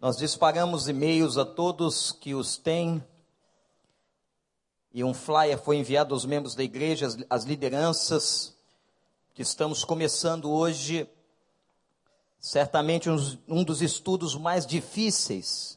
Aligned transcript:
Nós 0.00 0.16
disparamos 0.16 0.86
e-mails 0.86 1.36
a 1.36 1.44
todos 1.44 2.12
que 2.12 2.32
os 2.32 2.56
têm. 2.56 3.04
E 4.92 5.02
um 5.02 5.12
flyer 5.12 5.58
foi 5.58 5.76
enviado 5.76 6.14
aos 6.14 6.24
membros 6.24 6.54
da 6.54 6.62
igreja, 6.62 7.08
às 7.28 7.42
lideranças, 7.42 8.56
que 9.34 9.42
estamos 9.42 9.84
começando 9.84 10.50
hoje, 10.50 11.08
certamente 12.38 13.10
um, 13.10 13.64
dos 13.64 13.82
estudos 13.82 14.36
mais 14.36 14.64
difíceis 14.64 15.76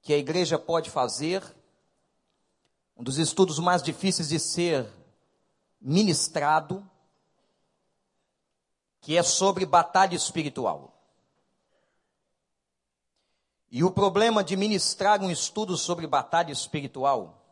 que 0.00 0.14
a 0.14 0.18
igreja 0.18 0.56
pode 0.56 0.88
fazer, 0.88 1.42
um 2.96 3.02
dos 3.02 3.18
estudos 3.18 3.58
mais 3.58 3.82
difíceis 3.82 4.28
de 4.28 4.38
ser 4.38 4.88
ministrado, 5.80 6.88
que 9.00 9.16
é 9.16 9.24
sobre 9.24 9.66
batalha 9.66 10.14
espiritual. 10.14 10.97
E 13.70 13.84
o 13.84 13.90
problema 13.90 14.42
de 14.42 14.56
ministrar 14.56 15.20
um 15.22 15.30
estudo 15.30 15.76
sobre 15.76 16.06
batalha 16.06 16.52
espiritual 16.52 17.42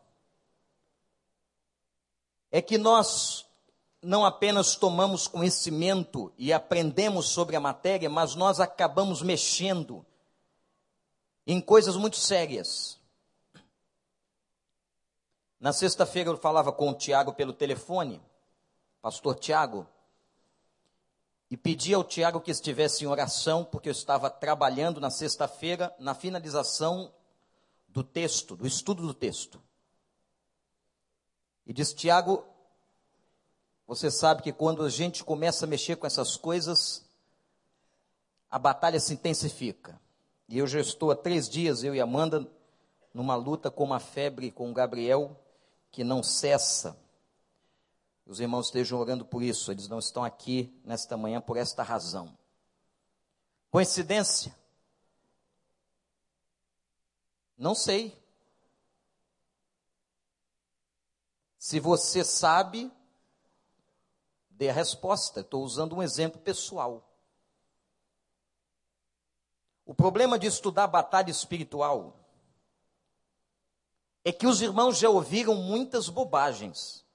é 2.49 2.61
que 2.61 2.77
nós 2.77 3.45
não 4.01 4.25
apenas 4.25 4.75
tomamos 4.75 5.27
conhecimento 5.27 6.33
e 6.37 6.53
aprendemos 6.53 7.27
sobre 7.27 7.55
a 7.55 7.59
matéria, 7.59 8.09
mas 8.09 8.35
nós 8.35 8.59
acabamos 8.59 9.21
mexendo 9.21 10.05
em 11.45 11.61
coisas 11.61 11.95
muito 11.95 12.17
sérias. 12.17 12.99
Na 15.59 15.73
sexta-feira 15.73 16.29
eu 16.29 16.37
falava 16.37 16.71
com 16.71 16.89
o 16.89 16.93
Tiago 16.95 17.33
pelo 17.33 17.53
telefone, 17.53 18.21
pastor 19.01 19.35
Tiago, 19.35 19.87
e 21.49 21.55
pedi 21.55 21.93
ao 21.93 22.03
Tiago 22.03 22.41
que 22.41 22.51
estivesse 22.51 23.03
em 23.03 23.07
oração, 23.07 23.63
porque 23.63 23.87
eu 23.87 23.93
estava 23.93 24.29
trabalhando 24.29 24.99
na 24.99 25.09
sexta-feira 25.09 25.95
na 25.97 26.13
finalização 26.13 27.13
do 27.87 28.03
texto, 28.03 28.55
do 28.55 28.67
estudo 28.67 29.07
do 29.07 29.13
texto. 29.13 29.61
E 31.65 31.73
disse: 31.73 31.95
Tiago, 31.95 32.45
você 33.87 34.11
sabe 34.11 34.41
que 34.41 34.51
quando 34.51 34.83
a 34.83 34.89
gente 34.89 35.23
começa 35.23 35.65
a 35.65 35.67
mexer 35.67 35.95
com 35.95 36.05
essas 36.05 36.35
coisas, 36.35 37.05
a 38.51 38.59
batalha 38.59 38.99
se 38.99 39.13
intensifica. 39.13 39.99
E 40.49 40.57
eu 40.57 40.67
já 40.67 40.79
estou 40.79 41.11
há 41.11 41.15
três 41.15 41.49
dias, 41.49 41.83
eu 41.83 41.95
e 41.95 42.01
Amanda, 42.01 42.49
numa 43.13 43.35
luta 43.35 43.71
com 43.71 43.83
uma 43.83 43.99
febre 43.99 44.51
com 44.51 44.69
o 44.69 44.73
Gabriel 44.73 45.35
que 45.91 46.03
não 46.03 46.21
cessa. 46.21 46.97
Os 48.27 48.41
irmãos 48.41 48.65
estejam 48.65 48.99
orando 48.99 49.23
por 49.23 49.41
isso, 49.41 49.71
eles 49.71 49.87
não 49.87 49.99
estão 49.99 50.21
aqui 50.21 50.77
nesta 50.83 51.15
manhã 51.15 51.39
por 51.39 51.55
esta 51.55 51.81
razão. 51.81 52.37
Coincidência? 53.71 54.53
Não 57.57 57.73
sei. 57.73 58.21
Se 61.57 61.79
você 61.79 62.21
sabe, 62.23 62.91
dê 64.49 64.69
a 64.69 64.73
resposta. 64.73 65.39
Estou 65.39 65.63
usando 65.63 65.95
um 65.95 66.03
exemplo 66.03 66.41
pessoal. 66.41 67.09
O 69.85 69.93
problema 69.93 70.37
de 70.37 70.47
estudar 70.47 70.87
batalha 70.87 71.31
espiritual 71.31 72.13
é 74.25 74.33
que 74.33 74.45
os 74.45 74.61
irmãos 74.61 74.97
já 74.97 75.09
ouviram 75.09 75.55
muitas 75.55 76.09
bobagens. 76.09 77.06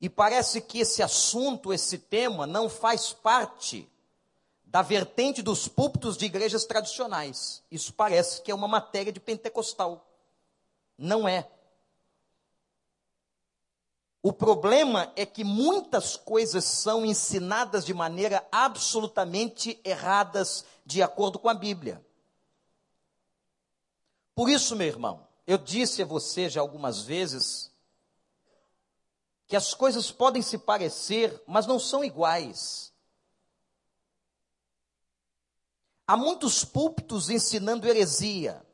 E 0.00 0.08
parece 0.08 0.60
que 0.60 0.78
esse 0.78 1.02
assunto, 1.02 1.72
esse 1.72 1.98
tema, 1.98 2.46
não 2.46 2.68
faz 2.68 3.12
parte 3.12 3.88
da 4.64 4.82
vertente 4.82 5.42
dos 5.42 5.68
púlpitos 5.68 6.16
de 6.16 6.26
igrejas 6.26 6.64
tradicionais. 6.64 7.62
Isso 7.70 7.92
parece 7.92 8.40
que 8.40 8.50
é 8.50 8.54
uma 8.54 8.68
matéria 8.68 9.12
de 9.12 9.20
pentecostal. 9.20 10.06
Não 10.96 11.28
é. 11.28 11.50
O 14.22 14.32
problema 14.32 15.12
é 15.16 15.24
que 15.24 15.42
muitas 15.42 16.16
coisas 16.16 16.64
são 16.64 17.04
ensinadas 17.04 17.84
de 17.84 17.94
maneira 17.94 18.46
absolutamente 18.52 19.80
erradas, 19.82 20.64
de 20.84 21.02
acordo 21.02 21.38
com 21.38 21.48
a 21.48 21.54
Bíblia. 21.54 22.04
Por 24.34 24.48
isso, 24.48 24.76
meu 24.76 24.86
irmão, 24.86 25.26
eu 25.46 25.58
disse 25.58 26.02
a 26.02 26.06
você 26.06 26.48
já 26.48 26.60
algumas 26.60 27.02
vezes 27.02 27.69
que 29.50 29.56
as 29.56 29.74
coisas 29.74 30.12
podem 30.12 30.42
se 30.42 30.56
parecer, 30.56 31.42
mas 31.44 31.66
não 31.66 31.80
são 31.80 32.04
iguais. 32.04 32.92
Há 36.06 36.16
muitos 36.16 36.64
púlpitos 36.64 37.28
ensinando 37.28 37.88
heresia. 37.88 38.64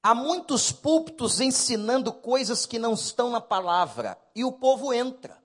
Há 0.00 0.14
muitos 0.14 0.70
púlpitos 0.70 1.40
ensinando 1.40 2.12
coisas 2.12 2.64
que 2.64 2.78
não 2.78 2.94
estão 2.94 3.28
na 3.28 3.40
palavra, 3.40 4.16
e 4.36 4.44
o 4.44 4.52
povo 4.52 4.92
entra. 4.92 5.42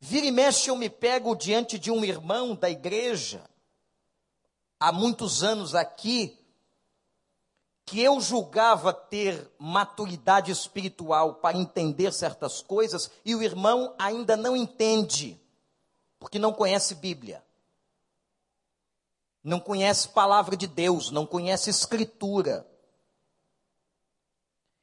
Vira 0.00 0.26
e 0.26 0.32
mexe, 0.32 0.70
eu 0.70 0.74
me 0.74 0.90
pego 0.90 1.36
diante 1.36 1.78
de 1.78 1.92
um 1.92 2.04
irmão 2.04 2.56
da 2.56 2.68
igreja, 2.68 3.48
há 4.80 4.90
muitos 4.90 5.44
anos 5.44 5.72
aqui, 5.72 6.36
que 7.86 8.02
eu 8.02 8.20
julgava 8.20 8.92
ter 8.92 9.48
maturidade 9.56 10.50
espiritual 10.50 11.36
para 11.36 11.56
entender 11.56 12.12
certas 12.12 12.60
coisas 12.60 13.08
e 13.24 13.32
o 13.32 13.42
irmão 13.42 13.94
ainda 13.96 14.36
não 14.36 14.56
entende, 14.56 15.40
porque 16.18 16.36
não 16.36 16.52
conhece 16.52 16.96
Bíblia. 16.96 17.44
Não 19.42 19.60
conhece 19.60 20.08
palavra 20.08 20.56
de 20.56 20.66
Deus, 20.66 21.12
não 21.12 21.24
conhece 21.24 21.70
escritura. 21.70 22.66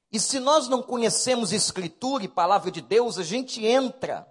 E 0.10 0.18
se 0.18 0.40
nós 0.40 0.70
não 0.70 0.82
conhecemos 0.82 1.52
escritura 1.52 2.24
e 2.24 2.30
palavra 2.30 2.72
de 2.72 2.80
Deus, 2.80 3.18
a 3.18 3.24
gente 3.24 3.66
entra 3.66 4.26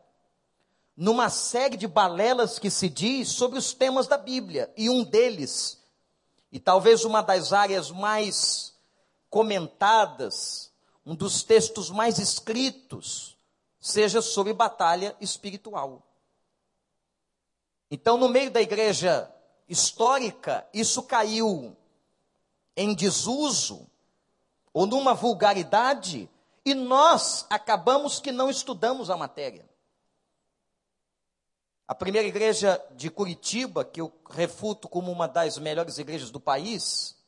numa 0.97 1.29
série 1.29 1.77
de 1.77 1.87
balelas 1.87 2.59
que 2.59 2.71
se 2.71 2.89
diz 2.89 3.29
sobre 3.29 3.59
os 3.59 3.75
temas 3.75 4.07
da 4.07 4.17
Bíblia, 4.17 4.73
e 4.79 4.89
um 4.89 5.05
deles 5.05 5.82
e 6.53 6.61
talvez 6.61 7.05
uma 7.05 7.23
das 7.23 7.53
áreas 7.53 7.91
mais 7.91 8.75
comentadas, 9.31 10.71
um 11.05 11.15
dos 11.15 11.43
textos 11.43 11.89
mais 11.89 12.19
escritos, 12.19 13.37
seja 13.81 14.21
sobre 14.21 14.53
batalha 14.53 15.17
espiritual. 15.21 16.03
Então, 17.91 18.19
no 18.19 18.29
meio 18.29 18.51
da 18.51 18.61
igreja 18.61 19.35
histórica, 19.69 20.67
isso 20.73 21.03
caiu 21.03 21.75
em 22.77 22.95
desuso 22.95 23.87
ou 24.73 24.87
numa 24.87 25.15
vulgaridade, 25.15 26.29
e 26.65 26.75
nós 26.75 27.45
acabamos 27.51 28.21
que 28.21 28.33
não 28.33 28.49
estudamos 28.49 29.11
a 29.11 29.17
matéria. 29.17 29.69
A 31.93 31.95
primeira 31.95 32.27
igreja 32.27 32.83
de 32.93 33.11
Curitiba, 33.11 33.85
que 33.85 34.01
eu 34.01 34.11
refuto 34.31 34.89
como 34.89 35.13
uma 35.13 35.29
das 35.29 35.59
melhores 35.59 35.99
igrejas 35.99 36.31
do 36.31 36.41
país, 36.41 37.19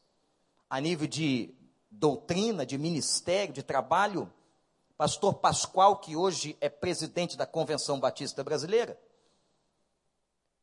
a 0.70 0.80
nível 0.80 1.06
de 1.06 1.54
doutrina, 1.90 2.64
de 2.64 2.78
ministério, 2.78 3.52
de 3.52 3.62
trabalho, 3.62 4.32
pastor 4.96 5.34
Pascoal, 5.34 5.98
que 5.98 6.16
hoje 6.16 6.56
é 6.62 6.70
presidente 6.70 7.36
da 7.36 7.44
Convenção 7.44 8.00
Batista 8.00 8.42
Brasileira, 8.42 8.98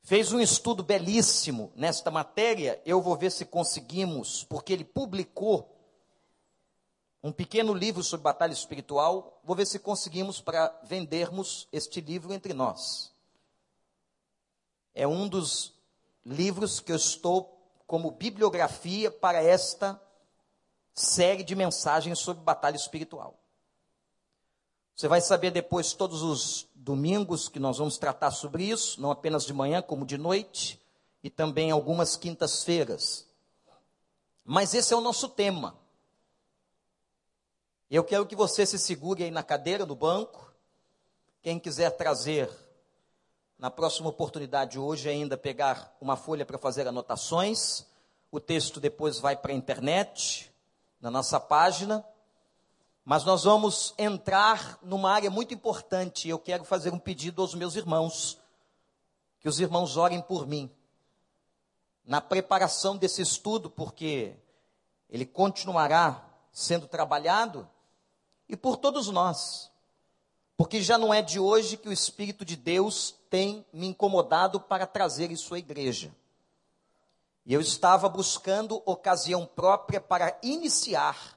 fez 0.01 0.33
um 0.33 0.39
estudo 0.39 0.81
belíssimo 0.81 1.71
nesta 1.75 2.09
matéria. 2.09 2.81
Eu 2.83 3.03
vou 3.03 3.15
ver 3.15 3.31
se 3.31 3.45
conseguimos, 3.45 4.43
porque 4.45 4.73
ele 4.73 4.83
publicou 4.83 5.77
um 7.21 7.31
pequeno 7.31 7.71
livro 7.71 8.03
sobre 8.03 8.23
batalha 8.23 8.53
espiritual. 8.53 9.39
Vou 9.43 9.55
ver 9.55 9.67
se 9.67 9.77
conseguimos 9.77 10.41
para 10.41 10.75
vendermos 10.85 11.67
este 11.71 12.01
livro 12.01 12.33
entre 12.33 12.51
nós 12.51 13.11
é 14.93 15.07
um 15.07 15.27
dos 15.27 15.73
livros 16.25 16.79
que 16.79 16.91
eu 16.91 16.95
estou 16.95 17.57
como 17.87 18.11
bibliografia 18.11 19.11
para 19.11 19.43
esta 19.43 20.01
série 20.93 21.43
de 21.43 21.55
mensagens 21.55 22.19
sobre 22.19 22.43
batalha 22.43 22.75
espiritual. 22.75 23.37
Você 24.95 25.07
vai 25.07 25.21
saber 25.21 25.51
depois, 25.51 25.93
todos 25.93 26.21
os 26.21 26.67
domingos, 26.75 27.49
que 27.49 27.59
nós 27.59 27.77
vamos 27.77 27.97
tratar 27.97 28.31
sobre 28.31 28.65
isso, 28.65 29.01
não 29.01 29.11
apenas 29.11 29.45
de 29.45 29.53
manhã, 29.53 29.81
como 29.81 30.05
de 30.05 30.17
noite, 30.17 30.79
e 31.23 31.29
também 31.29 31.71
algumas 31.71 32.15
quintas-feiras. 32.15 33.27
Mas 34.45 34.73
esse 34.73 34.93
é 34.93 34.97
o 34.97 35.01
nosso 35.01 35.29
tema. 35.29 35.75
Eu 37.89 38.03
quero 38.03 38.25
que 38.25 38.35
você 38.35 38.65
se 38.65 38.79
segure 38.79 39.23
aí 39.23 39.31
na 39.31 39.43
cadeira, 39.43 39.85
no 39.85 39.95
banco. 39.95 40.53
Quem 41.41 41.59
quiser 41.59 41.89
trazer 41.91 42.49
na 43.61 43.69
próxima 43.69 44.09
oportunidade, 44.09 44.79
hoje 44.79 45.07
ainda, 45.07 45.37
pegar 45.37 45.95
uma 46.01 46.17
folha 46.17 46.43
para 46.43 46.57
fazer 46.57 46.87
anotações. 46.87 47.85
O 48.31 48.39
texto 48.39 48.79
depois 48.79 49.19
vai 49.19 49.37
para 49.37 49.51
a 49.51 49.55
internet, 49.55 50.51
na 50.99 51.11
nossa 51.11 51.39
página. 51.39 52.03
Mas 53.05 53.23
nós 53.23 53.43
vamos 53.43 53.93
entrar 53.99 54.79
numa 54.81 55.11
área 55.11 55.29
muito 55.29 55.53
importante. 55.53 56.27
Eu 56.27 56.39
quero 56.39 56.63
fazer 56.63 56.91
um 56.91 56.97
pedido 56.97 57.39
aos 57.39 57.53
meus 57.53 57.75
irmãos, 57.75 58.39
que 59.39 59.47
os 59.47 59.59
irmãos 59.59 59.95
orem 59.95 60.23
por 60.23 60.47
mim 60.47 60.67
na 62.03 62.19
preparação 62.19 62.97
desse 62.97 63.21
estudo, 63.21 63.69
porque 63.69 64.35
ele 65.07 65.25
continuará 65.25 66.27
sendo 66.51 66.87
trabalhado, 66.87 67.69
e 68.49 68.57
por 68.57 68.75
todos 68.75 69.07
nós, 69.09 69.70
porque 70.61 70.79
já 70.79 70.95
não 70.95 71.11
é 71.11 71.23
de 71.23 71.39
hoje 71.39 71.75
que 71.75 71.89
o 71.89 71.91
Espírito 71.91 72.45
de 72.45 72.55
Deus 72.55 73.15
tem 73.31 73.65
me 73.73 73.87
incomodado 73.87 74.61
para 74.61 74.85
trazer 74.85 75.31
isso 75.31 75.55
à 75.55 75.57
igreja. 75.57 76.15
E 77.43 77.51
eu 77.51 77.59
estava 77.59 78.07
buscando 78.07 78.79
ocasião 78.85 79.43
própria 79.43 79.99
para 79.99 80.39
iniciar 80.43 81.35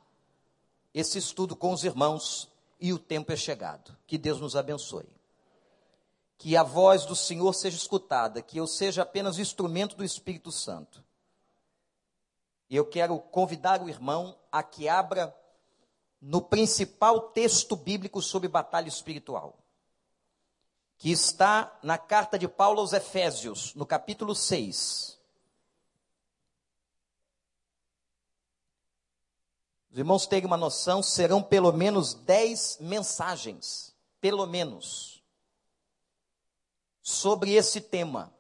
esse 0.93 1.17
estudo 1.17 1.57
com 1.57 1.73
os 1.73 1.85
irmãos, 1.85 2.51
e 2.79 2.93
o 2.93 2.99
tempo 2.99 3.33
é 3.33 3.37
chegado. 3.37 3.97
Que 4.07 4.19
Deus 4.19 4.43
nos 4.43 4.57
abençoe 4.57 5.09
que 6.37 6.55
a 6.55 6.63
voz 6.63 7.07
do 7.07 7.17
Senhor 7.17 7.55
seja 7.55 7.79
escutada, 7.79 8.43
que 8.43 8.59
eu 8.59 8.67
seja 8.67 9.05
apenas 9.05 9.39
instrumento 9.39 9.97
do 9.97 10.05
Espírito 10.05 10.53
Santo. 10.53 11.03
E 12.69 12.77
eu 12.77 12.85
quero 12.85 13.19
convidar 13.19 13.81
o 13.81 13.89
irmão 13.89 14.37
a 14.53 14.63
que 14.63 14.87
abra 14.87 15.35
no 16.25 16.41
principal 16.41 17.21
texto 17.33 17.77
bíblico 17.77 18.23
sobre 18.23 18.49
batalha 18.49 18.89
espiritual, 18.89 19.59
que 20.97 21.11
está 21.11 21.79
na 21.83 21.99
carta 21.99 22.39
de 22.39 22.49
Paulo 22.49 22.81
aos 22.81 22.95
Efésios, 22.95 23.75
no 23.75 23.85
capítulo 23.85 24.35
6. 24.35 25.21
Os 29.91 29.99
irmãos 29.99 30.27
terem 30.27 30.47
uma 30.47 30.57
noção, 30.57 31.03
serão 31.03 31.43
pelo 31.43 31.71
menos 31.73 32.15
dez 32.15 32.79
mensagens, 32.81 33.95
pelo 34.19 34.47
menos 34.47 35.23
sobre 37.03 37.53
esse 37.53 37.83
tema. 37.83 38.35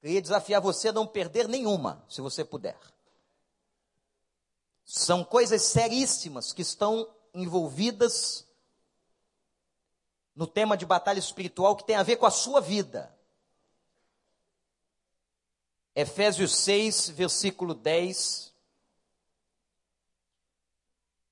Queria 0.00 0.20
desafiar 0.20 0.60
você 0.60 0.88
a 0.88 0.92
não 0.92 1.06
perder 1.06 1.46
nenhuma, 1.46 2.04
se 2.08 2.20
você 2.20 2.44
puder. 2.44 2.91
São 4.94 5.24
coisas 5.24 5.62
seríssimas 5.62 6.52
que 6.52 6.60
estão 6.60 7.10
envolvidas 7.32 8.46
no 10.36 10.46
tema 10.46 10.76
de 10.76 10.84
batalha 10.84 11.18
espiritual 11.18 11.74
que 11.74 11.86
tem 11.86 11.96
a 11.96 12.02
ver 12.02 12.16
com 12.16 12.26
a 12.26 12.30
sua 12.30 12.60
vida. 12.60 13.10
Efésios 15.94 16.54
6, 16.56 17.08
versículo 17.08 17.72
10. 17.72 18.52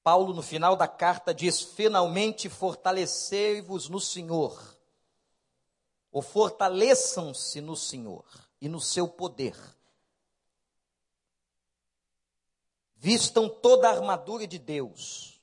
Paulo, 0.02 0.32
no 0.32 0.40
final 0.40 0.74
da 0.74 0.88
carta, 0.88 1.34
diz: 1.34 1.60
Finalmente 1.60 2.48
fortalecei-vos 2.48 3.90
no 3.90 4.00
Senhor 4.00 4.58
ou 6.10 6.22
fortaleçam-se 6.22 7.60
no 7.60 7.76
Senhor 7.76 8.24
e 8.58 8.70
no 8.70 8.80
seu 8.80 9.06
poder. 9.06 9.54
Vistam 13.02 13.49
toda 13.49 13.88
a 13.88 13.93
armadura 13.93 14.47
de 14.47 14.58
Deus 14.58 15.41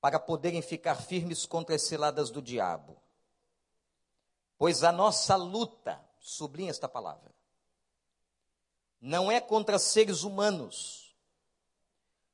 para 0.00 0.18
poderem 0.18 0.60
ficar 0.60 0.96
firmes 0.96 1.46
contra 1.46 1.76
as 1.76 1.82
ciladas 1.86 2.28
do 2.28 2.42
diabo. 2.42 3.00
Pois 4.58 4.82
a 4.82 4.90
nossa 4.90 5.36
luta, 5.36 6.04
sublinha 6.18 6.70
esta 6.70 6.88
palavra, 6.88 7.32
não 9.00 9.30
é 9.30 9.40
contra 9.40 9.78
seres 9.78 10.24
humanos, 10.24 11.14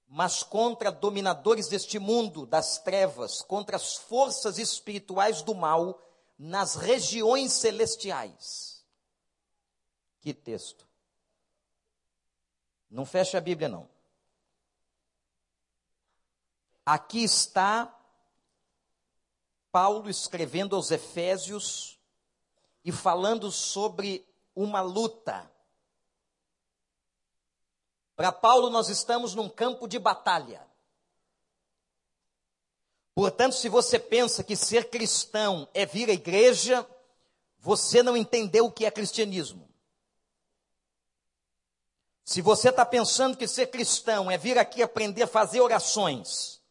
mas 0.09 0.43
contra 0.43 0.91
dominadores 0.91 1.69
deste 1.69 1.99
mundo, 1.99 2.47
das 2.47 2.79
trevas, 2.79 3.43
contra 3.43 3.77
as 3.77 3.97
forças 3.97 4.57
espirituais 4.57 5.43
do 5.43 5.55
mal 5.55 6.01
nas 6.39 6.75
regiões 6.75 7.53
celestiais. 7.53 8.83
Que 10.23 10.33
texto. 10.33 10.94
Não 12.95 13.05
fecha 13.05 13.39
a 13.39 13.41
Bíblia, 13.41 13.69
não. 13.69 13.89
Aqui 16.87 17.25
está 17.25 17.93
Paulo 19.73 20.09
escrevendo 20.09 20.77
aos 20.77 20.93
Efésios 20.93 21.99
e 22.85 22.93
falando 22.93 23.51
sobre 23.51 24.25
uma 24.55 24.81
luta. 24.81 25.51
Para 28.15 28.31
Paulo, 28.31 28.71
nós 28.71 28.89
estamos 28.89 29.35
num 29.35 29.49
campo 29.49 29.89
de 29.89 29.99
batalha. 29.99 30.65
Portanto, 33.13 33.57
se 33.57 33.69
você 33.69 33.99
pensa 33.99 34.45
que 34.45 34.55
ser 34.55 34.89
cristão 34.89 35.69
é 35.75 35.85
vir 35.85 36.09
à 36.09 36.13
igreja, 36.13 36.89
você 37.59 38.05
não 38.05 38.17
entendeu 38.17 38.67
o 38.67 38.73
que 38.73 38.87
é 38.87 38.91
cristianismo. 38.93 39.74
Se 42.25 42.41
você 42.41 42.71
está 42.71 42.87
pensando 42.87 43.37
que 43.37 43.47
ser 43.47 43.67
cristão 43.67 44.31
é 44.31 44.39
vir 44.39 44.59
aqui 44.59 44.83
aprender 44.83 45.25
a 45.25 45.27
fazer 45.27 45.61
orações, 45.61 46.63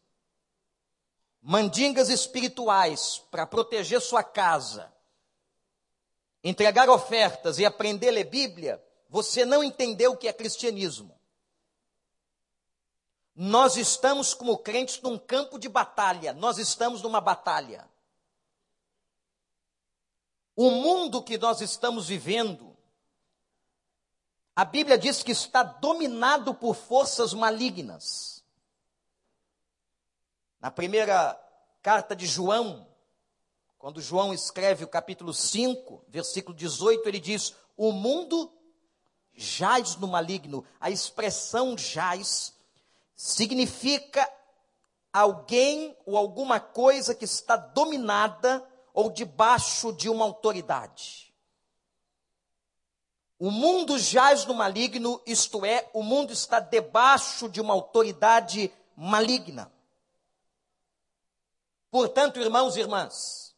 mandingas 1.40 2.10
espirituais 2.10 3.20
para 3.30 3.46
proteger 3.46 4.02
sua 4.02 4.24
casa, 4.24 4.92
entregar 6.44 6.90
ofertas 6.90 7.60
e 7.60 7.66
aprender 7.66 8.10
a 8.10 8.14
ler 8.14 8.24
Bíblia, 8.24 8.84
você 9.08 9.46
não 9.46 9.64
entendeu 9.64 10.14
o 10.14 10.18
que 10.18 10.28
é 10.28 10.34
cristianismo. 10.34 11.16
Nós 13.36 13.78
estamos, 13.78 14.34
como 14.34 14.58
crentes, 14.58 15.00
num 15.02 15.18
campo 15.18 15.60
de 15.60 15.70
batalha. 15.70 16.34
Nós 16.34 16.58
estamos 16.58 17.02
numa 17.02 17.22
batalha. 17.22 17.88
O 20.56 20.70
mundo 20.70 21.22
que 21.22 21.38
nós 21.38 21.62
estamos 21.62 22.08
vivendo, 22.08 22.73
a 24.56 24.64
Bíblia 24.64 24.98
diz 24.98 25.24
que 25.24 25.32
está 25.32 25.64
dominado 25.64 26.54
por 26.54 26.76
forças 26.76 27.34
malignas. 27.34 28.44
Na 30.60 30.70
primeira 30.70 31.40
carta 31.82 32.16
de 32.16 32.26
João, 32.26 32.88
quando 33.78 34.00
João 34.00 34.34
escreve 34.34 34.86
o 34.86 34.88
capítulo 34.88 35.34
5, 35.34 36.06
versículo 36.08 36.56
18, 36.56 37.08
ele 37.08 37.20
diz: 37.20 37.54
O 37.76 37.92
mundo 37.92 38.52
jaz 39.34 39.96
no 39.96 40.08
maligno. 40.08 40.64
A 40.80 40.90
expressão 40.90 41.78
jaz 41.78 42.54
significa 43.16 44.30
alguém 45.12 45.98
ou 46.06 46.16
alguma 46.16 46.60
coisa 46.60 47.14
que 47.14 47.26
está 47.26 47.56
dominada 47.56 48.66
ou 48.94 49.10
debaixo 49.10 49.92
de 49.92 50.10
uma 50.10 50.26
autoridade. 50.26 51.23
O 53.44 53.52
mundo 53.52 54.00
jaz 54.00 54.46
no 54.46 54.54
maligno, 54.54 55.22
isto 55.26 55.66
é, 55.66 55.90
o 55.92 56.02
mundo 56.02 56.32
está 56.32 56.62
debaixo 56.62 57.50
de 57.50 57.60
uma 57.60 57.74
autoridade 57.74 58.72
maligna. 58.96 59.70
Portanto, 61.92 62.40
irmãos 62.40 62.78
e 62.78 62.80
irmãs, 62.80 63.54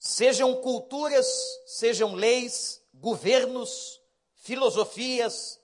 sejam 0.00 0.60
culturas, 0.60 1.28
sejam 1.64 2.12
leis, 2.12 2.82
governos, 2.92 4.02
filosofias, 4.34 5.60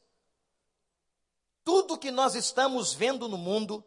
tudo 1.64 1.98
que 1.98 2.12
nós 2.12 2.36
estamos 2.36 2.94
vendo 2.94 3.26
no 3.26 3.36
mundo 3.36 3.84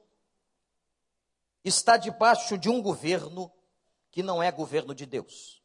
está 1.64 1.96
debaixo 1.96 2.58
de 2.58 2.68
um 2.68 2.82
governo 2.82 3.50
que 4.12 4.22
não 4.22 4.44
é 4.44 4.52
governo 4.52 4.94
de 4.94 5.06
Deus. 5.06 5.59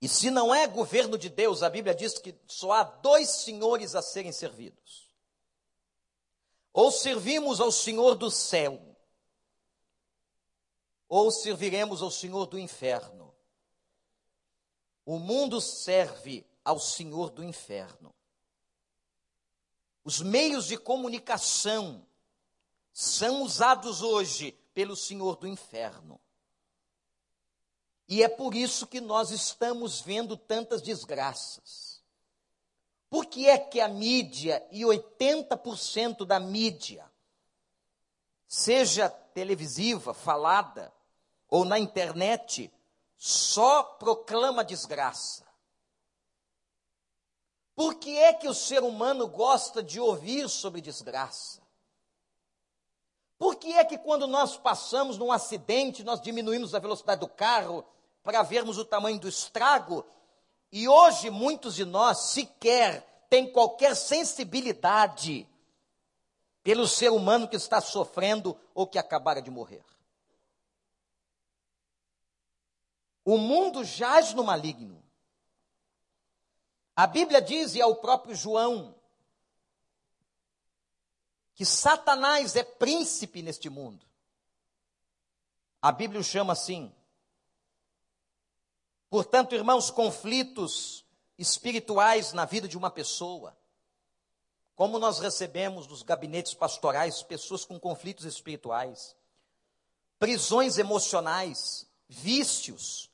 E 0.00 0.08
se 0.08 0.30
não 0.30 0.54
é 0.54 0.66
governo 0.66 1.18
de 1.18 1.28
Deus, 1.28 1.62
a 1.62 1.68
Bíblia 1.68 1.94
diz 1.94 2.18
que 2.18 2.34
só 2.46 2.72
há 2.72 2.82
dois 2.82 3.28
senhores 3.28 3.94
a 3.94 4.00
serem 4.00 4.32
servidos. 4.32 5.10
Ou 6.72 6.90
servimos 6.90 7.60
ao 7.60 7.70
Senhor 7.70 8.14
do 8.14 8.30
céu, 8.30 8.80
ou 11.08 11.30
serviremos 11.30 12.02
ao 12.02 12.10
Senhor 12.10 12.46
do 12.46 12.58
inferno. 12.58 13.34
O 15.04 15.18
mundo 15.18 15.60
serve 15.60 16.46
ao 16.64 16.78
Senhor 16.78 17.30
do 17.30 17.42
inferno. 17.42 18.14
Os 20.04 20.22
meios 20.22 20.66
de 20.66 20.78
comunicação 20.78 22.06
são 22.92 23.42
usados 23.42 24.02
hoje 24.02 24.52
pelo 24.72 24.96
Senhor 24.96 25.36
do 25.36 25.46
inferno. 25.46 26.20
E 28.10 28.24
é 28.24 28.28
por 28.28 28.56
isso 28.56 28.88
que 28.88 29.00
nós 29.00 29.30
estamos 29.30 30.00
vendo 30.00 30.36
tantas 30.36 30.82
desgraças. 30.82 32.02
Por 33.08 33.24
que 33.26 33.48
é 33.48 33.56
que 33.56 33.80
a 33.80 33.86
mídia, 33.86 34.66
e 34.72 34.80
80% 34.80 36.26
da 36.26 36.40
mídia, 36.40 37.08
seja 38.48 39.08
televisiva, 39.08 40.12
falada, 40.12 40.92
ou 41.48 41.64
na 41.64 41.78
internet, 41.78 42.72
só 43.16 43.84
proclama 43.84 44.64
desgraça? 44.64 45.46
Por 47.76 47.94
que 47.94 48.18
é 48.18 48.32
que 48.32 48.48
o 48.48 48.54
ser 48.54 48.82
humano 48.82 49.28
gosta 49.28 49.84
de 49.84 50.00
ouvir 50.00 50.48
sobre 50.48 50.80
desgraça? 50.80 51.62
Por 53.38 53.54
que 53.54 53.72
é 53.72 53.84
que 53.84 53.96
quando 53.96 54.26
nós 54.26 54.56
passamos 54.56 55.16
num 55.16 55.30
acidente, 55.30 56.02
nós 56.02 56.20
diminuímos 56.20 56.74
a 56.74 56.80
velocidade 56.80 57.20
do 57.20 57.28
carro 57.28 57.86
para 58.22 58.42
vermos 58.42 58.78
o 58.78 58.84
tamanho 58.84 59.18
do 59.18 59.28
estrago? 59.28 60.04
E 60.72 60.88
hoje 60.88 61.30
muitos 61.30 61.74
de 61.74 61.84
nós 61.84 62.30
sequer 62.32 63.26
têm 63.28 63.50
qualquer 63.50 63.96
sensibilidade 63.96 65.48
pelo 66.62 66.86
ser 66.86 67.10
humano 67.10 67.48
que 67.48 67.56
está 67.56 67.80
sofrendo 67.80 68.58
ou 68.74 68.86
que 68.86 68.98
acabara 68.98 69.40
de 69.40 69.50
morrer. 69.50 69.84
O 73.24 73.38
mundo 73.38 73.84
jaz 73.84 74.34
no 74.34 74.44
maligno. 74.44 75.02
A 76.96 77.06
Bíblia 77.06 77.40
diz, 77.40 77.74
e 77.74 77.80
ao 77.80 77.96
próprio 77.96 78.34
João, 78.34 78.94
que 81.54 81.64
Satanás 81.64 82.56
é 82.56 82.64
príncipe 82.64 83.42
neste 83.42 83.70
mundo. 83.70 84.06
A 85.80 85.92
Bíblia 85.92 86.20
o 86.20 86.24
chama 86.24 86.52
assim. 86.52 86.92
Portanto, 89.10 89.56
irmãos, 89.56 89.90
conflitos 89.90 91.04
espirituais 91.36 92.32
na 92.32 92.44
vida 92.44 92.68
de 92.68 92.78
uma 92.78 92.90
pessoa, 92.90 93.56
como 94.76 95.00
nós 95.00 95.18
recebemos 95.18 95.88
nos 95.88 96.02
gabinetes 96.02 96.54
pastorais 96.54 97.22
pessoas 97.22 97.64
com 97.64 97.78
conflitos 97.78 98.24
espirituais, 98.24 99.16
prisões 100.16 100.78
emocionais, 100.78 101.86
vícios, 102.08 103.10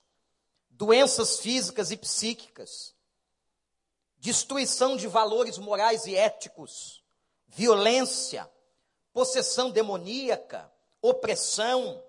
doenças 0.69 1.41
físicas 1.41 1.91
e 1.91 1.97
psíquicas, 1.97 2.95
destruição 4.19 4.97
de 4.97 5.07
valores 5.07 5.57
morais 5.57 6.05
e 6.05 6.15
éticos, 6.15 7.03
violência, 7.47 8.51
possessão 9.15 9.71
demoníaca, 9.71 10.71
opressão, 11.01 12.05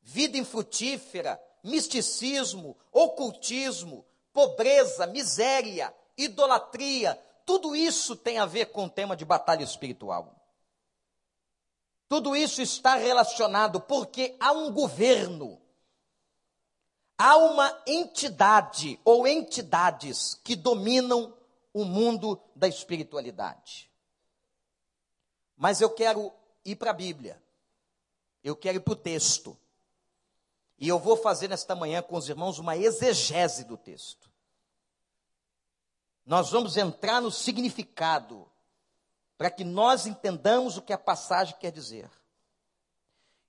vida 0.00 0.38
infrutífera, 0.38 1.38
misticismo, 1.68 2.76
ocultismo, 2.90 4.04
pobreza, 4.32 5.06
miséria, 5.06 5.94
idolatria, 6.16 7.20
tudo 7.44 7.74
isso 7.74 8.16
tem 8.16 8.38
a 8.38 8.46
ver 8.46 8.66
com 8.66 8.84
o 8.84 8.90
tema 8.90 9.16
de 9.16 9.24
batalha 9.24 9.62
espiritual. 9.62 10.34
Tudo 12.08 12.34
isso 12.34 12.62
está 12.62 12.96
relacionado 12.96 13.80
porque 13.80 14.36
há 14.40 14.52
um 14.52 14.72
governo, 14.72 15.60
há 17.16 17.36
uma 17.36 17.82
entidade 17.86 18.98
ou 19.04 19.26
entidades 19.26 20.34
que 20.42 20.56
dominam 20.56 21.36
o 21.72 21.84
mundo 21.84 22.40
da 22.56 22.66
espiritualidade. 22.66 23.90
Mas 25.56 25.80
eu 25.80 25.90
quero 25.90 26.32
ir 26.64 26.76
para 26.76 26.90
a 26.90 26.94
Bíblia. 26.94 27.42
Eu 28.42 28.56
quero 28.56 28.78
ir 28.78 28.80
para 28.80 28.92
o 28.92 28.96
texto. 28.96 29.58
E 30.78 30.86
eu 30.88 30.98
vou 30.98 31.16
fazer 31.16 31.48
nesta 31.48 31.74
manhã 31.74 32.00
com 32.00 32.16
os 32.16 32.28
irmãos 32.28 32.58
uma 32.58 32.76
exegese 32.76 33.64
do 33.64 33.76
texto. 33.76 34.30
Nós 36.24 36.50
vamos 36.50 36.76
entrar 36.76 37.20
no 37.20 37.30
significado, 37.30 38.48
para 39.36 39.50
que 39.50 39.64
nós 39.64 40.06
entendamos 40.06 40.76
o 40.76 40.82
que 40.82 40.92
a 40.92 40.98
passagem 40.98 41.56
quer 41.58 41.72
dizer. 41.72 42.10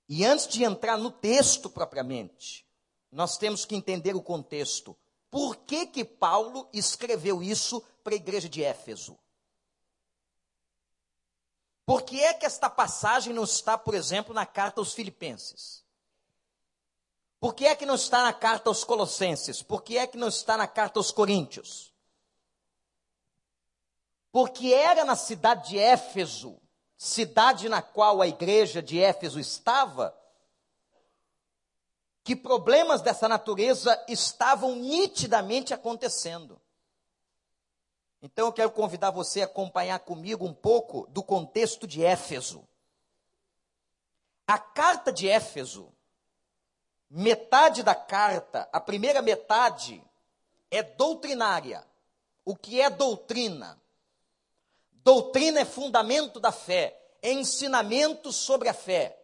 E 0.08 0.24
antes 0.24 0.48
de 0.48 0.64
entrar 0.64 0.96
no 0.96 1.10
texto 1.10 1.70
propriamente, 1.70 2.66
nós 3.12 3.36
temos 3.36 3.64
que 3.64 3.76
entender 3.76 4.16
o 4.16 4.22
contexto. 4.22 4.96
Por 5.30 5.56
que, 5.56 5.86
que 5.86 6.04
Paulo 6.04 6.68
escreveu 6.72 7.42
isso 7.42 7.80
para 8.02 8.14
a 8.14 8.16
igreja 8.16 8.48
de 8.48 8.64
Éfeso? 8.64 9.16
Por 11.86 12.02
que 12.02 12.20
é 12.20 12.34
que 12.34 12.46
esta 12.46 12.70
passagem 12.70 13.32
não 13.32 13.44
está, 13.44 13.76
por 13.76 13.94
exemplo, 13.94 14.34
na 14.34 14.46
carta 14.46 14.80
aos 14.80 14.92
Filipenses? 14.92 15.79
Por 17.40 17.54
que 17.54 17.66
é 17.66 17.74
que 17.74 17.86
não 17.86 17.94
está 17.94 18.22
na 18.22 18.34
carta 18.34 18.68
aos 18.68 18.84
Colossenses? 18.84 19.62
Por 19.62 19.82
que 19.82 19.96
é 19.96 20.06
que 20.06 20.18
não 20.18 20.28
está 20.28 20.58
na 20.58 20.68
carta 20.68 21.00
aos 21.00 21.10
Coríntios? 21.10 21.90
Porque 24.30 24.74
era 24.74 25.06
na 25.06 25.16
cidade 25.16 25.70
de 25.70 25.78
Éfeso, 25.78 26.60
cidade 26.98 27.68
na 27.68 27.80
qual 27.80 28.20
a 28.20 28.28
igreja 28.28 28.82
de 28.82 29.00
Éfeso 29.00 29.40
estava, 29.40 30.14
que 32.22 32.36
problemas 32.36 33.00
dessa 33.00 33.26
natureza 33.26 34.04
estavam 34.06 34.76
nitidamente 34.76 35.72
acontecendo. 35.72 36.60
Então 38.20 38.46
eu 38.46 38.52
quero 38.52 38.70
convidar 38.70 39.10
você 39.10 39.40
a 39.40 39.46
acompanhar 39.46 39.98
comigo 40.00 40.44
um 40.44 40.52
pouco 40.52 41.06
do 41.08 41.22
contexto 41.22 41.86
de 41.86 42.04
Éfeso. 42.04 42.68
A 44.46 44.58
carta 44.58 45.10
de 45.10 45.26
Éfeso, 45.26 45.90
metade 47.10 47.82
da 47.82 47.94
carta, 47.94 48.68
a 48.72 48.80
primeira 48.80 49.20
metade, 49.20 50.02
é 50.70 50.82
doutrinária. 50.82 51.84
O 52.44 52.54
que 52.54 52.80
é 52.80 52.88
doutrina? 52.88 53.80
Doutrina 55.02 55.60
é 55.60 55.64
fundamento 55.64 56.38
da 56.38 56.52
fé, 56.52 56.96
é 57.20 57.32
ensinamento 57.32 58.32
sobre 58.32 58.68
a 58.68 58.74
fé. 58.74 59.18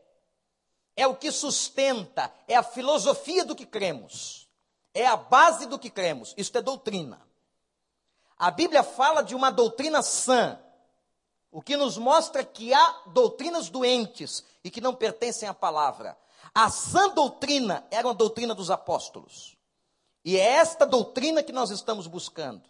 É 0.97 1.07
o 1.07 1.15
que 1.15 1.31
sustenta, 1.31 2.33
é 2.49 2.57
a 2.57 2.63
filosofia 2.63 3.45
do 3.45 3.55
que 3.55 3.67
cremos, 3.67 4.49
é 4.95 5.07
a 5.07 5.17
base 5.17 5.67
do 5.67 5.79
que 5.79 5.91
cremos. 5.91 6.35
Isto 6.37 6.59
é 6.59 6.63
doutrina. 6.63 7.21
A 8.39 8.51
Bíblia 8.51 8.83
fala 8.83 9.23
de 9.23 9.35
uma 9.35 9.51
doutrina 9.51 10.03
sã, 10.03 10.59
o 11.51 11.63
que 11.63 11.77
nos 11.77 11.97
mostra 11.97 12.45
que 12.45 12.75
há 12.75 13.03
doutrinas 13.07 13.69
doentes 13.71 14.45
e 14.65 14.71
que 14.71 14.81
não 14.81 14.95
pertencem 14.95 15.49
à 15.49 15.55
palavra. 15.55 16.17
A 16.57 16.71
sã 16.71 17.11
doutrina 17.11 17.87
era 17.91 18.09
uma 18.09 18.15
doutrina 18.15 18.55
dos 18.55 18.71
apóstolos. 18.71 19.59
E 20.25 20.39
é 20.39 20.53
esta 20.53 20.87
doutrina 20.87 21.43
que 21.43 21.53
nós 21.53 21.69
estamos 21.69 22.07
buscando. 22.07 22.63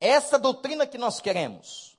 É 0.00 0.08
essa 0.08 0.36
doutrina 0.36 0.84
que 0.84 0.98
nós 0.98 1.20
queremos. 1.20 1.96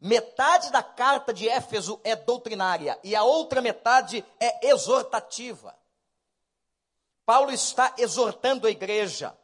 Metade 0.00 0.70
da 0.70 0.80
carta 0.80 1.34
de 1.34 1.48
Éfeso 1.48 2.00
é 2.04 2.14
doutrinária 2.14 2.96
e 3.02 3.16
a 3.16 3.24
outra 3.24 3.60
metade 3.60 4.24
é 4.38 4.68
exortativa. 4.68 5.76
Paulo 7.26 7.50
está 7.50 7.92
exortando 7.98 8.68
a 8.68 8.70
igreja 8.70 9.36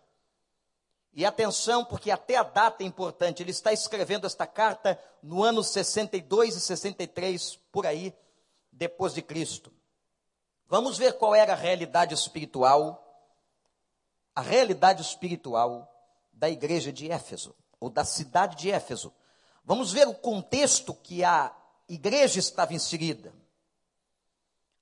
e 1.12 1.26
atenção, 1.26 1.84
porque 1.84 2.12
até 2.12 2.36
a 2.36 2.44
data 2.44 2.84
é 2.84 2.86
importante. 2.86 3.42
Ele 3.42 3.50
está 3.50 3.72
escrevendo 3.72 4.28
esta 4.28 4.46
carta 4.46 4.96
no 5.20 5.42
ano 5.42 5.64
62 5.64 6.54
e 6.54 6.60
63, 6.60 7.56
por 7.72 7.84
aí, 7.84 8.14
depois 8.70 9.12
de 9.12 9.22
Cristo. 9.22 9.72
Vamos 10.70 10.96
ver 10.96 11.18
qual 11.18 11.34
era 11.34 11.52
a 11.52 11.56
realidade 11.56 12.14
espiritual, 12.14 13.04
a 14.32 14.40
realidade 14.40 15.02
espiritual 15.02 15.92
da 16.32 16.48
igreja 16.48 16.92
de 16.92 17.10
Éfeso, 17.10 17.56
ou 17.80 17.90
da 17.90 18.04
cidade 18.04 18.54
de 18.56 18.70
Éfeso. 18.70 19.12
Vamos 19.64 19.92
ver 19.92 20.06
o 20.06 20.14
contexto 20.14 20.94
que 20.94 21.24
a 21.24 21.52
igreja 21.88 22.38
estava 22.38 22.72
inserida. 22.72 23.34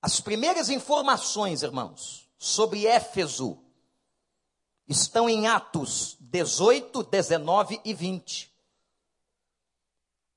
As 0.03 0.21
primeiras 0.21 0.69
informações, 0.69 1.63
irmãos, 1.63 2.29
sobre 2.37 2.87
Éfeso 2.87 3.59
estão 4.87 5.27
em 5.27 5.47
Atos 5.47 6.19
18, 6.21 7.03
19 7.03 7.81
e 7.83 7.95
20. 7.95 8.55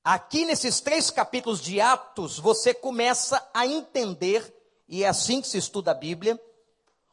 Aqui 0.02 0.46
nesses 0.46 0.80
três 0.80 1.10
capítulos 1.10 1.60
de 1.60 1.78
Atos, 1.78 2.38
você 2.38 2.72
começa 2.72 3.46
a 3.52 3.66
entender, 3.66 4.61
e 4.92 5.04
é 5.04 5.08
assim 5.08 5.40
que 5.40 5.48
se 5.48 5.56
estuda 5.56 5.92
a 5.92 5.94
Bíblia, 5.94 6.38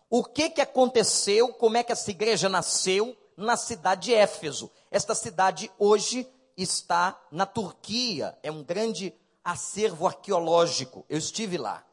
o 0.09 0.21
que, 0.21 0.49
que 0.49 0.59
aconteceu, 0.59 1.53
como 1.53 1.77
é 1.77 1.83
que 1.83 1.93
essa 1.93 2.11
igreja 2.11 2.49
nasceu 2.49 3.17
na 3.37 3.55
cidade 3.55 4.07
de 4.07 4.13
Éfeso. 4.13 4.69
Esta 4.91 5.15
cidade 5.15 5.71
hoje 5.79 6.29
está 6.57 7.17
na 7.31 7.45
Turquia, 7.45 8.37
é 8.43 8.51
um 8.51 8.65
grande 8.65 9.15
acervo 9.41 10.05
arqueológico. 10.05 11.05
Eu 11.07 11.17
estive 11.17 11.57
lá. 11.57 11.87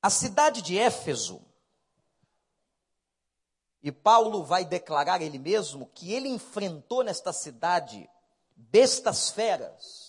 A 0.00 0.08
cidade 0.08 0.62
de 0.62 0.78
Éfeso 0.78 1.42
e 3.82 3.92
Paulo 3.92 4.42
vai 4.42 4.64
declarar 4.64 5.20
ele 5.20 5.38
mesmo 5.38 5.90
que 5.94 6.14
ele 6.14 6.30
enfrentou 6.30 7.02
nesta 7.02 7.30
cidade 7.30 8.08
bestas 8.56 9.28
feras. 9.28 10.07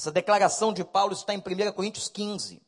Essa 0.00 0.10
declaração 0.10 0.72
de 0.72 0.82
Paulo 0.82 1.12
está 1.12 1.34
em 1.34 1.36
1 1.36 1.72
Coríntios 1.72 2.08
15. 2.08 2.62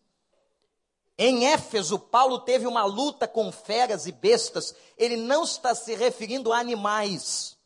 Em 1.17 1.47
Éfeso, 1.47 1.99
Paulo 1.99 2.41
teve 2.41 2.67
uma 2.67 2.85
luta 2.85 3.27
com 3.27 3.51
feras 3.51 4.07
e 4.07 4.13
bestas. 4.13 4.75
Ele 4.99 5.17
não 5.17 5.43
está 5.43 5.75
se 5.75 5.95
referindo 5.95 6.53
a 6.53 6.59
animais, 6.59 7.57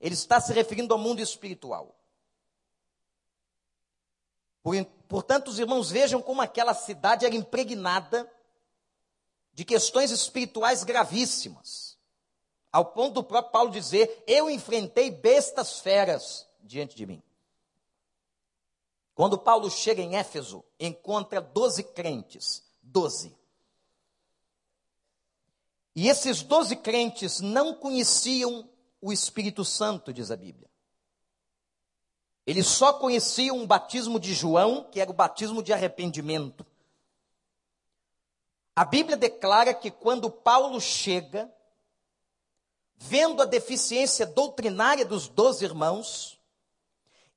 ele 0.00 0.14
está 0.14 0.40
se 0.40 0.52
referindo 0.52 0.94
ao 0.94 1.00
mundo 1.00 1.18
espiritual. 1.20 1.92
Portanto, 5.08 5.48
os 5.48 5.58
irmãos 5.58 5.90
vejam 5.90 6.22
como 6.22 6.40
aquela 6.40 6.72
cidade 6.72 7.26
era 7.26 7.34
impregnada 7.34 8.32
de 9.52 9.64
questões 9.64 10.12
espirituais 10.12 10.84
gravíssimas, 10.84 11.98
ao 12.70 12.84
ponto 12.84 13.14
do 13.14 13.24
próprio 13.24 13.50
Paulo 13.50 13.72
dizer: 13.72 14.22
Eu 14.24 14.48
enfrentei 14.48 15.10
bestas 15.10 15.80
feras 15.80 16.46
diante 16.62 16.94
de 16.94 17.04
mim. 17.06 17.20
Quando 19.20 19.36
Paulo 19.36 19.70
chega 19.70 20.00
em 20.00 20.16
Éfeso, 20.16 20.64
encontra 20.78 21.42
doze 21.42 21.82
crentes. 21.84 22.64
Doze. 22.82 23.36
E 25.94 26.08
esses 26.08 26.42
doze 26.42 26.74
crentes 26.74 27.38
não 27.38 27.74
conheciam 27.74 28.66
o 28.98 29.12
Espírito 29.12 29.62
Santo, 29.62 30.10
diz 30.10 30.30
a 30.30 30.36
Bíblia. 30.36 30.70
Eles 32.46 32.66
só 32.66 32.94
conheciam 32.94 33.62
o 33.62 33.66
batismo 33.66 34.18
de 34.18 34.32
João, 34.32 34.84
que 34.84 34.98
era 34.98 35.10
o 35.10 35.12
batismo 35.12 35.62
de 35.62 35.70
arrependimento. 35.70 36.64
A 38.74 38.86
Bíblia 38.86 39.18
declara 39.18 39.74
que 39.74 39.90
quando 39.90 40.30
Paulo 40.30 40.80
chega, 40.80 41.54
vendo 42.96 43.42
a 43.42 43.44
deficiência 43.44 44.24
doutrinária 44.24 45.04
dos 45.04 45.28
doze 45.28 45.62
irmãos, 45.62 46.39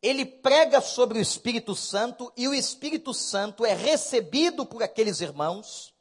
ele 0.04 0.26
prega 0.26 0.82
sobre 0.82 1.18
o 1.18 1.22
Espírito 1.22 1.74
Santo 1.74 2.30
e 2.36 2.46
o 2.46 2.54
Espírito 2.54 3.14
Santo 3.14 3.66
é 3.66 3.74
recebido 3.74 4.66
por 4.66 4.84
aqueles 4.84 5.22
irmãos. 5.22 5.94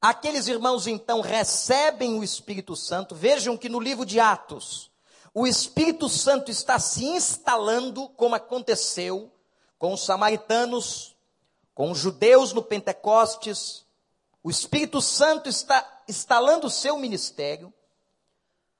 Aqueles 0.00 0.46
irmãos 0.46 0.86
então 0.86 1.20
recebem 1.20 2.16
o 2.16 2.22
Espírito 2.22 2.76
Santo. 2.76 3.16
Vejam 3.16 3.56
que 3.56 3.68
no 3.68 3.80
livro 3.80 4.06
de 4.06 4.20
Atos, 4.20 4.92
o 5.34 5.44
Espírito 5.44 6.08
Santo 6.08 6.52
está 6.52 6.78
se 6.78 7.04
instalando, 7.04 8.08
como 8.10 8.36
aconteceu 8.36 9.28
com 9.76 9.92
os 9.92 10.04
samaritanos, 10.04 11.16
com 11.74 11.90
os 11.90 11.98
judeus 11.98 12.52
no 12.52 12.62
Pentecostes. 12.62 13.84
O 14.40 14.50
Espírito 14.50 15.02
Santo 15.02 15.48
está 15.48 16.02
instalando 16.08 16.68
o 16.68 16.70
seu 16.70 16.96
ministério. 16.96 17.74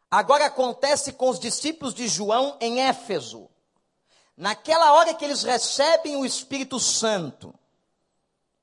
Agora 0.09 0.47
acontece 0.47 1.13
com 1.13 1.29
os 1.29 1.41
discípulos 1.41 1.93
de 1.93 2.07
João 2.07 2.57
em 2.61 2.81
Éfeso. 2.81 3.51
Naquela 4.39 4.93
hora 4.93 5.13
que 5.15 5.25
eles 5.25 5.43
recebem 5.43 6.15
o 6.17 6.25
Espírito 6.25 6.79
Santo, 6.79 7.53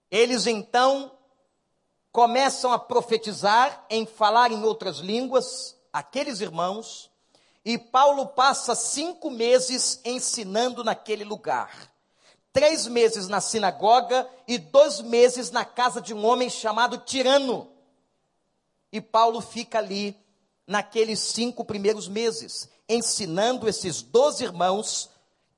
eles 0.10 0.48
então 0.48 1.12
começam 2.13 2.72
a 2.72 2.79
profetizar, 2.79 3.86
em 3.89 4.05
falar 4.05 4.53
em 4.53 4.63
outras 4.63 5.00
línguas, 5.00 5.75
aqueles 5.91 6.39
irmãos, 6.39 7.12
e 7.65 7.77
Paulo 7.77 8.25
passa 8.27 8.74
cinco 8.74 9.29
meses 9.29 10.00
ensinando 10.05 10.82
naquele 10.82 11.25
lugar. 11.25 11.91
Três 12.53 12.88
meses 12.88 13.27
na 13.27 13.41
sinagoga 13.41 14.25
e 14.48 14.58
dois 14.58 15.01
meses 15.01 15.51
na 15.51 15.65
casa 15.65 16.00
de 16.01 16.13
um 16.13 16.25
homem 16.25 16.50
chamado 16.50 17.00
Tirano. 17.00 17.70
E 18.94 19.01
Paulo 19.01 19.41
fica 19.41 19.79
ali 19.79 20.17
naqueles 20.65 21.20
cinco 21.20 21.65
primeiros 21.65 22.08
meses, 22.08 22.70
ensinando 22.88 23.67
esses 23.67 24.01
doze 24.01 24.41
irmãos 24.46 25.13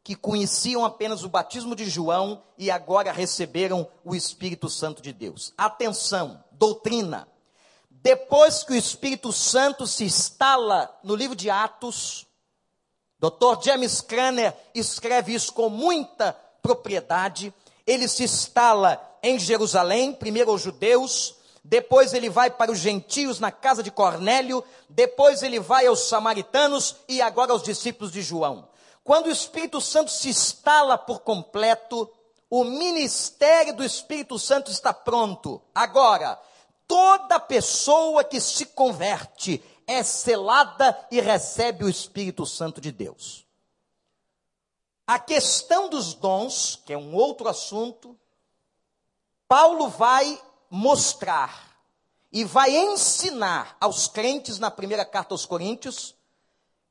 que 0.07 0.15
conheciam 0.15 0.85
apenas 0.85 1.25
o 1.25 1.29
batismo 1.29 1.75
de 1.75 1.89
João 1.89 2.41
e 2.57 2.71
agora 2.71 3.11
receberam 3.11 3.85
o 4.05 4.15
Espírito 4.15 4.69
Santo 4.69 5.01
de 5.01 5.11
Deus. 5.11 5.53
Atenção, 5.57 6.41
doutrina. 6.53 7.27
Depois 7.91 8.63
que 8.63 8.71
o 8.71 8.75
Espírito 8.77 9.33
Santo 9.33 9.85
se 9.85 10.05
instala 10.05 10.97
no 11.03 11.13
livro 11.13 11.35
de 11.35 11.49
Atos, 11.49 12.25
Dr. 13.19 13.61
James 13.61 13.99
Cranner 13.99 14.55
escreve 14.73 15.33
isso 15.33 15.51
com 15.51 15.67
muita 15.67 16.31
propriedade. 16.61 17.53
Ele 17.85 18.07
se 18.07 18.23
instala 18.23 19.05
em 19.21 19.37
Jerusalém, 19.37 20.13
primeiro 20.13 20.51
aos 20.51 20.61
judeus, 20.61 21.35
depois 21.61 22.13
ele 22.13 22.29
vai 22.29 22.49
para 22.49 22.71
os 22.71 22.79
gentios 22.79 23.41
na 23.41 23.51
casa 23.51 23.83
de 23.83 23.91
Cornélio, 23.91 24.63
depois 24.87 25.43
ele 25.43 25.59
vai 25.59 25.85
aos 25.85 26.07
samaritanos 26.07 26.95
e 27.09 27.21
agora 27.21 27.51
aos 27.51 27.61
discípulos 27.61 28.09
de 28.09 28.21
João. 28.21 28.66
Quando 29.07 29.27
o 29.27 29.31
Espírito 29.31 29.79
Santo 29.79 30.11
se 30.11 30.27
instala 30.27 30.97
por 30.97 31.21
completo, 31.21 32.11
o 32.49 32.65
ministério 32.65 33.73
do 33.73 33.81
Espírito 33.81 34.37
Santo 34.37 34.69
está 34.69 34.93
pronto. 34.93 35.61
Agora, 35.73 36.37
toda 36.85 37.39
pessoa 37.39 38.21
que 38.25 38.41
se 38.41 38.65
converte 38.65 39.63
é 39.87 40.03
selada 40.03 41.07
e 41.09 41.21
recebe 41.21 41.85
o 41.85 41.89
Espírito 41.89 42.45
Santo 42.45 42.81
de 42.81 42.91
Deus. 42.91 43.47
A 45.07 45.17
questão 45.17 45.87
dos 45.87 46.13
dons, 46.13 46.75
que 46.85 46.91
é 46.91 46.97
um 46.97 47.15
outro 47.15 47.47
assunto, 47.47 48.13
Paulo 49.47 49.87
vai 49.87 50.37
mostrar 50.69 51.79
e 52.29 52.43
vai 52.43 52.75
ensinar 52.75 53.77
aos 53.79 54.09
crentes 54.09 54.59
na 54.59 54.69
primeira 54.69 55.05
carta 55.05 55.33
aos 55.33 55.45
Coríntios 55.45 56.16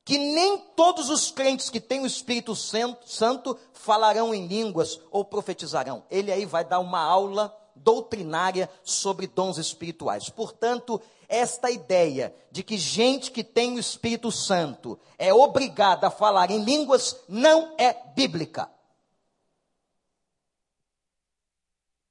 que 0.07 0.17
nem 0.17 0.57
todos 0.73 1.09
os 1.09 1.29
crentes 1.31 1.69
que 1.69 1.81
têm 1.81 1.99
o 1.99 2.07
Espírito 2.07 2.55
Santo 2.55 3.59
falarão 3.73 4.33
em 4.33 4.47
línguas 4.47 5.01
ou 5.11 5.25
profetizarão. 5.25 6.01
Ele 6.09 6.31
aí 6.31 6.45
vai 6.45 6.63
dar 6.63 6.79
uma 6.79 7.01
aula 7.01 7.53
doutrinária 7.75 8.69
sobre 8.85 9.27
dons 9.27 9.57
espirituais. 9.57 10.29
Portanto, 10.29 11.01
esta 11.27 11.69
ideia 11.69 12.33
de 12.49 12.63
que 12.63 12.77
gente 12.77 13.31
que 13.31 13.43
tem 13.43 13.75
o 13.75 13.79
Espírito 13.79 14.31
Santo 14.31 14.97
é 15.17 15.33
obrigada 15.33 16.07
a 16.07 16.11
falar 16.11 16.51
em 16.51 16.63
línguas 16.63 17.17
não 17.27 17.75
é 17.77 17.91
bíblica. 18.15 18.71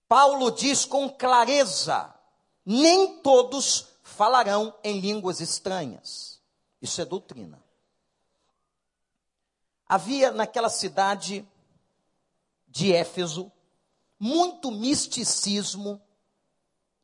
Paulo 0.06 0.50
diz 0.50 0.84
com 0.84 1.08
clareza: 1.08 2.14
nem 2.62 3.22
todos 3.22 3.86
falarão 4.02 4.74
em 4.84 5.00
línguas 5.00 5.40
estranhas. 5.40 6.42
Isso 6.82 7.00
é 7.00 7.06
doutrina. 7.06 7.64
Havia 9.88 10.32
naquela 10.32 10.68
cidade 10.68 11.46
de 12.66 12.92
Éfeso 12.92 13.50
muito 14.18 14.70
misticismo 14.70 16.00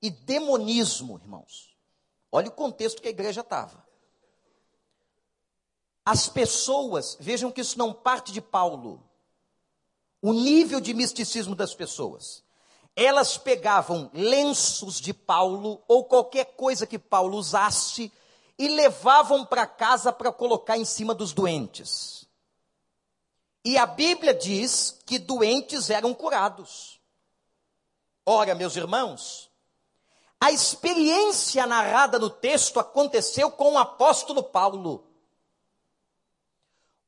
e 0.00 0.10
demonismo, 0.10 1.16
irmãos. 1.22 1.76
Olha 2.30 2.48
o 2.48 2.52
contexto 2.52 3.00
que 3.00 3.08
a 3.08 3.12
igreja 3.12 3.42
estava. 3.42 3.86
As 6.04 6.28
pessoas, 6.28 7.16
vejam 7.20 7.52
que 7.52 7.60
isso 7.60 7.78
não 7.78 7.92
parte 7.92 8.32
de 8.32 8.40
Paulo. 8.40 9.02
O 10.20 10.32
nível 10.32 10.80
de 10.80 10.92
misticismo 10.94 11.54
das 11.54 11.74
pessoas. 11.74 12.42
Elas 12.96 13.38
pegavam 13.38 14.10
lenços 14.12 15.00
de 15.00 15.14
Paulo 15.14 15.82
ou 15.86 16.04
qualquer 16.04 16.56
coisa 16.56 16.86
que 16.86 16.98
Paulo 16.98 17.38
usasse 17.38 18.12
e 18.58 18.68
levavam 18.68 19.46
para 19.46 19.66
casa 19.66 20.12
para 20.12 20.32
colocar 20.32 20.76
em 20.76 20.84
cima 20.84 21.14
dos 21.14 21.32
doentes. 21.32 22.21
E 23.64 23.78
a 23.78 23.86
Bíblia 23.86 24.34
diz 24.34 25.02
que 25.06 25.18
doentes 25.18 25.88
eram 25.88 26.12
curados. 26.12 27.00
Ora, 28.26 28.54
meus 28.54 28.76
irmãos, 28.76 29.50
a 30.40 30.50
experiência 30.50 31.64
narrada 31.66 32.18
no 32.18 32.28
texto 32.28 32.80
aconteceu 32.80 33.50
com 33.50 33.74
o 33.74 33.78
apóstolo 33.78 34.42
Paulo. 34.42 35.06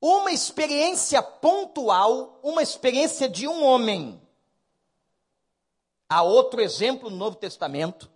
Uma 0.01 0.31
experiência 0.31 1.21
pontual, 1.23 2.39
uma 2.43 2.63
experiência 2.63 3.29
de 3.29 3.49
um 3.49 3.65
homem. 3.65 4.21
Há 6.09 6.23
outro 6.23 6.61
exemplo 6.61 7.11
no 7.11 7.17
Novo 7.17 7.37
Testamento, 7.37 8.09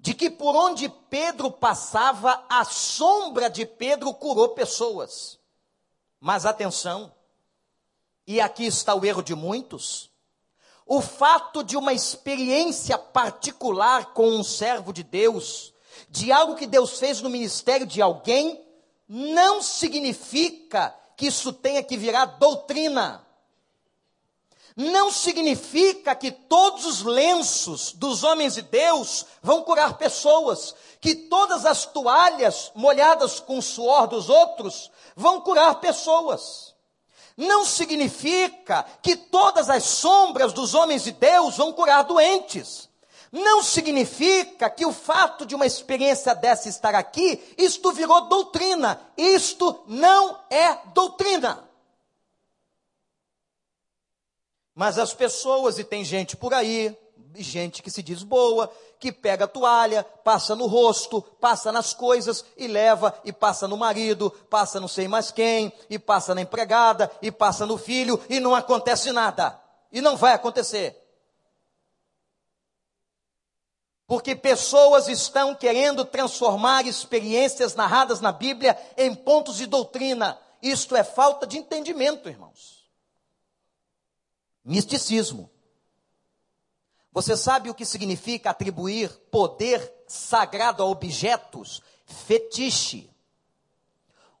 de 0.00 0.14
que 0.14 0.30
por 0.30 0.56
onde 0.56 0.88
Pedro 0.88 1.50
passava, 1.50 2.44
a 2.48 2.64
sombra 2.64 3.48
de 3.48 3.66
Pedro 3.66 4.12
curou 4.14 4.48
pessoas. 4.50 5.38
Mas 6.18 6.44
atenção, 6.46 7.12
e 8.28 8.42
aqui 8.42 8.66
está 8.66 8.94
o 8.94 9.06
erro 9.06 9.22
de 9.22 9.34
muitos, 9.34 10.10
o 10.84 11.00
fato 11.00 11.64
de 11.64 11.78
uma 11.78 11.94
experiência 11.94 12.98
particular 12.98 14.12
com 14.12 14.28
um 14.28 14.44
servo 14.44 14.92
de 14.92 15.02
Deus, 15.02 15.72
de 16.10 16.30
algo 16.30 16.54
que 16.54 16.66
Deus 16.66 16.98
fez 16.98 17.22
no 17.22 17.30
ministério 17.30 17.86
de 17.86 18.02
alguém, 18.02 18.62
não 19.08 19.62
significa 19.62 20.94
que 21.16 21.28
isso 21.28 21.54
tenha 21.54 21.82
que 21.82 21.96
virar 21.96 22.26
doutrina. 22.26 23.26
Não 24.76 25.10
significa 25.10 26.14
que 26.14 26.30
todos 26.30 26.84
os 26.84 27.02
lenços 27.02 27.92
dos 27.92 28.24
homens 28.24 28.56
de 28.56 28.62
Deus 28.62 29.24
vão 29.42 29.62
curar 29.62 29.96
pessoas, 29.96 30.74
que 31.00 31.14
todas 31.14 31.64
as 31.64 31.86
toalhas 31.86 32.72
molhadas 32.74 33.40
com 33.40 33.56
o 33.56 33.62
suor 33.62 34.06
dos 34.06 34.28
outros 34.28 34.90
vão 35.16 35.40
curar 35.40 35.80
pessoas 35.80 36.76
não 37.38 37.64
significa 37.64 38.84
que 39.00 39.14
todas 39.14 39.70
as 39.70 39.84
sombras 39.84 40.52
dos 40.52 40.74
homens 40.74 41.04
de 41.04 41.12
Deus 41.12 41.56
vão 41.56 41.72
curar 41.72 42.02
doentes. 42.02 42.88
Não 43.30 43.62
significa 43.62 44.68
que 44.68 44.84
o 44.84 44.92
fato 44.92 45.46
de 45.46 45.54
uma 45.54 45.64
experiência 45.64 46.34
dessa 46.34 46.68
estar 46.68 46.96
aqui, 46.96 47.40
isto 47.56 47.92
virou 47.92 48.22
doutrina. 48.22 49.00
Isto 49.16 49.84
não 49.86 50.40
é 50.50 50.80
doutrina. 50.92 51.68
Mas 54.74 54.98
as 54.98 55.14
pessoas, 55.14 55.78
e 55.78 55.84
tem 55.84 56.04
gente 56.04 56.36
por 56.36 56.52
aí, 56.52 56.96
gente 57.42 57.82
que 57.82 57.90
se 57.90 58.02
diz 58.02 58.22
boa, 58.22 58.70
que 58.98 59.12
pega 59.12 59.44
a 59.44 59.48
toalha, 59.48 60.04
passa 60.24 60.54
no 60.56 60.66
rosto, 60.66 61.22
passa 61.40 61.70
nas 61.70 61.94
coisas 61.94 62.44
e 62.56 62.66
leva 62.66 63.14
e 63.24 63.32
passa 63.32 63.68
no 63.68 63.76
marido, 63.76 64.30
passa 64.50 64.80
não 64.80 64.88
sei 64.88 65.08
mais 65.08 65.30
quem, 65.30 65.72
e 65.88 65.98
passa 65.98 66.34
na 66.34 66.42
empregada, 66.42 67.10
e 67.22 67.30
passa 67.30 67.64
no 67.64 67.78
filho 67.78 68.20
e 68.28 68.40
não 68.40 68.54
acontece 68.54 69.12
nada. 69.12 69.60
E 69.90 70.00
não 70.00 70.16
vai 70.16 70.34
acontecer. 70.34 70.96
Porque 74.06 74.34
pessoas 74.34 75.06
estão 75.06 75.54
querendo 75.54 76.04
transformar 76.04 76.86
experiências 76.86 77.74
narradas 77.74 78.20
na 78.20 78.32
Bíblia 78.32 78.76
em 78.96 79.14
pontos 79.14 79.56
de 79.56 79.66
doutrina. 79.66 80.38
Isto 80.62 80.96
é 80.96 81.04
falta 81.04 81.46
de 81.46 81.58
entendimento, 81.58 82.28
irmãos. 82.28 82.88
Misticismo. 84.64 85.50
Você 87.18 87.36
sabe 87.36 87.68
o 87.68 87.74
que 87.74 87.84
significa 87.84 88.50
atribuir 88.50 89.10
poder 89.28 89.92
sagrado 90.06 90.84
a 90.84 90.86
objetos? 90.86 91.82
Fetiche. 92.06 93.10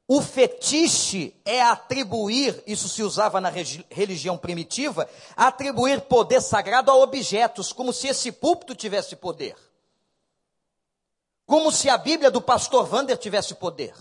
O 0.06 0.22
fetiche 0.22 1.34
é 1.44 1.60
atribuir, 1.60 2.62
isso 2.68 2.88
se 2.88 3.02
usava 3.02 3.40
na 3.40 3.50
religião 3.90 4.38
primitiva, 4.38 5.10
atribuir 5.36 6.02
poder 6.02 6.40
sagrado 6.40 6.92
a 6.92 6.94
objetos, 6.94 7.72
como 7.72 7.92
se 7.92 8.06
esse 8.06 8.30
púlpito 8.30 8.76
tivesse 8.76 9.16
poder. 9.16 9.56
Como 11.46 11.72
se 11.72 11.90
a 11.90 11.98
Bíblia 11.98 12.30
do 12.30 12.40
pastor 12.40 12.88
Wander 12.94 13.18
tivesse 13.18 13.56
poder. 13.56 13.92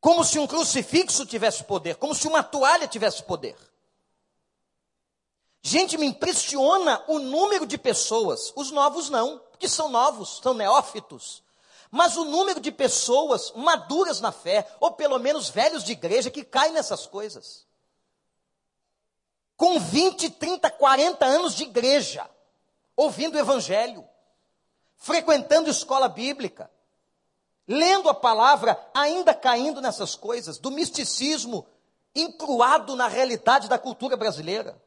Como 0.00 0.24
se 0.24 0.40
um 0.40 0.46
crucifixo 0.48 1.24
tivesse 1.24 1.62
poder, 1.62 1.94
como 1.94 2.16
se 2.16 2.26
uma 2.26 2.42
toalha 2.42 2.88
tivesse 2.88 3.22
poder. 3.22 3.54
Gente, 5.66 5.96
me 5.96 6.04
impressiona 6.04 7.02
o 7.08 7.18
número 7.18 7.66
de 7.66 7.78
pessoas, 7.78 8.52
os 8.54 8.70
novos 8.70 9.08
não, 9.08 9.38
porque 9.50 9.66
são 9.66 9.88
novos, 9.88 10.40
são 10.42 10.52
neófitos. 10.52 11.42
Mas 11.90 12.18
o 12.18 12.24
número 12.26 12.60
de 12.60 12.70
pessoas 12.70 13.50
maduras 13.56 14.20
na 14.20 14.30
fé, 14.30 14.70
ou 14.78 14.92
pelo 14.92 15.18
menos 15.18 15.48
velhos 15.48 15.82
de 15.82 15.92
igreja, 15.92 16.30
que 16.30 16.44
caem 16.44 16.74
nessas 16.74 17.06
coisas. 17.06 17.66
Com 19.56 19.80
20, 19.80 20.28
30, 20.32 20.68
40 20.68 21.24
anos 21.24 21.54
de 21.54 21.62
igreja, 21.62 22.28
ouvindo 22.94 23.36
o 23.36 23.40
evangelho, 23.40 24.06
frequentando 24.98 25.70
escola 25.70 26.10
bíblica, 26.10 26.70
lendo 27.66 28.10
a 28.10 28.14
palavra, 28.14 28.78
ainda 28.92 29.32
caindo 29.32 29.80
nessas 29.80 30.14
coisas, 30.14 30.58
do 30.58 30.70
misticismo 30.70 31.66
incruado 32.14 32.94
na 32.94 33.08
realidade 33.08 33.66
da 33.66 33.78
cultura 33.78 34.14
brasileira. 34.14 34.83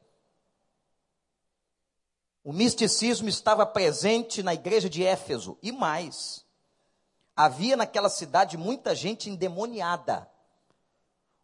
O 2.47 2.53
misticismo 2.53 3.27
estava 3.27 3.65
presente 3.65 4.41
na 4.41 4.53
igreja 4.53 4.89
de 4.89 5.03
Éfeso 5.03 5.57
e 5.61 5.69
mais. 5.69 6.45
Havia 7.35 7.75
naquela 7.75 8.07
cidade 8.07 8.55
muita 8.55 8.95
gente 8.95 9.29
endemoniada. 9.29 10.31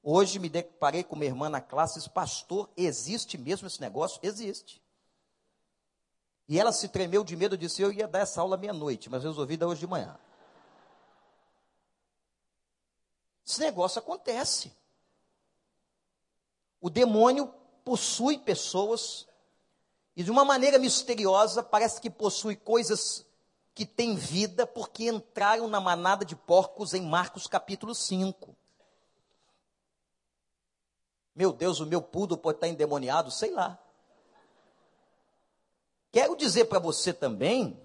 Hoje 0.02 0.39
me 0.39 0.48
deparei 0.48 1.04
com 1.04 1.16
uma 1.16 1.26
irmã 1.26 1.50
na 1.50 1.60
classe, 1.60 2.10
pastor, 2.10 2.70
existe 2.78 3.38
mesmo 3.38 3.68
esse 3.68 3.82
negócio? 3.82 4.18
Existe. 4.24 4.82
E 6.48 6.58
ela 6.58 6.72
se 6.72 6.88
tremeu 6.88 7.26
de 7.26 7.36
medo, 7.36 7.58
disse, 7.58 7.82
eu 7.82 7.92
ia 7.92 8.08
dar 8.08 8.20
essa 8.20 8.39
aula 8.39 8.56
meia-noite, 8.56 9.10
mas 9.10 9.26
resolvi 9.26 9.58
dar 9.58 9.68
hoje 9.68 9.82
de 9.82 9.88
manhã. 9.88 10.18
Esse 13.46 13.60
negócio 13.60 14.00
acontece. 14.00 14.72
O 16.80 16.89
demônio 16.89 17.54
possui 17.84 18.38
pessoas 18.38 19.28
e 20.15 20.23
de 20.23 20.30
uma 20.30 20.45
maneira 20.45 20.78
misteriosa, 20.78 21.63
parece 21.63 21.99
que 21.99 22.10
possui 22.10 22.56
coisas 22.56 23.26
que 23.73 23.86
têm 23.86 24.15
vida, 24.15 24.67
porque 24.67 25.10
entraram 25.10 25.67
na 25.67 25.80
manada 25.80 26.23
de 26.23 26.36
porcos 26.36 26.93
em 26.93 27.02
Marcos 27.02 27.47
capítulo 27.47 27.95
5. 27.95 28.56
Meu 31.36 31.52
Deus, 31.52 31.80
o 31.80 31.86
meu 31.86 32.02
pudo 32.02 32.38
pode 32.38 32.58
estar 32.58 32.67
endemoniado, 32.67 33.32
sei 33.32 33.52
lá. 33.52 33.80
Quero 36.12 36.36
dizer 36.36 36.65
para 36.65 36.78
você 36.78 37.12
também 37.12 37.82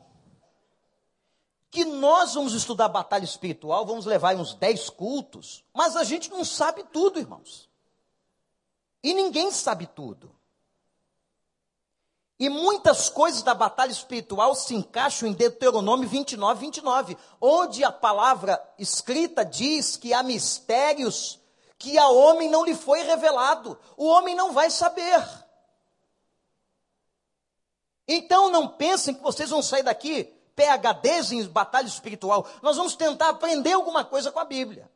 que 1.71 1.87
nós 1.87 2.35
vamos 2.35 2.53
estudar 2.53 2.89
batalha 2.89 3.25
espiritual, 3.25 3.87
vamos 3.87 4.05
levar 4.05 4.37
uns 4.37 4.53
10 4.53 4.91
cultos, 4.91 5.65
mas 5.73 5.97
a 5.97 6.05
gente 6.05 6.31
não 6.31 6.45
sabe 6.45 6.85
tudo, 6.85 7.19
irmãos. 7.19 7.71
E 9.03 9.15
ninguém 9.15 9.51
sabe 9.51 9.87
tudo. 9.87 10.38
E 12.39 12.49
muitas 12.49 13.09
coisas 13.09 13.43
da 13.43 13.53
batalha 13.53 13.91
espiritual 13.91 14.55
se 14.55 14.75
encaixam 14.75 15.29
em 15.29 15.33
Deuteronômio 15.33 16.09
29, 16.09 16.61
29, 16.61 17.17
onde 17.41 17.83
a 17.83 17.91
palavra 17.91 18.63
escrita 18.79 19.45
diz 19.45 19.97
que 19.97 20.15
há 20.15 20.23
mistérios 20.23 21.41
que 21.77 21.99
a 21.99 22.09
homem 22.09 22.49
não 22.49 22.65
lhe 22.65 22.75
foi 22.75 23.03
revelado, 23.03 23.79
o 23.97 24.07
homem 24.07 24.35
não 24.35 24.53
vai 24.53 24.71
saber. 24.71 25.25
Então 28.07 28.51
não 28.51 28.69
pensem 28.69 29.15
que 29.15 29.23
vocês 29.23 29.51
vão 29.51 29.63
sair 29.63 29.83
daqui 29.83 30.25
PHDs 30.57 31.33
em 31.33 31.47
batalha 31.47 31.87
espiritual. 31.87 32.47
Nós 32.63 32.77
vamos 32.77 32.97
tentar 32.97 33.29
aprender 33.29 33.73
alguma 33.73 34.05
coisa 34.05 34.33
com 34.33 34.39
a 34.39 34.45
Bíblia. 34.45 34.91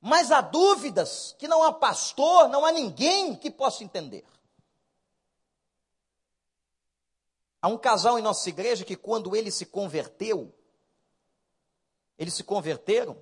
Mas 0.00 0.32
há 0.32 0.40
dúvidas 0.40 1.36
que 1.38 1.46
não 1.46 1.62
há 1.62 1.72
pastor, 1.72 2.48
não 2.48 2.64
há 2.64 2.72
ninguém 2.72 3.36
que 3.36 3.50
possa 3.50 3.84
entender. 3.84 4.24
Há 7.62 7.68
um 7.68 7.78
casal 7.78 8.18
em 8.18 8.22
nossa 8.22 8.48
igreja 8.48 8.84
que, 8.84 8.96
quando 8.96 9.36
ele 9.36 9.48
se 9.52 9.64
converteu, 9.64 10.52
eles 12.18 12.34
se 12.34 12.42
converteram, 12.42 13.16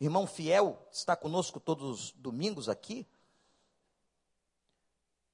irmão 0.00 0.24
fiel, 0.24 0.86
está 0.92 1.16
conosco 1.16 1.58
todos 1.58 2.00
os 2.00 2.12
domingos 2.12 2.68
aqui. 2.68 3.04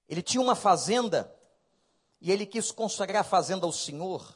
Ele 0.08 0.22
tinha 0.22 0.40
uma 0.40 0.56
fazenda 0.56 1.30
e 2.22 2.32
ele 2.32 2.46
quis 2.46 2.72
consagrar 2.72 3.20
a 3.20 3.24
fazenda 3.24 3.66
ao 3.66 3.72
Senhor. 3.72 4.34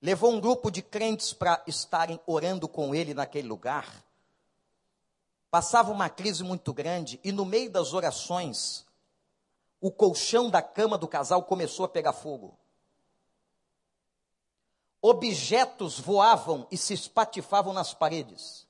Levou 0.00 0.32
um 0.32 0.40
grupo 0.40 0.70
de 0.70 0.80
crentes 0.80 1.34
para 1.34 1.62
estarem 1.66 2.18
orando 2.26 2.66
com 2.66 2.94
ele 2.94 3.12
naquele 3.12 3.46
lugar. 3.46 4.02
Passava 5.50 5.92
uma 5.92 6.08
crise 6.08 6.42
muito 6.42 6.72
grande 6.72 7.20
e 7.22 7.30
no 7.30 7.44
meio 7.44 7.70
das 7.70 7.92
orações, 7.92 8.85
o 9.80 9.90
colchão 9.90 10.48
da 10.48 10.62
cama 10.62 10.96
do 10.96 11.06
casal 11.06 11.42
começou 11.42 11.84
a 11.84 11.88
pegar 11.88 12.12
fogo. 12.12 12.58
Objetos 15.00 16.00
voavam 16.00 16.66
e 16.70 16.76
se 16.76 16.94
espatifavam 16.94 17.72
nas 17.72 17.94
paredes. 17.94 18.66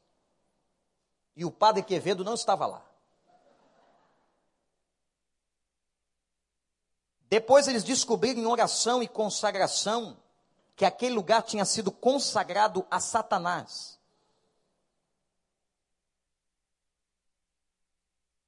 E 1.34 1.44
o 1.44 1.50
padre 1.50 1.82
Quevedo 1.82 2.24
não 2.24 2.34
estava 2.34 2.66
lá. 2.66 2.84
Depois 7.28 7.66
eles 7.66 7.84
descobriram 7.84 8.40
em 8.40 8.46
oração 8.46 9.02
e 9.02 9.08
consagração 9.08 10.16
que 10.74 10.84
aquele 10.84 11.14
lugar 11.14 11.42
tinha 11.42 11.64
sido 11.64 11.90
consagrado 11.90 12.86
a 12.90 13.00
Satanás. 13.00 13.98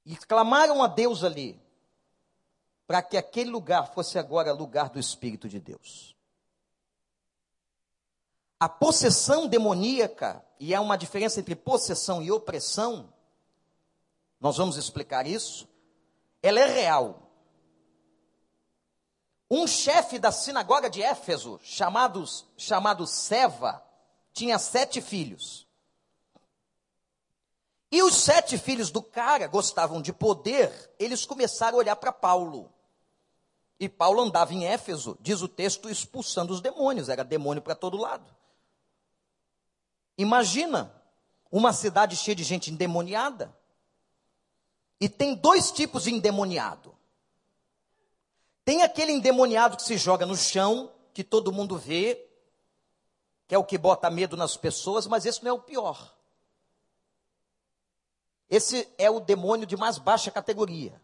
E 0.05 0.15
clamaram 0.15 0.83
a 0.83 0.87
Deus 0.87 1.23
ali 1.23 1.59
para 2.89 3.03
que 3.03 3.17
aquele 3.17 3.51
lugar 3.51 3.93
fosse 3.93 4.17
agora 4.17 4.51
lugar 4.51 4.89
do 4.89 4.97
Espírito 4.97 5.47
de 5.47 5.59
Deus. 5.59 6.15
A 8.59 8.67
possessão 8.67 9.47
demoníaca, 9.47 10.43
e 10.59 10.73
há 10.73 10.81
uma 10.81 10.97
diferença 10.97 11.39
entre 11.39 11.55
possessão 11.55 12.19
e 12.19 12.31
opressão, 12.31 13.13
nós 14.41 14.57
vamos 14.57 14.75
explicar 14.75 15.27
isso, 15.27 15.69
ela 16.41 16.59
é 16.61 16.65
real. 16.65 17.29
Um 19.51 19.67
chefe 19.67 20.17
da 20.17 20.31
sinagoga 20.31 20.89
de 20.89 21.03
Éfeso, 21.03 21.59
chamado, 21.61 22.25
chamado 22.57 23.05
Seva, 23.05 23.83
tinha 24.33 24.57
sete 24.57 24.99
filhos. 24.99 25.67
E 27.91 28.01
os 28.01 28.15
sete 28.15 28.57
filhos 28.57 28.89
do 28.89 29.03
cara 29.03 29.45
gostavam 29.45 30.01
de 30.01 30.11
poder, 30.11 30.91
eles 30.97 31.23
começaram 31.23 31.77
a 31.77 31.81
olhar 31.81 31.95
para 31.95 32.11
Paulo. 32.11 32.73
E 33.79 33.87
Paulo 33.87 34.21
andava 34.21 34.53
em 34.53 34.65
Éfeso, 34.65 35.17
diz 35.21 35.41
o 35.41 35.47
texto, 35.47 35.89
expulsando 35.89 36.53
os 36.53 36.59
demônios, 36.59 37.07
era 37.07 37.23
demônio 37.23 37.61
para 37.61 37.75
todo 37.75 37.95
lado. 37.95 38.35
Imagina 40.17 40.93
uma 41.49 41.71
cidade 41.71 42.17
cheia 42.17 42.35
de 42.35 42.43
gente 42.43 42.69
endemoniada. 42.69 43.55
E 44.99 45.07
tem 45.07 45.33
dois 45.33 45.71
tipos 45.71 46.03
de 46.03 46.13
endemoniado. 46.13 46.93
Tem 48.65 48.83
aquele 48.83 49.13
endemoniado 49.13 49.77
que 49.77 49.83
se 49.83 49.97
joga 49.97 50.25
no 50.25 50.35
chão, 50.35 50.91
que 51.13 51.23
todo 51.23 51.51
mundo 51.53 51.77
vê, 51.77 52.27
que 53.47 53.55
é 53.55 53.57
o 53.57 53.63
que 53.63 53.77
bota 53.77 54.09
medo 54.09 54.35
nas 54.35 54.57
pessoas, 54.57 55.07
mas 55.07 55.25
esse 55.25 55.41
não 55.41 55.51
é 55.51 55.53
o 55.53 55.61
pior. 55.61 56.13
Esse 58.49 58.87
é 58.97 59.09
o 59.09 59.21
demônio 59.21 59.65
de 59.65 59.77
mais 59.77 59.97
baixa 59.97 60.29
categoria. 60.29 61.01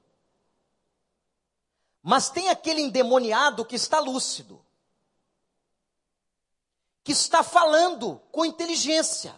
Mas 2.08 2.30
tem 2.30 2.50
aquele 2.50 2.82
endemoniado 2.82 3.65
que 3.65 3.76
está 3.76 4.00
lúcido, 4.00 4.63
que 7.04 7.12
está 7.12 7.41
falando 7.41 8.22
com 8.32 8.46
inteligência, 8.46 9.34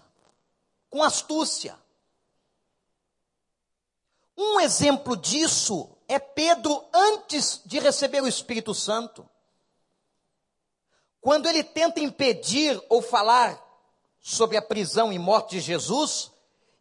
com 0.89 1.01
astúcia. 1.01 1.79
Um 4.37 4.59
exemplo 4.59 5.15
disso 5.15 5.89
é 6.09 6.19
Pedro 6.19 6.85
antes 6.93 7.61
de 7.65 7.79
receber 7.79 8.21
o 8.21 8.27
Espírito 8.27 8.75
Santo. 8.75 9.25
Quando 11.21 11.47
ele 11.47 11.63
tenta 11.63 12.01
impedir 12.01 12.83
ou 12.89 13.01
falar 13.01 13.57
sobre 14.19 14.57
a 14.57 14.61
prisão 14.61 15.13
e 15.13 15.17
morte 15.17 15.51
de 15.51 15.61
Jesus, 15.61 16.33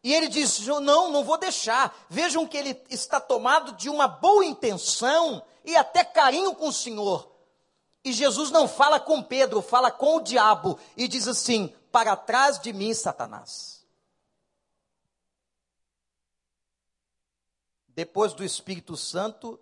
e 0.06 0.14
ele 0.14 0.28
diz: 0.28 0.64
Não, 0.68 1.10
não 1.10 1.24
vou 1.24 1.36
deixar. 1.36 1.92
Vejam 2.08 2.46
que 2.46 2.56
ele 2.56 2.80
está 2.88 3.20
tomado 3.20 3.72
de 3.72 3.90
uma 3.90 4.06
boa 4.06 4.44
intenção 4.44 5.44
e 5.64 5.74
até 5.74 6.04
carinho 6.04 6.54
com 6.54 6.68
o 6.68 6.72
Senhor. 6.72 7.28
E 8.04 8.12
Jesus 8.12 8.52
não 8.52 8.68
fala 8.68 9.00
com 9.00 9.20
Pedro, 9.20 9.60
fala 9.60 9.90
com 9.90 10.18
o 10.18 10.20
diabo 10.20 10.78
e 10.96 11.08
diz 11.08 11.26
assim: 11.26 11.74
Para 11.90 12.14
trás 12.14 12.60
de 12.60 12.72
mim, 12.72 12.94
Satanás. 12.94 13.84
Depois 17.88 18.32
do 18.32 18.44
Espírito 18.44 18.96
Santo, 18.96 19.58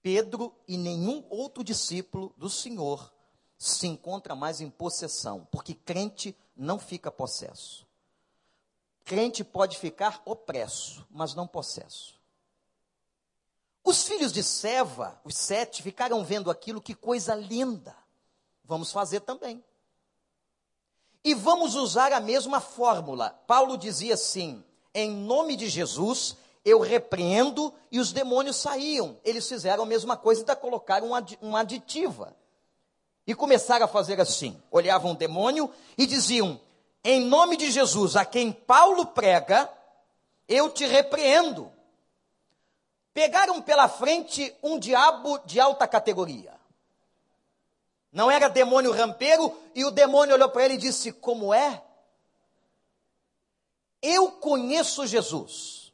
Pedro 0.00 0.56
e 0.66 0.78
nenhum 0.78 1.22
outro 1.28 1.62
discípulo 1.62 2.32
do 2.34 2.48
Senhor 2.48 3.12
se 3.58 3.86
encontra 3.86 4.34
mais 4.34 4.62
em 4.62 4.70
possessão, 4.70 5.46
porque 5.50 5.74
crente 5.74 6.34
não 6.56 6.78
fica 6.78 7.12
possesso. 7.12 7.87
Crente 9.08 9.42
pode 9.42 9.78
ficar 9.78 10.20
opresso, 10.26 11.02
mas 11.10 11.34
não 11.34 11.46
possesso. 11.46 12.20
Os 13.82 14.02
filhos 14.02 14.30
de 14.34 14.42
Seva, 14.42 15.18
os 15.24 15.34
sete, 15.34 15.82
ficaram 15.82 16.22
vendo 16.22 16.50
aquilo, 16.50 16.78
que 16.78 16.94
coisa 16.94 17.34
linda. 17.34 17.96
Vamos 18.62 18.92
fazer 18.92 19.20
também. 19.20 19.64
E 21.24 21.34
vamos 21.34 21.74
usar 21.74 22.12
a 22.12 22.20
mesma 22.20 22.60
fórmula. 22.60 23.30
Paulo 23.46 23.78
dizia 23.78 24.12
assim: 24.12 24.62
em 24.92 25.10
nome 25.10 25.56
de 25.56 25.70
Jesus, 25.70 26.36
eu 26.62 26.78
repreendo 26.78 27.72
e 27.90 27.98
os 27.98 28.12
demônios 28.12 28.56
saíam. 28.56 29.16
Eles 29.24 29.48
fizeram 29.48 29.84
a 29.84 29.86
mesma 29.86 30.18
coisa 30.18 30.42
ainda 30.42 30.54
colocaram 30.54 31.12
uma 31.40 31.60
aditiva. 31.60 32.36
E 33.26 33.34
começaram 33.34 33.86
a 33.86 33.88
fazer 33.88 34.20
assim: 34.20 34.62
olhavam 34.70 35.12
o 35.12 35.16
demônio 35.16 35.70
e 35.96 36.06
diziam: 36.06 36.60
Em 37.04 37.20
nome 37.20 37.56
de 37.56 37.70
Jesus, 37.70 38.16
a 38.16 38.24
quem 38.24 38.52
Paulo 38.52 39.06
prega, 39.06 39.70
eu 40.48 40.70
te 40.70 40.86
repreendo. 40.86 41.72
Pegaram 43.14 43.62
pela 43.62 43.88
frente 43.88 44.54
um 44.62 44.78
diabo 44.78 45.38
de 45.44 45.58
alta 45.58 45.86
categoria. 45.86 46.58
Não 48.12 48.30
era 48.30 48.48
demônio 48.48 48.92
rampeiro, 48.92 49.56
e 49.74 49.84
o 49.84 49.90
demônio 49.90 50.34
olhou 50.34 50.48
para 50.48 50.64
ele 50.64 50.74
e 50.74 50.78
disse: 50.78 51.12
Como 51.12 51.52
é? 51.52 51.82
Eu 54.00 54.32
conheço 54.32 55.06
Jesus. 55.06 55.92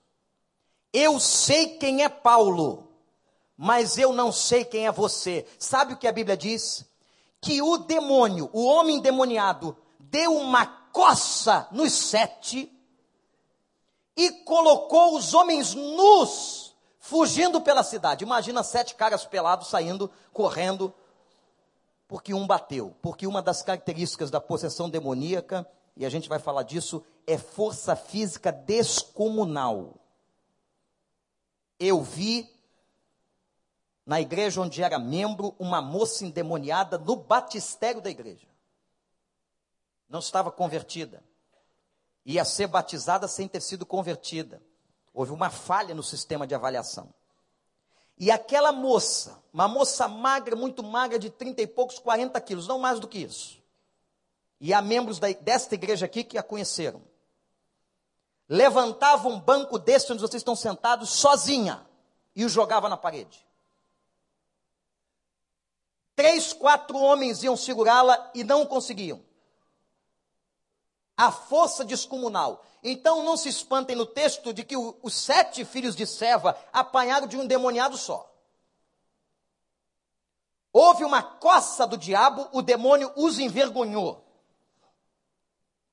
Eu 0.93 1.19
sei 1.19 1.77
quem 1.79 2.05
é 2.05 2.09
Paulo, 2.09 2.89
mas 3.57 3.99
eu 3.99 4.13
não 4.13 4.31
sei 4.31 4.65
quem 4.65 4.87
é 4.87 4.93
você. 4.93 5.47
Sabe 5.59 5.95
o 5.95 5.97
que 5.97 6.07
a 6.07 6.13
Bíblia 6.13 6.37
diz? 6.37 6.87
que 7.45 7.61
o 7.61 7.77
demônio, 7.77 8.49
o 8.55 8.65
homem 8.65 9.01
demoniado, 9.01 9.77
deu 10.01 10.35
uma 10.35 10.65
coça 10.95 11.67
nos 11.73 11.93
sete 11.93 12.73
e 14.17 14.31
colocou 14.45 15.17
os 15.17 15.35
homens 15.35 15.75
nus 15.75 16.73
fugindo 17.01 17.61
pela 17.61 17.83
cidade. 17.83 18.23
Imagina 18.23 18.63
sete 18.63 18.95
caras 18.95 19.27
pelados 19.27 19.67
saindo, 19.67 20.09
correndo, 20.33 20.95
porque 22.07 22.33
um 22.33 22.47
bateu. 22.47 22.95
Porque 23.03 23.27
uma 23.27 23.43
das 23.43 23.61
características 23.61 24.31
da 24.31 24.41
possessão 24.41 24.89
demoníaca, 24.89 25.69
e 25.97 26.07
a 26.07 26.09
gente 26.09 26.29
vai 26.29 26.39
falar 26.39 26.63
disso, 26.63 27.05
é 27.27 27.37
força 27.37 27.97
física 27.97 28.53
descomunal. 28.53 29.97
Eu 31.81 32.03
vi 32.03 32.49
na 34.07 34.21
igreja 34.21 34.61
onde 34.61 34.81
era 34.81 34.99
membro, 35.01 35.57
uma 35.59 35.83
moça 35.83 36.25
endemoniada 36.25 36.99
no 36.99 37.17
batistério 37.17 38.01
da 38.01 38.11
igreja. 38.11 38.54
Não 40.09 40.21
estava 40.21 40.51
convertida. 40.51 41.23
Ia 42.25 42.45
ser 42.45 42.67
batizada 42.67 43.29
sem 43.29 43.47
ter 43.47 43.61
sido 43.61 43.85
convertida. 43.85 44.63
Houve 45.13 45.33
uma 45.33 45.51
falha 45.51 45.95
no 45.95 46.03
sistema 46.03 46.47
de 46.47 46.55
avaliação. 46.55 47.13
E 48.19 48.31
aquela 48.31 48.73
moça, 48.73 49.43
uma 49.53 49.67
moça 49.67 50.07
magra, 50.07 50.55
muito 50.55 50.83
magra, 50.83 51.19
de 51.19 51.31
30 51.31 51.63
e 51.63 51.67
poucos, 51.67 51.99
40 51.99 52.41
quilos, 52.41 52.69
não 52.69 52.79
mais 52.79 53.01
do 53.01 53.09
que 53.09 53.19
isso. 53.19 53.63
E 54.61 54.73
há 54.73 54.81
membros 54.81 55.19
da, 55.19 55.31
desta 55.33 55.75
igreja 55.75 56.07
aqui 56.07 56.23
que 56.23 56.39
a 56.39 56.43
conheceram. 56.43 57.03
Levantava 58.49 59.29
um 59.29 59.41
banco 59.41 59.79
desse 59.79 60.13
onde 60.13 60.21
vocês 60.21 60.41
estão 60.41 60.55
sentados, 60.55 61.11
sozinha, 61.11 61.85
e 62.37 62.45
o 62.45 62.49
jogava 62.49 62.89
na 62.89 62.97
parede. 62.97 63.45
Três, 66.15 66.53
quatro 66.53 66.97
homens 66.97 67.43
iam 67.43 67.57
segurá-la 67.57 68.31
e 68.35 68.45
não 68.45 68.65
conseguiam. 68.65 69.21
A 71.17 71.31
força 71.31 71.85
descomunal. 71.85 72.65
Então 72.83 73.23
não 73.23 73.37
se 73.37 73.49
espantem 73.49 73.97
no 73.97 74.05
texto 74.05 74.53
de 74.53 74.65
que 74.65 74.77
os 74.77 75.15
sete 75.15 75.65
filhos 75.65 75.95
de 75.95 76.07
Seva 76.07 76.59
apanharam 76.73 77.27
de 77.27 77.37
um 77.37 77.47
demoniado 77.47 77.97
só. 77.97 78.31
Houve 80.73 81.05
uma 81.05 81.23
coça 81.23 81.87
do 81.87 81.97
diabo, 81.97 82.49
o 82.53 82.61
demônio 82.61 83.13
os 83.17 83.39
envergonhou. 83.39 84.25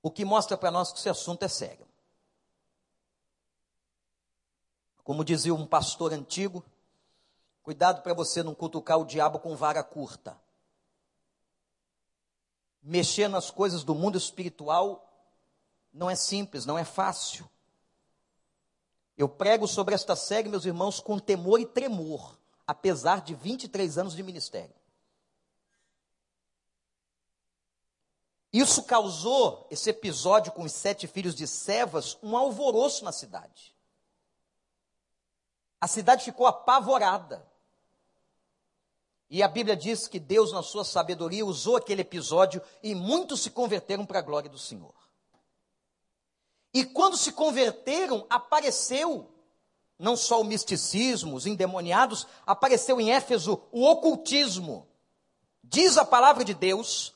O 0.01 0.09
que 0.09 0.25
mostra 0.25 0.57
para 0.57 0.71
nós 0.71 0.91
que 0.91 0.97
esse 0.97 1.09
assunto 1.09 1.43
é 1.43 1.47
sério. 1.47 1.87
Como 5.03 5.23
dizia 5.23 5.53
um 5.53 5.67
pastor 5.67 6.13
antigo, 6.13 6.63
Cuidado 7.63 8.01
para 8.01 8.13
você 8.13 8.41
não 8.41 8.55
cutucar 8.55 8.99
o 8.99 9.05
diabo 9.05 9.39
com 9.39 9.55
vara 9.55 9.83
curta. 9.83 10.39
Mexer 12.81 13.27
nas 13.27 13.51
coisas 13.51 13.83
do 13.83 13.93
mundo 13.93 14.17
espiritual 14.17 15.07
não 15.93 16.09
é 16.09 16.15
simples, 16.15 16.65
não 16.65 16.77
é 16.77 16.83
fácil. 16.83 17.49
Eu 19.17 19.27
prego 19.29 19.67
sobre 19.67 19.93
esta 19.93 20.15
série, 20.15 20.49
meus 20.49 20.65
irmãos, 20.65 20.99
com 20.99 21.19
temor 21.19 21.59
e 21.59 21.65
tremor, 21.65 22.37
apesar 22.65 23.21
de 23.21 23.35
23 23.35 23.97
anos 23.97 24.15
de 24.15 24.23
ministério. 24.23 24.75
Isso 28.53 28.83
causou, 28.83 29.65
esse 29.69 29.89
episódio 29.89 30.51
com 30.51 30.63
os 30.63 30.73
sete 30.73 31.07
filhos 31.07 31.35
de 31.35 31.47
Sevas, 31.47 32.17
um 32.21 32.35
alvoroço 32.35 33.05
na 33.05 33.11
cidade. 33.11 33.73
A 35.79 35.87
cidade 35.87 36.25
ficou 36.25 36.45
apavorada. 36.45 37.49
E 39.29 39.41
a 39.41 39.47
Bíblia 39.47 39.77
diz 39.77 40.07
que 40.07 40.19
Deus, 40.19 40.51
na 40.51 40.61
sua 40.61 40.83
sabedoria, 40.83 41.45
usou 41.45 41.77
aquele 41.77 42.01
episódio 42.01 42.61
e 42.83 42.93
muitos 42.93 43.41
se 43.41 43.49
converteram 43.49 44.05
para 44.05 44.19
a 44.19 44.21
glória 44.21 44.49
do 44.49 44.57
Senhor. 44.57 44.93
E 46.73 46.85
quando 46.85 47.17
se 47.17 47.31
converteram, 47.31 48.25
apareceu 48.29 49.29
não 49.99 50.17
só 50.17 50.41
o 50.41 50.45
misticismo, 50.45 51.35
os 51.35 51.45
endemoniados, 51.45 52.25
apareceu 52.45 52.99
em 52.99 53.11
Éfeso 53.11 53.61
o 53.71 53.85
ocultismo. 53.85 54.87
Diz 55.63 55.97
a 55.97 56.03
palavra 56.03 56.43
de 56.43 56.53
Deus, 56.53 57.13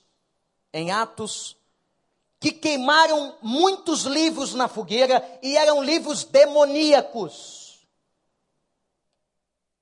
em 0.72 0.92
Atos, 0.92 1.58
que 2.40 2.52
queimaram 2.52 3.38
muitos 3.42 4.04
livros 4.04 4.54
na 4.54 4.68
fogueira 4.68 5.24
e 5.42 5.58
eram 5.58 5.82
livros 5.82 6.24
demoníacos. 6.24 7.88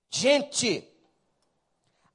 Gente, 0.10 0.88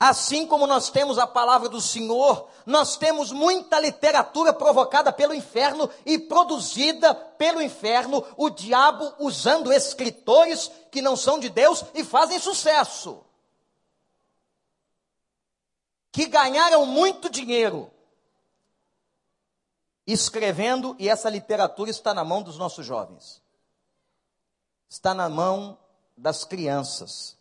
Assim 0.01 0.47
como 0.47 0.65
nós 0.65 0.91
temos 0.91 1.19
a 1.19 1.27
palavra 1.27 1.69
do 1.69 1.81
Senhor, 1.81 2.49
nós 2.69 2.99
temos 2.99 3.33
muita 3.33 3.81
literatura 3.81 4.53
provocada 4.53 5.11
pelo 5.11 5.33
inferno 5.33 5.89
e 6.05 6.19
produzida 6.19 7.15
pelo 7.15 7.63
inferno, 7.63 8.23
o 8.37 8.51
diabo 8.51 9.11
usando 9.19 9.73
escritores 9.73 10.71
que 10.91 11.01
não 11.01 11.17
são 11.17 11.39
de 11.39 11.49
Deus 11.49 11.83
e 11.95 12.05
fazem 12.05 12.39
sucesso. 12.39 13.25
Que 16.13 16.27
ganharam 16.27 16.85
muito 16.85 17.31
dinheiro 17.31 17.91
escrevendo, 20.07 20.95
e 20.99 21.09
essa 21.09 21.31
literatura 21.31 21.91
está 21.91 22.13
na 22.13 22.25
mão 22.25 22.43
dos 22.43 22.59
nossos 22.59 22.85
jovens, 22.85 23.43
está 24.91 25.15
na 25.15 25.29
mão 25.31 25.79
das 26.15 26.45
crianças. 26.45 27.38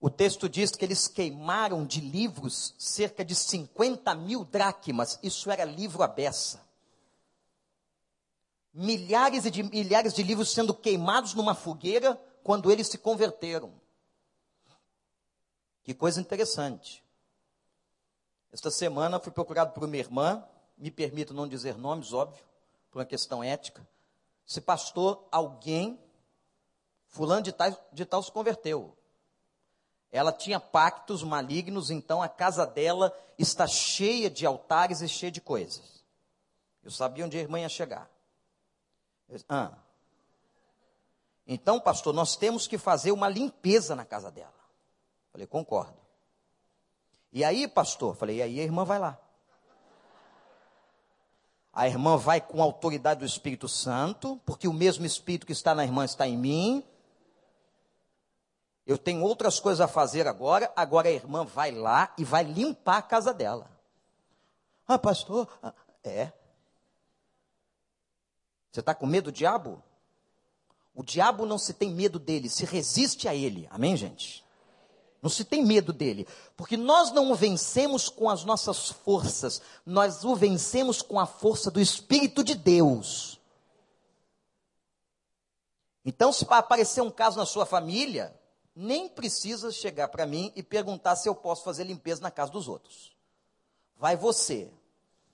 O 0.00 0.08
texto 0.08 0.48
diz 0.48 0.70
que 0.70 0.84
eles 0.84 1.06
queimaram 1.06 1.84
de 1.84 2.00
livros 2.00 2.74
cerca 2.78 3.22
de 3.22 3.34
50 3.34 4.14
mil 4.14 4.44
dracmas. 4.44 5.18
Isso 5.22 5.50
era 5.50 5.62
livro 5.62 6.02
à 6.02 6.08
beça. 6.08 6.66
Milhares 8.72 9.44
e 9.44 9.50
de 9.50 9.62
milhares 9.62 10.14
de 10.14 10.22
livros 10.22 10.50
sendo 10.52 10.72
queimados 10.72 11.34
numa 11.34 11.54
fogueira 11.54 12.18
quando 12.42 12.70
eles 12.70 12.88
se 12.88 12.96
converteram. 12.96 13.72
Que 15.82 15.92
coisa 15.92 16.20
interessante. 16.20 17.04
Esta 18.50 18.70
semana 18.70 19.20
fui 19.20 19.30
procurado 19.30 19.72
por 19.72 19.84
uma 19.84 19.96
irmã, 19.96 20.42
me 20.78 20.90
permito 20.90 21.34
não 21.34 21.46
dizer 21.46 21.76
nomes, 21.76 22.14
óbvio, 22.14 22.42
por 22.90 23.00
uma 23.00 23.04
questão 23.04 23.44
ética. 23.44 23.86
Se 24.46 24.60
pastor, 24.62 25.28
alguém, 25.30 26.00
fulano 27.06 27.42
de 27.42 27.52
tal, 27.52 27.88
de 27.92 28.04
tal 28.06 28.22
se 28.22 28.32
converteu. 28.32 28.96
Ela 30.12 30.32
tinha 30.32 30.58
pactos 30.58 31.22
malignos, 31.22 31.90
então 31.90 32.20
a 32.20 32.28
casa 32.28 32.66
dela 32.66 33.16
está 33.38 33.66
cheia 33.66 34.28
de 34.28 34.44
altares 34.44 35.00
e 35.00 35.08
cheia 35.08 35.30
de 35.30 35.40
coisas. 35.40 36.04
Eu 36.82 36.90
sabia 36.90 37.24
onde 37.24 37.36
a 37.38 37.40
irmã 37.40 37.60
ia 37.60 37.68
chegar. 37.68 38.10
ah. 39.48 39.72
Então, 41.46 41.80
pastor, 41.80 42.14
nós 42.14 42.36
temos 42.36 42.66
que 42.66 42.78
fazer 42.78 43.12
uma 43.12 43.28
limpeza 43.28 43.96
na 43.96 44.04
casa 44.04 44.30
dela. 44.30 44.54
Falei, 45.32 45.46
concordo. 45.46 45.96
E 47.32 47.44
aí, 47.44 47.66
pastor? 47.66 48.14
Falei, 48.14 48.36
e 48.36 48.42
aí 48.42 48.60
a 48.60 48.62
irmã 48.62 48.84
vai 48.84 48.98
lá. 48.98 49.18
A 51.72 51.86
irmã 51.86 52.16
vai 52.16 52.40
com 52.40 52.60
a 52.60 52.64
autoridade 52.64 53.20
do 53.20 53.26
Espírito 53.26 53.68
Santo, 53.68 54.40
porque 54.44 54.66
o 54.66 54.72
mesmo 54.72 55.06
Espírito 55.06 55.46
que 55.46 55.52
está 55.52 55.74
na 55.74 55.84
irmã 55.84 56.04
está 56.04 56.26
em 56.26 56.36
mim. 56.36 56.84
Eu 58.86 58.98
tenho 58.98 59.22
outras 59.22 59.60
coisas 59.60 59.80
a 59.80 59.88
fazer 59.88 60.26
agora. 60.26 60.72
Agora 60.74 61.08
a 61.08 61.12
irmã 61.12 61.44
vai 61.44 61.70
lá 61.70 62.12
e 62.18 62.24
vai 62.24 62.42
limpar 62.42 62.98
a 62.98 63.02
casa 63.02 63.32
dela. 63.32 63.70
Ah, 64.86 64.98
pastor, 64.98 65.48
ah, 65.62 65.72
é. 66.02 66.32
Você 68.72 68.80
está 68.80 68.94
com 68.94 69.06
medo 69.06 69.30
do 69.30 69.34
diabo? 69.34 69.82
O 70.94 71.02
diabo 71.02 71.46
não 71.46 71.58
se 71.58 71.72
tem 71.72 71.90
medo 71.90 72.18
dele, 72.18 72.48
se 72.48 72.64
resiste 72.64 73.28
a 73.28 73.34
ele. 73.34 73.68
Amém, 73.70 73.96
gente? 73.96 74.44
Não 75.22 75.28
se 75.28 75.44
tem 75.44 75.64
medo 75.64 75.92
dele, 75.92 76.26
porque 76.56 76.76
nós 76.76 77.12
não 77.12 77.30
o 77.30 77.34
vencemos 77.34 78.08
com 78.08 78.30
as 78.30 78.42
nossas 78.42 78.88
forças, 78.88 79.60
nós 79.84 80.24
o 80.24 80.34
vencemos 80.34 81.02
com 81.02 81.20
a 81.20 81.26
força 81.26 81.70
do 81.70 81.78
Espírito 81.78 82.42
de 82.42 82.54
Deus. 82.54 83.38
Então, 86.04 86.32
se 86.32 86.46
aparecer 86.48 87.02
um 87.02 87.10
caso 87.10 87.36
na 87.36 87.44
sua 87.44 87.66
família, 87.66 88.34
nem 88.80 89.10
precisa 89.10 89.70
chegar 89.70 90.08
para 90.08 90.24
mim 90.24 90.50
e 90.56 90.62
perguntar 90.62 91.14
se 91.14 91.28
eu 91.28 91.34
posso 91.34 91.62
fazer 91.62 91.84
limpeza 91.84 92.22
na 92.22 92.30
casa 92.30 92.50
dos 92.50 92.66
outros. 92.66 93.14
Vai 93.94 94.16
você. 94.16 94.72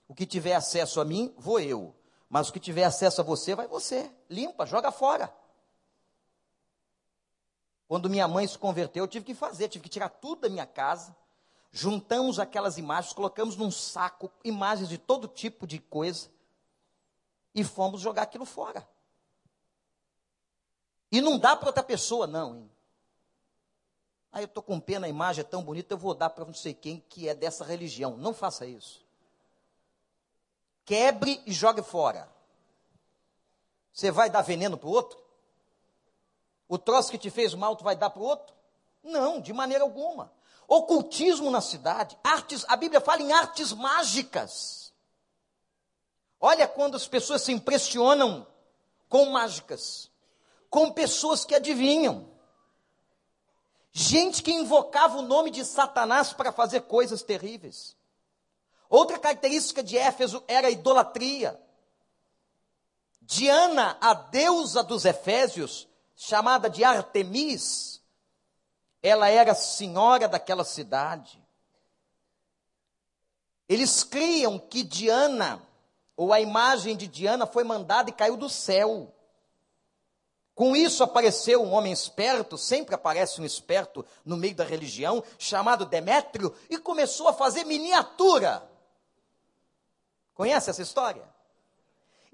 O 0.08 0.14
que 0.14 0.26
tiver 0.26 0.54
acesso 0.54 1.00
a 1.00 1.04
mim, 1.04 1.32
vou 1.38 1.60
eu. 1.60 1.94
Mas 2.28 2.48
o 2.48 2.52
que 2.52 2.58
tiver 2.58 2.82
acesso 2.82 3.20
a 3.20 3.24
você, 3.24 3.54
vai 3.54 3.68
você. 3.68 4.10
Limpa, 4.28 4.66
joga 4.66 4.90
fora. 4.90 5.32
Quando 7.86 8.10
minha 8.10 8.26
mãe 8.26 8.48
se 8.48 8.58
converteu, 8.58 9.04
eu 9.04 9.08
tive 9.08 9.24
que 9.24 9.34
fazer, 9.34 9.68
tive 9.68 9.84
que 9.84 9.90
tirar 9.90 10.08
tudo 10.08 10.40
da 10.40 10.48
minha 10.48 10.66
casa. 10.66 11.14
Juntamos 11.70 12.40
aquelas 12.40 12.78
imagens, 12.78 13.12
colocamos 13.12 13.56
num 13.56 13.70
saco 13.70 14.28
imagens 14.42 14.88
de 14.88 14.98
todo 14.98 15.28
tipo 15.28 15.68
de 15.68 15.78
coisa 15.78 16.28
e 17.54 17.62
fomos 17.62 18.00
jogar 18.00 18.22
aquilo 18.22 18.44
fora. 18.44 18.84
E 21.12 21.20
não 21.20 21.38
dá 21.38 21.54
para 21.54 21.68
outra 21.68 21.84
pessoa, 21.84 22.26
não. 22.26 22.56
Hein? 22.56 22.75
Aí 24.32 24.42
eu 24.42 24.46
estou 24.46 24.62
com 24.62 24.78
pena, 24.78 25.06
a 25.06 25.08
imagem 25.08 25.40
é 25.40 25.44
tão 25.44 25.62
bonita, 25.62 25.94
eu 25.94 25.98
vou 25.98 26.14
dar 26.14 26.30
para 26.30 26.44
não 26.44 26.54
sei 26.54 26.74
quem 26.74 27.02
que 27.08 27.28
é 27.28 27.34
dessa 27.34 27.64
religião. 27.64 28.16
Não 28.16 28.34
faça 28.34 28.66
isso. 28.66 29.04
Quebre 30.84 31.42
e 31.46 31.52
jogue 31.52 31.82
fora. 31.82 32.28
Você 33.92 34.10
vai 34.10 34.28
dar 34.28 34.42
veneno 34.42 34.76
para 34.76 34.88
o 34.88 34.92
outro? 34.92 35.18
O 36.68 36.78
troço 36.78 37.10
que 37.10 37.18
te 37.18 37.30
fez 37.30 37.54
mal, 37.54 37.76
tu 37.76 37.84
vai 37.84 37.96
dar 37.96 38.10
para 38.10 38.22
o 38.22 38.24
outro? 38.24 38.54
Não, 39.02 39.40
de 39.40 39.52
maneira 39.52 39.84
alguma. 39.84 40.32
Ocultismo 40.68 41.50
na 41.50 41.60
cidade, 41.60 42.18
artes, 42.22 42.64
a 42.68 42.76
Bíblia 42.76 43.00
fala 43.00 43.22
em 43.22 43.32
artes 43.32 43.72
mágicas. 43.72 44.92
Olha 46.40 46.66
quando 46.68 46.96
as 46.96 47.06
pessoas 47.06 47.42
se 47.42 47.52
impressionam 47.52 48.46
com 49.08 49.26
mágicas, 49.26 50.10
com 50.68 50.92
pessoas 50.92 51.44
que 51.44 51.54
adivinham. 51.54 52.28
Gente 53.98 54.42
que 54.42 54.52
invocava 54.52 55.16
o 55.16 55.22
nome 55.22 55.50
de 55.50 55.64
Satanás 55.64 56.30
para 56.30 56.52
fazer 56.52 56.82
coisas 56.82 57.22
terríveis. 57.22 57.96
Outra 58.90 59.18
característica 59.18 59.82
de 59.82 59.96
Éfeso 59.96 60.44
era 60.46 60.68
a 60.68 60.70
idolatria. 60.70 61.58
Diana, 63.22 63.96
a 63.98 64.12
deusa 64.12 64.82
dos 64.82 65.06
Efésios, 65.06 65.88
chamada 66.14 66.68
de 66.68 66.84
Artemis, 66.84 68.02
ela 69.02 69.30
era 69.30 69.54
senhora 69.54 70.28
daquela 70.28 70.62
cidade. 70.62 71.42
Eles 73.66 74.04
criam 74.04 74.58
que 74.58 74.82
Diana, 74.82 75.66
ou 76.14 76.34
a 76.34 76.40
imagem 76.42 76.98
de 76.98 77.06
Diana, 77.06 77.46
foi 77.46 77.64
mandada 77.64 78.10
e 78.10 78.12
caiu 78.12 78.36
do 78.36 78.50
céu. 78.50 79.15
Com 80.56 80.74
isso 80.74 81.04
apareceu 81.04 81.62
um 81.62 81.72
homem 81.72 81.92
esperto, 81.92 82.58
sempre 82.58 82.96
aparece 82.96 83.40
um 83.40 83.44
esperto 83.44 84.04
no 84.24 84.36
meio 84.36 84.56
da 84.56 84.64
religião, 84.64 85.22
chamado 85.38 85.86
Demétrio, 85.86 86.52
e 86.68 86.76
começou 86.78 87.28
a 87.28 87.32
fazer 87.32 87.62
miniatura. 87.64 88.68
Conhece 90.34 90.70
essa 90.70 90.82
história? 90.82 91.36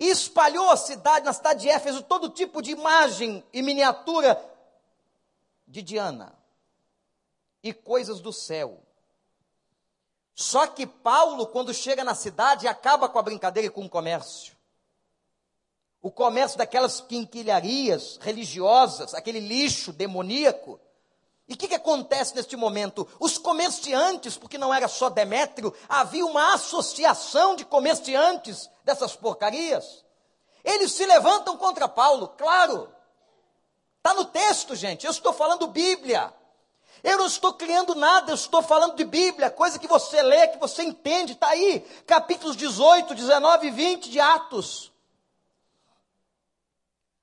e 0.02 0.08
espalhou 0.08 0.68
a 0.68 0.76
cidade, 0.76 1.24
na 1.24 1.32
cidade 1.32 1.60
de 1.60 1.68
Éfeso, 1.68 2.02
todo 2.02 2.28
tipo 2.28 2.60
de 2.60 2.72
imagem 2.72 3.44
e 3.52 3.62
miniatura 3.62 4.36
de 5.64 5.80
Diana 5.80 6.34
e 7.62 7.72
coisas 7.72 8.20
do 8.20 8.32
céu. 8.32 8.82
Só 10.34 10.66
que 10.66 10.88
Paulo, 10.88 11.46
quando 11.46 11.72
chega 11.72 12.02
na 12.02 12.16
cidade, 12.16 12.66
acaba 12.66 13.08
com 13.08 13.16
a 13.16 13.22
brincadeira 13.22 13.68
e 13.68 13.70
com 13.70 13.84
o 13.84 13.88
comércio. 13.88 14.56
O 16.02 16.10
comércio 16.10 16.58
daquelas 16.58 17.00
quinquilharias 17.00 18.18
religiosas, 18.20 19.14
aquele 19.14 19.40
lixo 19.40 19.92
demoníaco. 19.92 20.78
E 21.48 21.54
o 21.54 21.56
que, 21.56 21.68
que 21.68 21.74
acontece 21.74 22.34
neste 22.34 22.56
momento? 22.56 23.06
Os 23.20 23.38
comerciantes, 23.38 24.36
porque 24.36 24.58
não 24.58 24.74
era 24.74 24.88
só 24.88 25.08
Demétrio, 25.08 25.72
havia 25.88 26.26
uma 26.26 26.54
associação 26.54 27.54
de 27.54 27.64
comerciantes 27.64 28.68
dessas 28.84 29.14
porcarias. 29.14 30.04
Eles 30.64 30.92
se 30.92 31.06
levantam 31.06 31.56
contra 31.56 31.88
Paulo, 31.88 32.28
claro. 32.28 32.92
Está 33.98 34.14
no 34.14 34.24
texto, 34.24 34.74
gente. 34.74 35.06
Eu 35.06 35.12
estou 35.12 35.32
falando 35.32 35.66
Bíblia. 35.68 36.32
Eu 37.02 37.18
não 37.18 37.26
estou 37.26 37.52
criando 37.54 37.94
nada, 37.96 38.30
eu 38.30 38.36
estou 38.36 38.62
falando 38.62 38.94
de 38.94 39.04
Bíblia, 39.04 39.50
coisa 39.50 39.76
que 39.76 39.88
você 39.88 40.22
lê, 40.22 40.46
que 40.48 40.58
você 40.58 40.84
entende, 40.84 41.32
está 41.32 41.48
aí, 41.48 41.80
capítulos 42.06 42.56
18, 42.56 43.12
19 43.12 43.66
e 43.66 43.70
20 43.70 44.08
de 44.08 44.20
Atos. 44.20 44.91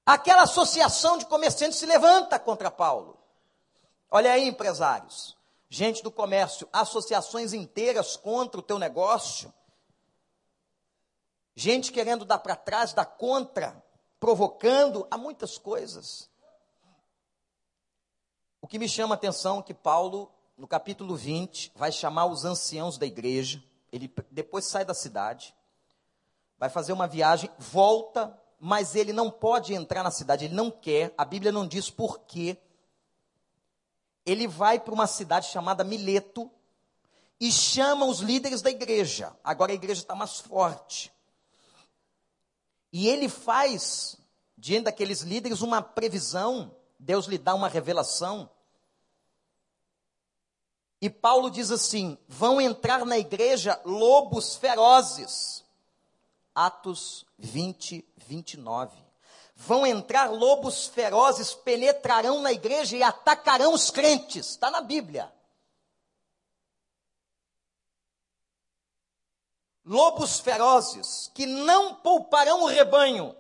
Aquela 0.10 0.44
associação 0.44 1.18
de 1.18 1.26
comerciantes 1.26 1.78
se 1.78 1.86
levanta 1.86 2.40
contra 2.40 2.72
Paulo. 2.72 3.18
Olha 4.10 4.32
aí, 4.32 4.48
empresários, 4.48 5.38
gente 5.70 6.02
do 6.02 6.12
comércio, 6.12 6.68
associações 6.74 7.54
inteiras 7.54 8.16
contra 8.16 8.60
o 8.60 8.64
teu 8.64 8.80
negócio 8.80 9.54
gente 11.60 11.92
querendo 11.92 12.24
dar 12.24 12.40
para 12.40 12.56
trás, 12.56 12.94
dar 12.94 13.06
contra, 13.06 13.84
provocando 14.18 15.06
a 15.12 15.18
muitas 15.18 15.58
coisas. 15.58 16.30
O 18.62 18.68
que 18.68 18.80
me 18.80 18.88
chama 18.88 19.16
a 19.16 19.18
atenção 19.18 19.60
é 19.60 19.64
que 19.64 19.74
Paulo, 19.74 20.32
no 20.58 20.66
capítulo 20.66 21.18
20, 21.18 21.74
vai 21.76 21.92
chamar 21.92 22.28
os 22.28 22.46
anciãos 22.46 22.98
da 22.98 23.06
igreja, 23.06 23.62
ele 23.92 24.10
depois 24.32 24.66
sai 24.66 24.86
da 24.86 24.94
cidade, 24.94 25.54
vai 26.58 26.70
fazer 26.70 26.94
uma 26.94 27.08
viagem, 27.08 27.52
volta, 27.58 28.42
mas 28.60 28.96
ele 28.96 29.14
não 29.14 29.32
pode 29.32 29.74
entrar 29.74 30.04
na 30.04 30.12
cidade, 30.12 30.46
ele 30.46 30.54
não 30.54 30.70
quer, 30.70 31.14
a 31.18 31.24
Bíblia 31.24 31.52
não 31.52 31.66
diz 31.66 31.90
por 31.90 32.20
quê. 32.20 32.58
Ele 34.26 34.48
vai 34.48 34.80
para 34.80 34.94
uma 34.94 35.08
cidade 35.08 35.48
chamada 35.48 35.84
Mileto 35.84 36.52
e 37.40 37.52
chama 37.52 38.06
os 38.06 38.20
líderes 38.20 38.62
da 38.62 38.70
igreja. 38.70 39.34
Agora 39.44 39.72
a 39.72 39.76
igreja 39.76 40.02
está 40.02 40.14
mais 40.14 40.40
forte. 40.40 41.12
E 42.92 43.08
ele 43.08 43.30
faz, 43.30 44.18
diante 44.58 44.86
daqueles 44.86 45.22
líderes, 45.22 45.62
uma 45.62 45.82
previsão, 45.82 46.76
Deus 47.00 47.28
lhe 47.28 47.38
dá 47.38 47.56
uma 47.56 47.70
revelação. 47.70 48.50
E 51.02 51.10
Paulo 51.10 51.50
diz 51.50 51.72
assim: 51.72 52.18
vão 52.28 52.60
entrar 52.60 53.06
na 53.06 53.18
igreja 53.18 53.80
lobos 53.86 54.58
ferozes. 54.58 55.64
Atos 56.66 57.26
20, 57.38 58.06
29. 58.18 58.98
Vão 59.56 59.86
entrar 59.86 60.32
lobos 60.32 60.88
ferozes, 60.88 61.54
penetrarão 61.54 62.42
na 62.42 62.52
igreja 62.52 62.98
e 62.98 63.04
atacarão 63.04 63.74
os 63.74 63.90
crentes. 63.90 64.50
Está 64.50 64.70
na 64.70 64.82
Bíblia. 64.82 65.32
lobos 69.90 70.40
ferozes 70.40 71.32
que 71.34 71.48
não 71.48 71.96
pouparão 71.96 72.62
o 72.62 72.68
rebanho. 72.68 73.36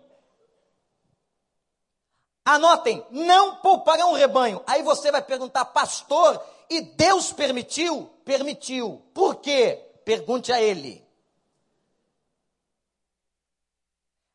Anotem, 2.43 3.05
não 3.11 3.57
pouparão 3.57 4.13
o 4.13 4.15
rebanho. 4.15 4.63
Aí 4.65 4.81
você 4.81 5.11
vai 5.11 5.21
perguntar, 5.21 5.65
pastor, 5.65 6.43
e 6.67 6.81
Deus 6.81 7.31
permitiu? 7.31 8.09
Permitiu. 8.25 8.99
Por 9.13 9.35
quê? 9.35 9.75
Pergunte 10.03 10.51
a 10.51 10.59
ele. 10.59 11.07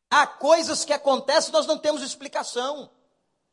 Há 0.09 0.25
coisas 0.27 0.85
que 0.85 0.93
acontecem, 0.93 1.51
nós 1.51 1.65
não 1.65 1.77
temos 1.77 2.01
explicação. 2.01 2.89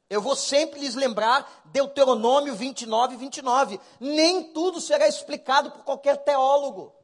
Eu 0.09 0.21
vou 0.21 0.37
sempre 0.37 0.81
lhes 0.81 0.95
lembrar 0.95 1.63
Deuteronômio 1.67 2.55
29, 2.55 3.17
29. 3.17 3.81
Nem 3.99 4.53
tudo 4.53 4.81
será 4.81 5.09
explicado 5.09 5.71
por 5.71 5.85
qualquer 5.85 6.19
teólogo. 6.19 6.95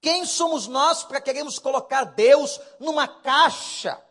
Quem 0.00 0.24
somos 0.24 0.66
nós 0.66 1.02
para 1.02 1.20
queremos 1.20 1.58
colocar 1.58 2.04
Deus 2.04 2.60
numa 2.80 3.06
caixa 3.06 4.02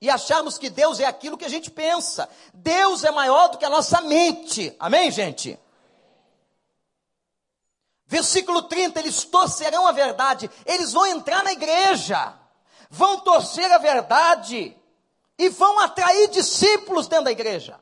e 0.00 0.10
acharmos 0.10 0.58
que 0.58 0.68
Deus 0.68 1.00
é 1.00 1.06
aquilo 1.06 1.38
que 1.38 1.44
a 1.44 1.48
gente 1.48 1.70
pensa? 1.70 2.28
Deus 2.52 3.04
é 3.04 3.10
maior 3.10 3.48
do 3.48 3.58
que 3.58 3.64
a 3.64 3.70
nossa 3.70 4.00
mente. 4.02 4.74
Amém, 4.78 5.10
gente? 5.10 5.58
Versículo 8.06 8.62
30, 8.62 9.00
eles 9.00 9.24
torcerão 9.24 9.86
a 9.86 9.92
verdade, 9.92 10.50
eles 10.66 10.92
vão 10.92 11.06
entrar 11.06 11.42
na 11.42 11.52
igreja, 11.52 12.38
vão 12.92 13.20
torcer 13.20 13.72
a 13.72 13.78
verdade 13.78 14.76
e 15.38 15.48
vão 15.48 15.78
atrair 15.78 16.28
discípulos 16.28 17.08
dentro 17.08 17.24
da 17.24 17.32
igreja. 17.32 17.80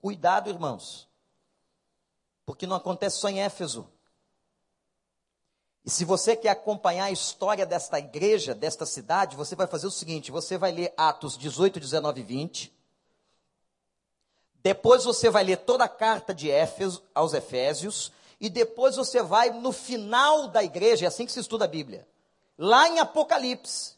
Cuidado, 0.00 0.48
irmãos, 0.48 1.08
porque 2.46 2.68
não 2.68 2.76
acontece 2.76 3.18
só 3.18 3.28
em 3.28 3.42
Éfeso. 3.42 3.90
E 5.84 5.90
se 5.90 6.04
você 6.04 6.36
quer 6.36 6.50
acompanhar 6.50 7.06
a 7.06 7.10
história 7.10 7.66
desta 7.66 7.98
igreja, 7.98 8.54
desta 8.54 8.86
cidade, 8.86 9.36
você 9.36 9.56
vai 9.56 9.66
fazer 9.66 9.88
o 9.88 9.90
seguinte: 9.90 10.30
você 10.30 10.56
vai 10.56 10.70
ler 10.70 10.94
Atos 10.96 11.36
18, 11.36 11.80
19 11.80 12.20
e 12.20 12.24
20. 12.24 12.80
Depois 14.62 15.04
você 15.04 15.28
vai 15.28 15.42
ler 15.42 15.56
toda 15.56 15.84
a 15.84 15.88
carta 15.88 16.32
de 16.32 16.48
Éfeso 16.48 17.02
aos 17.12 17.34
Efésios. 17.34 18.12
E 18.40 18.48
depois 18.48 18.96
você 18.96 19.20
vai 19.22 19.50
no 19.50 19.72
final 19.72 20.48
da 20.48 20.62
igreja, 20.62 21.04
é 21.04 21.08
assim 21.08 21.26
que 21.26 21.32
se 21.32 21.40
estuda 21.40 21.64
a 21.64 21.68
Bíblia. 21.68 22.06
Lá 22.62 22.90
em 22.90 22.98
Apocalipse. 22.98 23.96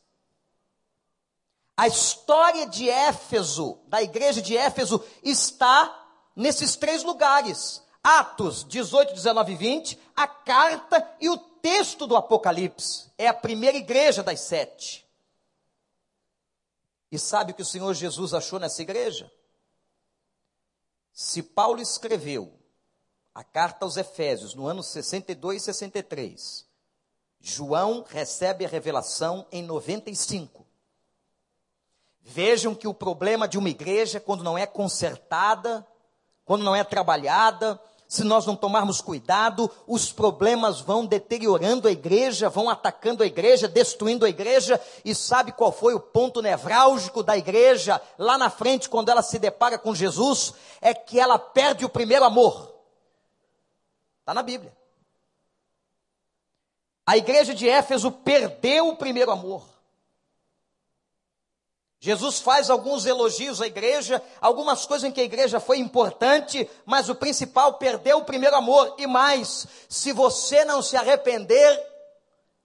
A 1.77 1.89
história 1.89 2.65
de 2.65 2.89
Éfeso, 2.89 3.81
da 3.89 4.01
igreja 4.01 4.41
de 4.41 4.57
Éfeso, 4.57 5.05
está 5.21 6.07
nesses 6.37 6.77
três 6.77 7.03
lugares. 7.03 7.83
Atos 8.05 8.65
18, 8.65 9.15
19 9.15 9.53
e 9.53 9.57
20, 9.57 9.99
a 10.15 10.29
carta 10.29 11.17
e 11.21 11.29
o 11.29 11.37
texto 11.37 12.07
do 12.07 12.15
Apocalipse. 12.15 13.11
É 13.19 13.27
a 13.27 13.35
primeira 13.35 13.77
igreja 13.77 14.23
das 14.23 14.39
sete. 14.43 15.05
E 17.11 17.19
sabe 17.19 17.51
o 17.51 17.55
que 17.57 17.63
o 17.63 17.67
Senhor 17.67 17.93
Jesus 17.95 18.33
achou 18.33 18.61
nessa 18.61 18.81
igreja? 18.81 19.29
Se 21.13 21.43
Paulo 21.43 21.81
escreveu 21.81 22.57
a 23.35 23.43
carta 23.43 23.85
aos 23.85 23.97
Efésios 23.97 24.55
no 24.55 24.69
ano 24.69 24.85
62 24.85 25.63
e 25.63 25.65
63, 25.65 26.72
João 27.43 28.05
recebe 28.09 28.65
a 28.65 28.69
revelação 28.69 29.45
em 29.51 29.65
95. 29.65 30.65
Vejam 32.23 32.73
que 32.73 32.87
o 32.87 32.95
problema 32.95 33.49
de 33.49 33.59
uma 33.59 33.69
igreja, 33.69 34.21
quando 34.21 34.45
não 34.45 34.57
é 34.57 34.65
consertada, 34.65 35.85
quando 36.45 36.63
não 36.63 36.75
é 36.75 36.85
trabalhada, 36.85 37.81
se 38.07 38.23
nós 38.23 38.47
não 38.47 38.55
tomarmos 38.55 39.01
cuidado, 39.01 39.69
os 39.89 40.13
problemas 40.13 40.81
vão 40.81 41.05
deteriorando 41.05 41.89
a 41.89 41.91
igreja, 41.91 42.49
vão 42.49 42.71
atacando 42.71 43.25
a 43.25 43.27
igreja, 43.27 43.67
destruindo 43.67 44.25
a 44.25 44.29
igreja. 44.29 44.81
E 45.05 45.13
sabe 45.13 45.51
qual 45.51 45.73
foi 45.73 45.95
o 45.95 46.01
ponto 46.01 46.41
nevrálgico 46.41 47.25
da 47.25 47.37
igreja 47.37 48.01
lá 48.17 48.39
na 48.39 48.51
frente, 48.51 48.89
quando 48.89 49.09
ela 49.09 49.23
se 49.23 49.39
depara 49.39 49.79
com 49.79 49.95
Jesus? 49.95 50.55
É 50.81 50.95
que 50.95 51.19
ela 51.19 51.39
perde 51.39 51.85
o 51.85 51.89
primeiro 51.89 52.25
amor. 52.25 52.73
Está 54.21 54.33
na 54.33 54.43
Bíblia. 54.43 54.82
A 57.07 57.17
igreja 57.17 57.55
de 57.55 57.69
Éfeso 57.69 58.11
perdeu 58.11 58.89
o 58.89 58.97
primeiro 58.97 59.31
amor. 59.31 59.73
Jesus 62.05 62.41
faz 62.41 62.69
alguns 62.69 63.07
elogios 63.07 63.63
à 63.63 63.67
igreja, 63.69 64.21
algumas 64.41 64.85
coisas 64.85 65.09
em 65.09 65.13
que 65.13 65.21
a 65.21 65.25
igreja 65.25 65.61
foi 65.61 65.79
importante, 65.79 66.69
mas 66.85 67.09
o 67.09 67.15
principal 67.15 67.75
perdeu 67.75 68.19
o 68.19 68.25
primeiro 68.25 68.57
amor. 68.57 68.97
E 68.99 69.07
mais, 69.07 69.69
se 69.89 70.13
você 70.13 70.65
não 70.65 70.83
se 70.83 70.97
arrepender, 70.97 71.93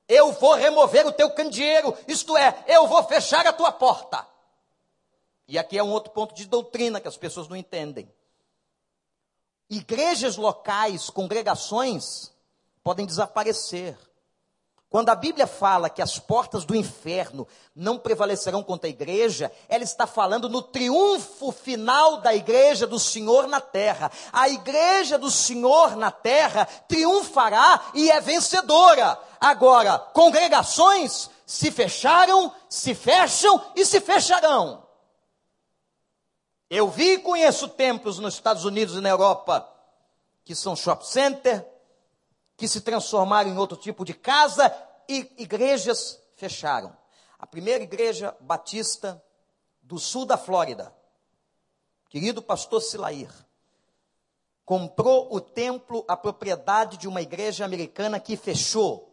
eu 0.08 0.32
vou 0.32 0.56
remover 0.56 1.06
o 1.06 1.12
teu 1.12 1.30
candeeiro, 1.30 1.96
isto 2.08 2.36
é, 2.36 2.64
eu 2.68 2.88
vou 2.88 3.04
fechar 3.04 3.46
a 3.46 3.54
tua 3.54 3.72
porta. 3.72 4.26
E 5.48 5.60
aqui 5.60 5.78
é 5.78 5.84
um 5.84 5.92
outro 5.92 6.12
ponto 6.12 6.34
de 6.34 6.48
doutrina 6.48 7.00
que 7.00 7.08
as 7.08 7.16
pessoas 7.16 7.48
não 7.48 7.56
entendem. 7.56 8.12
Igrejas 9.70 10.36
locais, 10.36 11.12
congregações, 11.12 12.32
podem 12.84 13.06
desaparecer. 13.06 13.96
Quando 14.90 15.10
a 15.10 15.16
Bíblia 15.16 15.46
fala 15.46 15.90
que 15.90 16.02
as 16.02 16.18
portas 16.18 16.64
do 16.64 16.74
inferno 16.74 17.46
não 17.76 17.98
prevalecerão 17.98 18.64
contra 18.64 18.88
a 18.88 18.90
igreja, 18.90 19.52
ela 19.68 19.84
está 19.84 20.08
falando 20.08 20.48
no 20.48 20.62
triunfo 20.62 21.52
final 21.52 22.22
da 22.22 22.34
igreja 22.34 22.88
do 22.88 22.98
Senhor 22.98 23.48
na 23.48 23.60
terra. 23.60 24.10
A 24.32 24.48
igreja 24.48 25.18
do 25.18 25.30
Senhor 25.30 25.98
na 25.98 26.10
terra 26.10 26.66
triunfará 26.88 27.92
e 27.94 28.10
é 28.10 28.22
vencedora. 28.22 29.20
Agora, 29.42 30.00
congregações 30.00 31.30
se 31.46 31.70
fecharam, 31.70 32.54
se 32.70 32.96
fecham 32.96 33.62
e 33.76 33.86
se 33.86 34.00
fecharão. 34.00 34.88
Eu 36.70 36.90
vi 36.90 37.14
e 37.14 37.20
conheço 37.20 37.68
templos 37.68 38.20
nos 38.20 38.36
Estados 38.36 38.64
Unidos 38.64 38.96
e 38.96 39.02
na 39.02 39.10
Europa 39.10 39.68
que 40.46 40.56
são 40.56 40.78
shopping 40.78 41.06
center, 41.06 41.68
que 42.58 42.68
se 42.68 42.82
transformaram 42.82 43.52
em 43.52 43.58
outro 43.58 43.78
tipo 43.78 44.04
de 44.04 44.16
casa 44.16 44.76
e 45.08 45.32
igrejas 45.38 46.20
fecharam. 46.36 46.98
A 47.38 47.46
primeira 47.46 47.84
igreja 47.84 48.36
batista 48.42 49.24
do 49.82 50.00
sul 50.00 50.26
da 50.26 50.38
Flórida, 50.38 50.94
querido 52.10 52.42
pastor 52.42 52.82
Silair, 52.82 53.30
comprou 54.66 55.34
o 55.34 55.40
templo, 55.40 56.04
a 56.08 56.18
propriedade 56.18 56.98
de 56.98 57.08
uma 57.08 57.22
igreja 57.22 57.64
americana 57.64 58.20
que 58.20 58.36
fechou. 58.36 59.07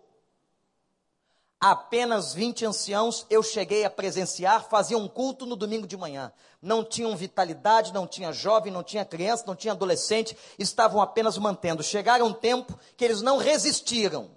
Apenas 1.67 2.35
20 2.35 2.67
anciãos 2.67 3.25
eu 3.31 3.43
cheguei 3.43 3.87
a 3.87 3.91
presenciar, 3.91 4.69
faziam 4.69 5.01
um 5.01 5.09
culto 5.09 5.47
no 5.47 5.57
domingo 5.57 5.87
de 5.87 5.97
manhã. 5.97 6.31
Não 6.61 6.85
tinham 6.85 7.17
vitalidade, 7.17 7.91
não 7.91 8.07
tinha 8.07 8.35
jovem, 8.35 8.71
não 8.71 8.83
tinha 8.83 9.03
criança, 9.03 9.45
não 9.47 9.57
tinha 9.57 9.73
adolescente, 9.73 10.37
estavam 10.59 11.01
apenas 11.01 11.39
mantendo. 11.39 11.83
Chegaram 11.83 12.27
um 12.27 12.35
tempo 12.35 12.79
que 12.99 13.03
eles 13.03 13.23
não 13.23 13.39
resistiram. 13.39 14.29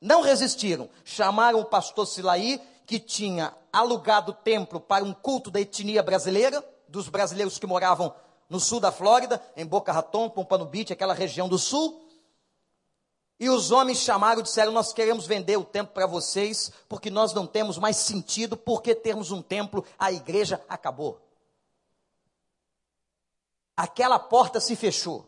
Não 0.00 0.22
resistiram. 0.22 0.90
Chamaram 1.04 1.60
o 1.60 1.64
pastor 1.64 2.04
Silaí, 2.04 2.60
que 2.84 2.98
tinha 2.98 3.54
alugado 3.72 4.32
o 4.32 4.34
templo 4.34 4.80
para 4.80 5.04
um 5.04 5.12
culto 5.12 5.52
da 5.52 5.60
etnia 5.60 6.02
brasileira, 6.02 6.68
dos 6.88 7.08
brasileiros 7.08 7.60
que 7.60 7.66
moravam 7.66 8.12
no 8.50 8.58
sul 8.58 8.80
da 8.80 8.90
Flórida, 8.90 9.40
em 9.56 9.64
Boca 9.64 9.92
Raton, 9.92 10.28
Pompano 10.28 10.66
Beach, 10.66 10.92
aquela 10.92 11.14
região 11.14 11.48
do 11.48 11.60
sul. 11.60 12.01
E 13.42 13.50
os 13.50 13.72
homens 13.72 13.98
chamaram 13.98 14.38
e 14.38 14.44
disseram: 14.44 14.70
Nós 14.70 14.92
queremos 14.92 15.26
vender 15.26 15.56
o 15.56 15.64
templo 15.64 15.92
para 15.92 16.06
vocês, 16.06 16.70
porque 16.88 17.10
nós 17.10 17.32
não 17.32 17.44
temos 17.44 17.76
mais 17.76 17.96
sentido, 17.96 18.56
porque 18.56 18.94
termos 18.94 19.32
um 19.32 19.42
templo, 19.42 19.84
a 19.98 20.12
igreja 20.12 20.64
acabou. 20.68 21.20
Aquela 23.76 24.16
porta 24.16 24.60
se 24.60 24.76
fechou. 24.76 25.26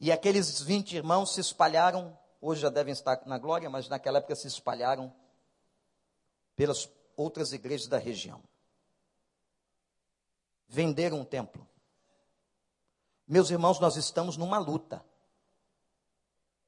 E 0.00 0.10
aqueles 0.10 0.60
20 0.60 0.96
irmãos 0.96 1.34
se 1.34 1.40
espalharam, 1.40 2.18
hoje 2.40 2.62
já 2.62 2.68
devem 2.68 2.92
estar 2.92 3.24
na 3.26 3.38
glória, 3.38 3.70
mas 3.70 3.88
naquela 3.88 4.18
época 4.18 4.34
se 4.34 4.48
espalharam 4.48 5.14
pelas 6.56 6.90
outras 7.16 7.52
igrejas 7.52 7.86
da 7.86 7.96
região. 7.96 8.42
Venderam 10.66 11.20
o 11.20 11.24
templo. 11.24 11.64
Meus 13.26 13.50
irmãos, 13.50 13.80
nós 13.80 13.96
estamos 13.96 14.36
numa 14.36 14.58
luta. 14.58 15.04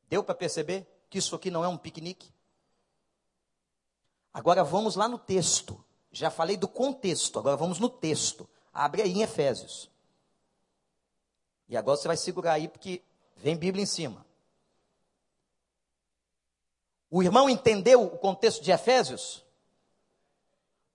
Deu 0.09 0.25
para 0.25 0.35
perceber 0.35 0.87
que 1.09 1.19
isso 1.19 1.37
aqui 1.37 1.51
não 1.51 1.65
é 1.65 1.69
um 1.69 1.77
piquenique? 1.77 2.33
Agora 4.33 4.65
vamos 4.65 4.97
lá 4.97 5.07
no 5.07 5.19
texto. 5.19 5.83
Já 6.11 6.31
falei 6.31 6.57
do 6.57 6.67
contexto, 6.67 7.39
agora 7.39 7.57
vamos 7.57 7.79
no 7.79 7.89
texto. 7.89 8.49
Abre 8.73 9.03
aí 9.03 9.13
em 9.13 9.23
Efésios. 9.23 9.91
E 11.69 11.77
agora 11.77 11.97
você 11.97 12.09
vai 12.09 12.17
segurar 12.17 12.55
aí, 12.55 12.67
porque 12.67 13.03
vem 13.37 13.57
Bíblia 13.57 13.83
em 13.83 13.87
cima. 13.87 14.27
O 17.11 17.23
irmão 17.23 17.49
entendeu 17.49 18.03
o 18.03 18.19
contexto 18.19 18.63
de 18.63 18.71
Efésios? 18.71 19.45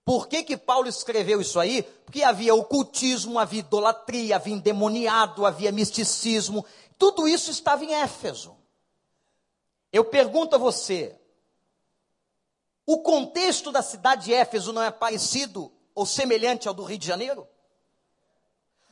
Por 0.04 0.28
que, 0.28 0.42
que 0.42 0.56
Paulo 0.56 0.86
escreveu 0.86 1.40
isso 1.40 1.58
aí? 1.58 1.82
Porque 1.82 2.22
havia 2.22 2.54
ocultismo, 2.54 3.38
havia 3.38 3.60
idolatria, 3.60 4.36
havia 4.36 4.54
endemoniado, 4.54 5.46
havia 5.46 5.72
misticismo. 5.72 6.64
Tudo 6.98 7.26
isso 7.26 7.50
estava 7.50 7.84
em 7.84 7.94
Éfeso. 7.94 8.54
Eu 9.90 10.04
pergunto 10.04 10.56
a 10.56 10.58
você: 10.58 11.18
O 12.84 12.98
contexto 12.98 13.72
da 13.72 13.80
cidade 13.80 14.26
de 14.26 14.34
Éfeso 14.34 14.72
não 14.72 14.82
é 14.82 14.90
parecido 14.90 15.72
ou 15.94 16.04
semelhante 16.04 16.68
ao 16.68 16.74
do 16.74 16.84
Rio 16.84 16.98
de 16.98 17.06
Janeiro? 17.06 17.48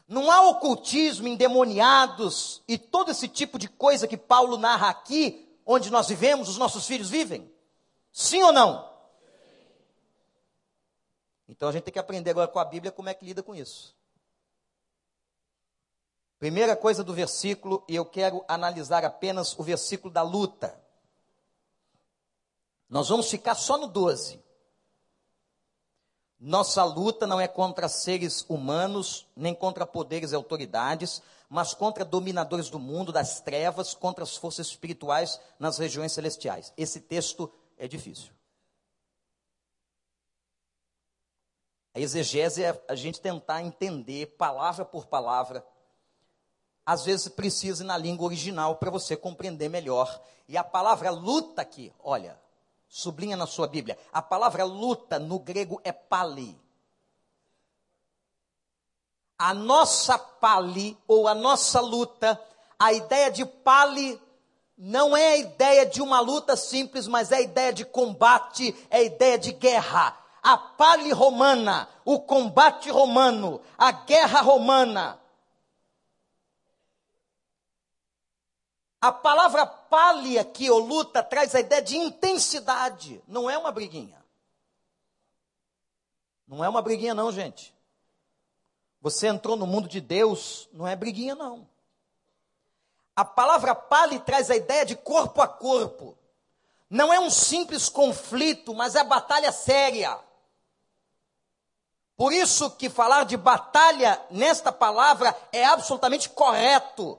Não 0.08 0.30
há 0.30 0.48
ocultismo, 0.48 1.28
endemoniados 1.28 2.62
e 2.66 2.78
todo 2.78 3.10
esse 3.10 3.28
tipo 3.28 3.58
de 3.58 3.68
coisa 3.68 4.08
que 4.08 4.16
Paulo 4.16 4.56
narra 4.56 4.88
aqui, 4.88 5.48
onde 5.64 5.90
nós 5.90 6.08
vivemos, 6.08 6.48
os 6.48 6.58
nossos 6.58 6.86
filhos 6.86 7.10
vivem? 7.10 7.50
Sim 8.12 8.42
ou 8.42 8.52
não? 8.52 8.91
Então 11.52 11.68
a 11.68 11.72
gente 11.72 11.82
tem 11.82 11.92
que 11.92 11.98
aprender 11.98 12.30
agora 12.30 12.48
com 12.48 12.58
a 12.58 12.64
Bíblia 12.64 12.90
como 12.90 13.10
é 13.10 13.14
que 13.14 13.26
lida 13.26 13.42
com 13.42 13.54
isso. 13.54 13.94
Primeira 16.38 16.74
coisa 16.74 17.04
do 17.04 17.12
versículo, 17.12 17.84
e 17.86 17.94
eu 17.94 18.06
quero 18.06 18.42
analisar 18.48 19.04
apenas 19.04 19.56
o 19.58 19.62
versículo 19.62 20.10
da 20.10 20.22
luta. 20.22 20.82
Nós 22.88 23.10
vamos 23.10 23.28
ficar 23.28 23.54
só 23.54 23.76
no 23.76 23.86
12. 23.86 24.42
Nossa 26.40 26.82
luta 26.84 27.26
não 27.26 27.38
é 27.38 27.46
contra 27.46 27.86
seres 27.86 28.46
humanos, 28.48 29.28
nem 29.36 29.54
contra 29.54 29.86
poderes 29.86 30.32
e 30.32 30.34
autoridades, 30.34 31.20
mas 31.50 31.74
contra 31.74 32.02
dominadores 32.02 32.70
do 32.70 32.78
mundo, 32.78 33.12
das 33.12 33.42
trevas, 33.42 33.92
contra 33.92 34.24
as 34.24 34.36
forças 34.36 34.68
espirituais 34.68 35.38
nas 35.58 35.76
regiões 35.76 36.12
celestiais. 36.12 36.72
Esse 36.78 36.98
texto 36.98 37.52
é 37.76 37.86
difícil. 37.86 38.32
A 41.94 42.00
exegese 42.00 42.64
é 42.64 42.84
a 42.88 42.94
gente 42.94 43.20
tentar 43.20 43.62
entender 43.62 44.26
palavra 44.38 44.84
por 44.84 45.06
palavra. 45.06 45.64
Às 46.84 47.04
vezes 47.04 47.28
precisa 47.28 47.82
ir 47.84 47.86
na 47.86 47.96
língua 47.96 48.26
original 48.26 48.76
para 48.76 48.90
você 48.90 49.16
compreender 49.16 49.68
melhor. 49.68 50.20
E 50.48 50.56
a 50.56 50.64
palavra 50.64 51.10
luta 51.10 51.62
aqui, 51.62 51.92
olha, 52.02 52.40
Sublinha 52.94 53.38
na 53.38 53.46
sua 53.46 53.66
Bíblia. 53.66 53.98
A 54.12 54.20
palavra 54.20 54.64
luta 54.64 55.18
no 55.18 55.38
grego 55.38 55.80
é 55.82 55.90
pali. 55.90 56.60
A 59.38 59.54
nossa 59.54 60.18
pali, 60.18 60.98
ou 61.08 61.26
a 61.26 61.34
nossa 61.34 61.80
luta, 61.80 62.38
a 62.78 62.92
ideia 62.92 63.30
de 63.30 63.46
pali 63.46 64.20
não 64.76 65.16
é 65.16 65.32
a 65.32 65.36
ideia 65.38 65.86
de 65.86 66.02
uma 66.02 66.20
luta 66.20 66.54
simples, 66.54 67.06
mas 67.08 67.32
é 67.32 67.36
a 67.36 67.40
ideia 67.40 67.72
de 67.72 67.86
combate, 67.86 68.76
é 68.90 68.98
a 68.98 69.02
ideia 69.02 69.38
de 69.38 69.52
guerra. 69.52 70.21
A 70.42 70.58
pali 70.58 71.12
romana, 71.12 71.88
o 72.04 72.20
combate 72.20 72.90
romano, 72.90 73.60
a 73.78 73.92
guerra 73.92 74.40
romana, 74.40 75.22
A 79.02 79.10
palavra 79.10 79.66
pali 79.66 80.38
aqui, 80.38 80.70
ou 80.70 80.78
luta, 80.78 81.24
traz 81.24 81.56
a 81.56 81.60
ideia 81.60 81.82
de 81.82 81.96
intensidade. 81.96 83.20
Não 83.26 83.50
é 83.50 83.58
uma 83.58 83.72
briguinha. 83.72 84.24
Não 86.46 86.64
é 86.64 86.68
uma 86.68 86.80
briguinha, 86.80 87.12
não, 87.12 87.32
gente. 87.32 87.74
Você 89.00 89.26
entrou 89.26 89.56
no 89.56 89.66
mundo 89.66 89.88
de 89.88 90.00
Deus, 90.00 90.68
não 90.72 90.86
é 90.86 90.94
briguinha, 90.94 91.34
não. 91.34 91.66
A 93.16 93.24
palavra 93.24 93.74
pali 93.74 94.20
traz 94.20 94.52
a 94.52 94.54
ideia 94.54 94.86
de 94.86 94.94
corpo 94.94 95.42
a 95.42 95.48
corpo. 95.48 96.16
Não 96.88 97.12
é 97.12 97.18
um 97.18 97.28
simples 97.28 97.88
conflito, 97.88 98.72
mas 98.72 98.94
é 98.94 99.02
batalha 99.02 99.50
séria. 99.50 100.16
Por 102.16 102.32
isso 102.32 102.70
que 102.72 102.90
falar 102.90 103.24
de 103.24 103.36
batalha 103.36 104.20
nesta 104.30 104.70
palavra 104.70 105.36
é 105.50 105.64
absolutamente 105.64 106.28
correto. 106.28 107.18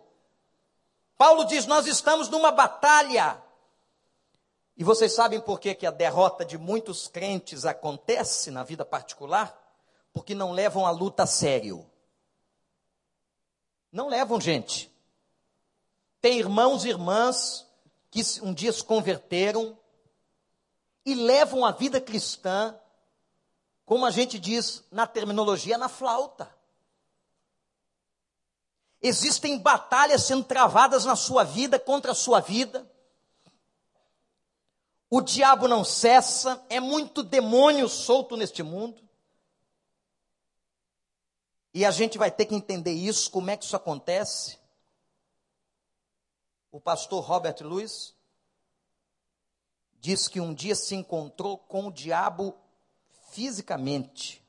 Paulo 1.18 1.46
diz: 1.46 1.66
Nós 1.66 1.88
estamos 1.88 2.30
numa 2.30 2.52
batalha. 2.52 3.42
E 4.76 4.84
vocês 4.84 5.14
sabem 5.14 5.40
por 5.40 5.60
que, 5.60 5.76
que 5.76 5.86
a 5.86 5.92
derrota 5.92 6.44
de 6.44 6.58
muitos 6.58 7.08
crentes 7.08 7.66
acontece 7.66 8.50
na 8.50 8.64
vida 8.64 8.84
particular? 8.84 9.56
Porque 10.12 10.34
não 10.34 10.52
levam 10.52 10.86
a 10.86 10.92
luta 10.92 11.24
a 11.24 11.28
sério. 11.28 11.86
Não 13.92 14.08
levam, 14.08 14.42
gente. 14.42 14.92
Tem 16.20 16.40
irmãos 16.40 16.86
e 16.86 16.90
irmãs 16.90 17.68
que 18.10 18.22
um 18.42 18.54
dia 18.54 18.72
se 18.72 18.84
converteram 18.84 19.78
e 21.06 21.14
levam 21.14 21.66
a 21.66 21.72
vida 21.72 22.00
cristã, 22.00 22.76
como 23.86 24.06
a 24.06 24.12
gente 24.12 24.40
diz 24.40 24.84
na 24.92 25.06
terminologia, 25.06 25.78
na 25.78 25.90
flauta. 25.90 26.54
Existem 29.02 29.60
batalhas 29.60 30.24
sendo 30.24 30.46
travadas 30.46 31.04
na 31.04 31.16
sua 31.16 31.44
vida, 31.44 31.78
contra 31.78 32.14
a 32.14 32.16
sua 32.16 32.40
vida. 32.40 32.90
O 35.10 35.22
diabo 35.22 35.68
não 35.68 35.84
cessa, 35.84 36.66
é 36.70 36.80
muito 36.80 37.22
demônio 37.22 37.90
solto 37.90 38.38
neste 38.38 38.64
mundo. 38.64 39.04
E 41.74 41.84
a 41.86 41.92
gente 41.92 42.18
vai 42.18 42.32
ter 42.32 42.46
que 42.46 42.56
entender 42.56 42.94
isso, 42.94 43.30
como 43.30 43.50
é 43.50 43.58
que 43.58 43.66
isso 43.66 43.76
acontece. 43.76 44.58
O 46.72 46.80
pastor 46.80 47.24
Robert 47.24 47.58
Louis 47.62 48.16
diz 50.00 50.28
que 50.28 50.40
um 50.40 50.54
dia 50.54 50.76
se 50.76 50.96
encontrou 50.96 51.58
com 51.58 51.88
o 51.88 51.92
diabo 51.92 52.58
fisicamente 53.34 54.42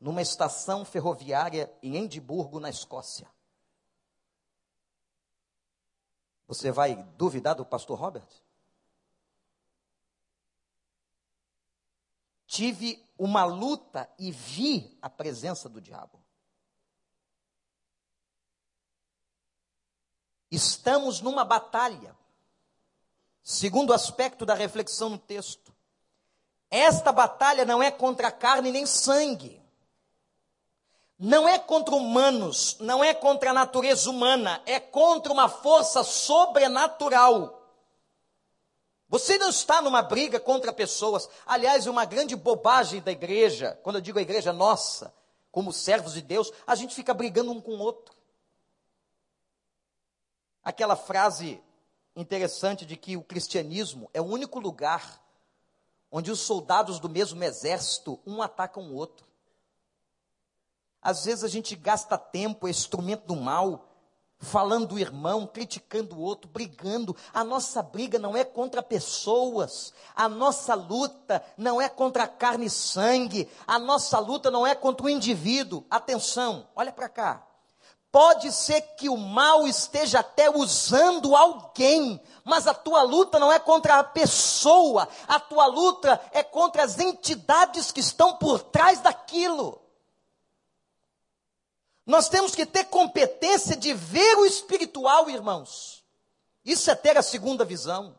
numa 0.00 0.22
estação 0.22 0.84
ferroviária 0.84 1.70
em 1.82 1.96
Edimburgo, 1.96 2.60
na 2.60 2.70
Escócia. 2.70 3.28
Você 6.46 6.70
vai 6.70 6.96
duvidar 7.16 7.54
do 7.54 7.66
pastor 7.66 7.98
Robert? 7.98 8.28
Tive 12.46 13.04
uma 13.18 13.44
luta 13.44 14.10
e 14.18 14.32
vi 14.32 14.98
a 15.02 15.10
presença 15.10 15.68
do 15.68 15.80
diabo. 15.80 16.20
Estamos 20.50 21.20
numa 21.20 21.44
batalha. 21.44 22.16
Segundo 23.42 23.92
aspecto 23.92 24.44
da 24.44 24.54
reflexão 24.54 25.10
no 25.10 25.18
texto. 25.18 25.72
Esta 26.70 27.10
batalha 27.10 27.64
não 27.64 27.82
é 27.82 27.90
contra 27.90 28.30
carne 28.30 28.70
nem 28.70 28.86
sangue 28.86 29.60
não 31.22 31.46
é 31.46 31.58
contra 31.58 31.94
humanos, 31.94 32.78
não 32.80 33.04
é 33.04 33.12
contra 33.12 33.50
a 33.50 33.52
natureza 33.52 34.08
humana, 34.08 34.62
é 34.64 34.80
contra 34.80 35.30
uma 35.30 35.50
força 35.50 36.02
sobrenatural. 36.02 37.60
Você 39.06 39.36
não 39.36 39.50
está 39.50 39.82
numa 39.82 40.00
briga 40.00 40.40
contra 40.40 40.72
pessoas. 40.72 41.28
Aliás, 41.44 41.86
uma 41.86 42.06
grande 42.06 42.34
bobagem 42.34 43.02
da 43.02 43.12
igreja, 43.12 43.78
quando 43.82 43.96
eu 43.96 44.00
digo 44.00 44.18
a 44.18 44.22
igreja 44.22 44.50
nossa, 44.50 45.12
como 45.52 45.74
servos 45.74 46.14
de 46.14 46.22
Deus, 46.22 46.50
a 46.66 46.74
gente 46.74 46.94
fica 46.94 47.12
brigando 47.12 47.52
um 47.52 47.60
com 47.60 47.72
o 47.72 47.80
outro. 47.80 48.16
Aquela 50.64 50.96
frase 50.96 51.62
interessante 52.16 52.86
de 52.86 52.96
que 52.96 53.18
o 53.18 53.22
cristianismo 53.22 54.08
é 54.14 54.22
o 54.22 54.26
único 54.26 54.58
lugar 54.58 55.20
onde 56.10 56.30
os 56.30 56.40
soldados 56.40 56.98
do 56.98 57.08
mesmo 57.08 57.42
exército 57.42 58.20
um 58.26 58.42
atacam 58.42 58.90
o 58.90 58.94
outro. 58.94 59.26
Às 61.02 61.24
vezes 61.24 61.44
a 61.44 61.48
gente 61.48 61.74
gasta 61.76 62.18
tempo, 62.18 62.66
é 62.66 62.70
instrumento 62.70 63.26
do 63.26 63.36
mal, 63.36 63.88
falando 64.38 64.88
do 64.88 64.98
irmão, 64.98 65.46
criticando 65.46 66.16
o 66.16 66.20
outro, 66.20 66.50
brigando. 66.50 67.16
A 67.32 67.44
nossa 67.44 67.82
briga 67.82 68.18
não 68.18 68.36
é 68.36 68.44
contra 68.44 68.82
pessoas, 68.82 69.92
a 70.14 70.28
nossa 70.28 70.74
luta 70.74 71.44
não 71.56 71.80
é 71.80 71.88
contra 71.88 72.26
carne 72.26 72.66
e 72.66 72.70
sangue, 72.70 73.48
a 73.66 73.78
nossa 73.78 74.18
luta 74.18 74.50
não 74.50 74.66
é 74.66 74.74
contra 74.74 75.06
o 75.06 75.10
indivíduo. 75.10 75.84
Atenção, 75.88 76.68
olha 76.74 76.92
para 76.92 77.08
cá. 77.08 77.49
Pode 78.12 78.50
ser 78.52 78.80
que 78.96 79.08
o 79.08 79.16
mal 79.16 79.68
esteja 79.68 80.18
até 80.18 80.50
usando 80.50 81.36
alguém, 81.36 82.20
mas 82.44 82.66
a 82.66 82.74
tua 82.74 83.02
luta 83.02 83.38
não 83.38 83.52
é 83.52 83.58
contra 83.58 84.00
a 84.00 84.04
pessoa, 84.04 85.08
a 85.28 85.38
tua 85.38 85.66
luta 85.66 86.20
é 86.32 86.42
contra 86.42 86.82
as 86.82 86.98
entidades 86.98 87.92
que 87.92 88.00
estão 88.00 88.36
por 88.36 88.62
trás 88.62 89.00
daquilo. 89.00 89.80
Nós 92.04 92.28
temos 92.28 92.56
que 92.56 92.66
ter 92.66 92.86
competência 92.86 93.76
de 93.76 93.94
ver 93.94 94.38
o 94.38 94.44
espiritual, 94.44 95.30
irmãos. 95.30 96.04
Isso 96.64 96.90
é 96.90 96.94
ter 96.96 97.16
a 97.16 97.22
segunda 97.22 97.64
visão. 97.64 98.18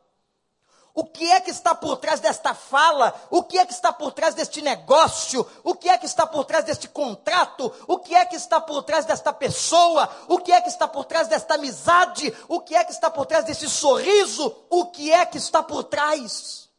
O 0.93 1.05
que 1.05 1.29
é 1.31 1.39
que 1.39 1.49
está 1.49 1.73
por 1.73 1.97
trás 1.97 2.19
desta 2.19 2.53
fala? 2.53 3.13
O 3.29 3.43
que 3.43 3.57
é 3.57 3.65
que 3.65 3.71
está 3.71 3.93
por 3.93 4.11
trás 4.11 4.35
deste 4.35 4.61
negócio? 4.61 5.49
O 5.63 5.73
que 5.73 5.87
é 5.87 5.97
que 5.97 6.05
está 6.05 6.27
por 6.27 6.43
trás 6.43 6.65
deste 6.65 6.89
contrato? 6.89 7.73
O 7.87 7.99
que 7.99 8.13
é 8.13 8.25
que 8.25 8.35
está 8.35 8.59
por 8.59 8.83
trás 8.83 9.05
desta 9.05 9.31
pessoa? 9.31 10.09
O 10.27 10.39
que 10.39 10.51
é 10.51 10.59
que 10.59 10.67
está 10.67 10.87
por 10.87 11.05
trás 11.05 11.29
desta 11.29 11.55
amizade? 11.55 12.35
O 12.49 12.59
que 12.59 12.75
é 12.75 12.83
que 12.83 12.91
está 12.91 13.09
por 13.09 13.25
trás 13.25 13.45
desse 13.45 13.69
sorriso? 13.69 14.53
O 14.69 14.87
que 14.87 15.11
é 15.11 15.25
que 15.25 15.37
está 15.37 15.63
por 15.63 15.85
trás? 15.85 16.69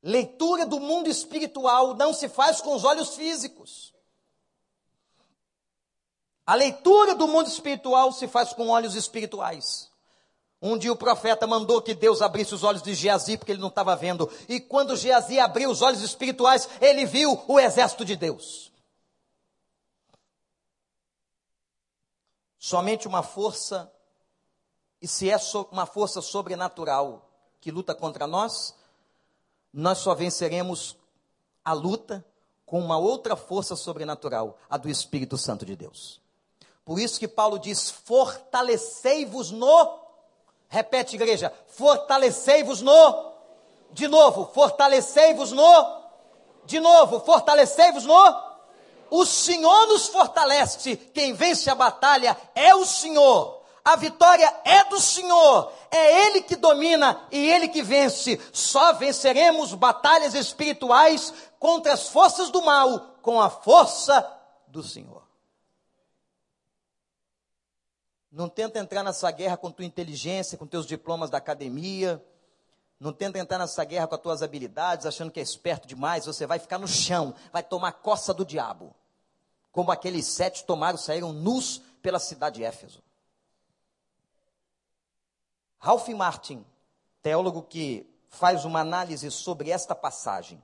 Leitura 0.00 0.66
do 0.66 0.78
mundo 0.78 1.08
espiritual 1.08 1.94
não 1.94 2.12
se 2.12 2.28
faz 2.28 2.60
com 2.60 2.74
os 2.74 2.84
olhos 2.84 3.16
físicos. 3.16 3.92
A 6.46 6.54
leitura 6.54 7.14
do 7.14 7.26
mundo 7.26 7.48
espiritual 7.48 8.12
se 8.12 8.28
faz 8.28 8.52
com 8.52 8.68
olhos 8.68 8.94
espirituais. 8.94 9.90
Um 10.66 10.78
dia 10.78 10.90
o 10.90 10.96
profeta 10.96 11.46
mandou 11.46 11.82
que 11.82 11.92
Deus 11.92 12.22
abrisse 12.22 12.54
os 12.54 12.64
olhos 12.64 12.80
de 12.80 12.94
Geazi, 12.94 13.36
porque 13.36 13.52
ele 13.52 13.60
não 13.60 13.68
estava 13.68 13.94
vendo. 13.94 14.32
E 14.48 14.58
quando 14.58 14.96
Geazi 14.96 15.38
abriu 15.38 15.68
os 15.68 15.82
olhos 15.82 16.00
espirituais, 16.00 16.66
ele 16.80 17.04
viu 17.04 17.38
o 17.46 17.60
exército 17.60 18.02
de 18.02 18.16
Deus. 18.16 18.72
Somente 22.58 23.06
uma 23.06 23.22
força, 23.22 23.92
e 25.02 25.06
se 25.06 25.28
é 25.28 25.36
uma 25.70 25.84
força 25.84 26.22
sobrenatural 26.22 27.30
que 27.60 27.70
luta 27.70 27.94
contra 27.94 28.26
nós, 28.26 28.74
nós 29.70 29.98
só 29.98 30.14
venceremos 30.14 30.96
a 31.62 31.74
luta 31.74 32.24
com 32.64 32.80
uma 32.80 32.96
outra 32.96 33.36
força 33.36 33.76
sobrenatural, 33.76 34.56
a 34.70 34.78
do 34.78 34.88
Espírito 34.88 35.36
Santo 35.36 35.66
de 35.66 35.76
Deus. 35.76 36.22
Por 36.86 36.98
isso 36.98 37.20
que 37.20 37.28
Paulo 37.28 37.58
diz: 37.58 37.90
fortalecei-vos 37.90 39.50
no. 39.50 40.03
Repete, 40.74 41.14
igreja: 41.14 41.52
fortalecei-vos 41.68 42.82
no. 42.82 43.32
De 43.92 44.08
novo, 44.08 44.50
fortalecei-vos 44.52 45.52
no. 45.52 46.02
De 46.64 46.80
novo, 46.80 47.20
fortalecei-vos 47.20 48.04
no. 48.04 48.42
O 49.08 49.24
Senhor 49.24 49.86
nos 49.86 50.08
fortalece. 50.08 50.96
Quem 50.96 51.32
vence 51.32 51.70
a 51.70 51.76
batalha 51.76 52.36
é 52.56 52.74
o 52.74 52.84
Senhor. 52.84 53.62
A 53.84 53.94
vitória 53.94 54.52
é 54.64 54.82
do 54.86 54.98
Senhor. 54.98 55.70
É 55.92 56.26
Ele 56.26 56.42
que 56.42 56.56
domina 56.56 57.24
e 57.30 57.48
Ele 57.48 57.68
que 57.68 57.80
vence. 57.80 58.40
Só 58.52 58.94
venceremos 58.94 59.74
batalhas 59.74 60.34
espirituais 60.34 61.32
contra 61.60 61.92
as 61.92 62.08
forças 62.08 62.50
do 62.50 62.62
mal 62.62 63.14
com 63.22 63.40
a 63.40 63.48
força 63.48 64.28
do 64.66 64.82
Senhor. 64.82 65.23
Não 68.34 68.48
tenta 68.48 68.80
entrar 68.80 69.04
nessa 69.04 69.30
guerra 69.30 69.56
com 69.56 69.70
tua 69.70 69.84
inteligência, 69.84 70.58
com 70.58 70.66
teus 70.66 70.86
diplomas 70.86 71.30
da 71.30 71.38
academia. 71.38 72.20
Não 72.98 73.12
tenta 73.12 73.38
entrar 73.38 73.58
nessa 73.58 73.84
guerra 73.84 74.08
com 74.08 74.16
as 74.16 74.20
tuas 74.20 74.42
habilidades, 74.42 75.06
achando 75.06 75.30
que 75.30 75.38
é 75.38 75.42
esperto 75.42 75.86
demais. 75.86 76.26
Você 76.26 76.44
vai 76.44 76.58
ficar 76.58 76.76
no 76.78 76.88
chão, 76.88 77.32
vai 77.52 77.62
tomar 77.62 77.92
coça 77.92 78.34
do 78.34 78.44
diabo. 78.44 78.92
Como 79.70 79.92
aqueles 79.92 80.26
sete 80.26 80.64
tomaram, 80.64 80.98
saíram 80.98 81.32
nus 81.32 81.80
pela 82.02 82.18
cidade 82.18 82.56
de 82.56 82.64
Éfeso. 82.64 83.00
Ralph 85.78 86.08
Martin, 86.08 86.66
teólogo 87.22 87.62
que 87.62 88.04
faz 88.28 88.64
uma 88.64 88.80
análise 88.80 89.30
sobre 89.30 89.70
esta 89.70 89.94
passagem, 89.94 90.60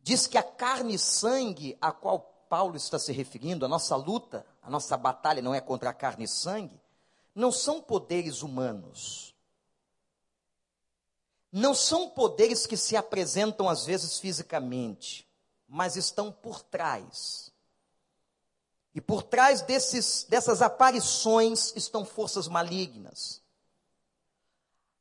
diz 0.00 0.28
que 0.28 0.38
a 0.38 0.42
carne 0.44 0.94
e 0.94 0.98
sangue 1.00 1.76
a 1.80 1.90
qual 1.90 2.20
Paulo 2.48 2.76
está 2.76 2.96
se 2.96 3.12
referindo, 3.12 3.64
a 3.64 3.68
nossa 3.68 3.96
luta, 3.96 4.46
a 4.62 4.70
nossa 4.70 4.96
batalha 4.96 5.42
não 5.42 5.54
é 5.54 5.60
contra 5.60 5.90
a 5.90 5.94
carne 5.94 6.24
e 6.24 6.28
sangue, 6.28 6.80
não 7.34 7.50
são 7.50 7.82
poderes 7.82 8.42
humanos. 8.42 9.34
Não 11.50 11.74
são 11.74 12.08
poderes 12.08 12.66
que 12.66 12.76
se 12.76 12.96
apresentam 12.96 13.68
às 13.68 13.84
vezes 13.84 14.18
fisicamente, 14.18 15.28
mas 15.68 15.96
estão 15.96 16.32
por 16.32 16.62
trás. 16.62 17.52
E 18.94 19.00
por 19.00 19.22
trás 19.22 19.60
desses, 19.62 20.24
dessas 20.24 20.62
aparições 20.62 21.74
estão 21.76 22.04
forças 22.04 22.46
malignas. 22.46 23.42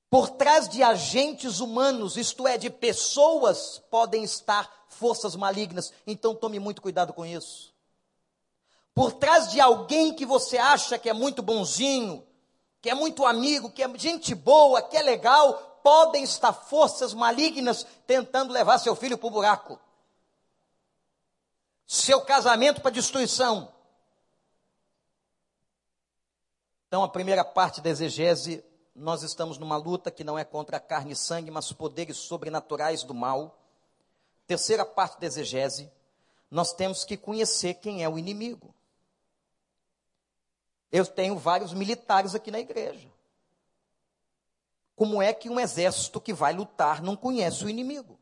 Por 0.10 0.30
trás 0.30 0.68
de 0.68 0.84
agentes 0.84 1.60
humanos, 1.60 2.18
isto 2.18 2.46
é, 2.46 2.58
de 2.58 2.70
pessoas, 2.70 3.82
podem 3.90 4.24
estar 4.24 4.86
forças 4.90 5.36
malignas. 5.38 5.94
Então 6.06 6.36
tome 6.36 6.60
muito 6.60 6.82
cuidado 6.82 7.14
com 7.14 7.26
isso. 7.26 7.71
Por 8.94 9.14
trás 9.14 9.52
de 9.52 9.60
alguém 9.60 10.14
que 10.14 10.26
você 10.26 10.58
acha 10.58 11.00
que 11.00 11.10
é 11.10 11.14
muito 11.14 11.42
bonzinho, 11.42 12.26
que 12.82 12.90
é 12.90 12.94
muito 12.94 13.26
amigo, 13.26 13.72
que 13.72 13.84
é 13.84 13.98
gente 13.98 14.36
boa, 14.36 14.82
que 14.82 14.98
é 14.98 15.02
legal, 15.02 15.80
podem 15.84 16.24
estar 16.24 16.54
forças 16.54 17.14
malignas 17.14 17.86
tentando 18.06 18.54
levar 18.54 18.78
seu 18.80 18.96
filho 18.96 19.18
para 19.18 19.28
o 19.28 19.32
buraco. 19.32 19.80
Seu 21.88 22.22
casamento 22.22 22.82
para 22.82 22.92
destruição. 22.92 23.74
Então, 26.88 27.04
a 27.04 27.10
primeira 27.10 27.44
parte 27.44 27.80
da 27.80 27.90
exegese, 27.90 28.64
nós 28.94 29.24
estamos 29.24 29.58
numa 29.58 29.78
luta 29.78 30.12
que 30.12 30.24
não 30.24 30.38
é 30.38 30.44
contra 30.44 30.78
a 30.78 30.80
carne 30.80 31.14
e 31.14 31.16
sangue, 31.16 31.50
mas 31.50 31.72
poderes 31.72 32.18
sobrenaturais 32.18 33.04
do 33.04 33.14
mal 33.14 33.58
terceira 34.52 34.86
parte 34.86 35.18
da 35.18 35.28
exegese, 35.28 35.90
nós 36.50 36.74
temos 36.74 37.06
que 37.06 37.16
conhecer 37.16 37.76
quem 37.76 38.04
é 38.04 38.10
o 38.10 38.20
inimigo. 38.20 38.76
Eu 40.92 41.06
tenho 41.06 41.38
vários 41.38 41.74
militares 41.74 42.36
aqui 42.36 42.52
na 42.52 42.60
igreja. 42.60 43.10
Como 44.96 45.22
é 45.22 45.34
que 45.34 45.50
um 45.50 45.60
exército 45.60 46.20
que 46.20 46.34
vai 46.34 46.54
lutar 46.54 47.02
não 47.02 47.16
conhece 47.16 47.66
o 47.66 47.70
inimigo? 47.70 48.20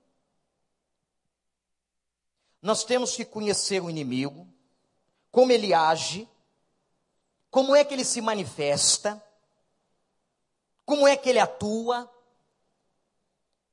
Nós 2.62 2.84
temos 2.84 3.16
que 3.16 3.26
conhecer 3.26 3.82
o 3.82 3.90
inimigo, 3.90 4.48
como 5.32 5.52
ele 5.52 5.74
age, 5.74 6.28
como 7.50 7.76
é 7.76 7.84
que 7.84 7.94
ele 7.94 8.06
se 8.06 8.22
manifesta, 8.22 9.22
como 10.86 11.08
é 11.08 11.16
que 11.16 11.30
ele 11.30 11.40
atua. 11.40 12.10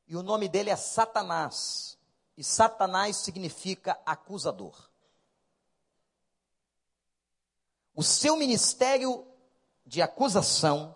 E 0.07 0.17
o 0.17 0.23
nome 0.23 0.49
dele 0.49 0.71
é 0.71 0.77
Satanás. 0.77 1.99
E 2.37 2.45
Satanás 2.45 3.17
significa 3.17 3.99
acusador. 4.05 4.89
O 7.97 8.03
seu 8.03 8.37
ministério 8.37 9.27
de 9.87 10.03
acusação 10.03 10.95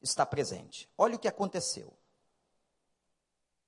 está 0.00 0.24
presente. 0.24 0.90
Olha 0.96 1.16
o 1.16 1.18
que 1.18 1.28
aconteceu. 1.28 1.92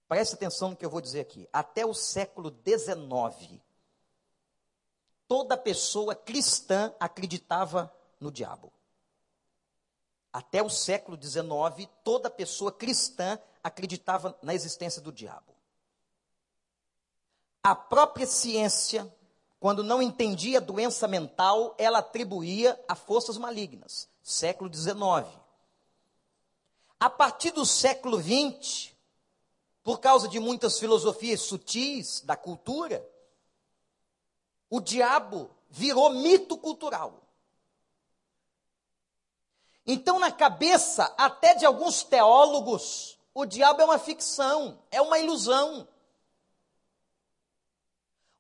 Preste 0.09 0.35
atenção 0.35 0.71
no 0.71 0.77
que 0.77 0.85
eu 0.85 0.89
vou 0.89 1.03
dizer 1.03 1.21
aqui. 1.21 1.47
Até 1.53 1.85
o 1.85 1.93
século 1.93 2.49
XIX, 2.51 3.61
toda 5.29 5.59
pessoa 5.59 6.15
cristã 6.15 6.95
acreditava 6.99 7.95
no 8.19 8.33
diabo. 8.33 8.73
Até 10.33 10.63
o 10.63 10.71
século 10.71 11.21
XIX, 11.21 11.87
toda 12.03 12.31
pessoa 12.31 12.73
cristã 12.73 13.39
acreditava 13.63 14.39
na 14.43 14.55
existência 14.55 15.03
do 15.03 15.13
diabo. 15.13 15.55
A 17.63 17.75
própria 17.75 18.27
ciência, 18.27 19.14
quando 19.65 19.83
não 19.83 20.03
entendia 20.03 20.61
doença 20.61 21.09
mental, 21.09 21.75
ela 21.79 22.01
atribuía 22.01 22.79
a 22.87 22.95
forças 22.95 23.39
malignas. 23.39 24.11
Século 24.23 24.71
XIX. 24.71 25.27
A 27.01 27.09
partir 27.09 27.51
do 27.51 27.65
século 27.65 28.21
XX, 28.21 28.93
por 29.83 30.01
causa 30.01 30.29
de 30.29 30.39
muitas 30.39 30.79
filosofias 30.79 31.41
sutis 31.41 32.21
da 32.21 32.37
cultura, 32.37 33.11
o 34.69 34.83
diabo 34.83 35.49
virou 35.71 36.11
mito 36.11 36.59
cultural. 36.59 37.23
Então, 39.87 40.19
na 40.19 40.31
cabeça 40.31 41.05
até 41.17 41.55
de 41.55 41.65
alguns 41.65 42.03
teólogos, 42.03 43.19
o 43.33 43.47
diabo 43.47 43.81
é 43.81 43.85
uma 43.87 43.99
ficção, 43.99 44.79
é 44.91 45.01
uma 45.01 45.19
ilusão. 45.19 45.89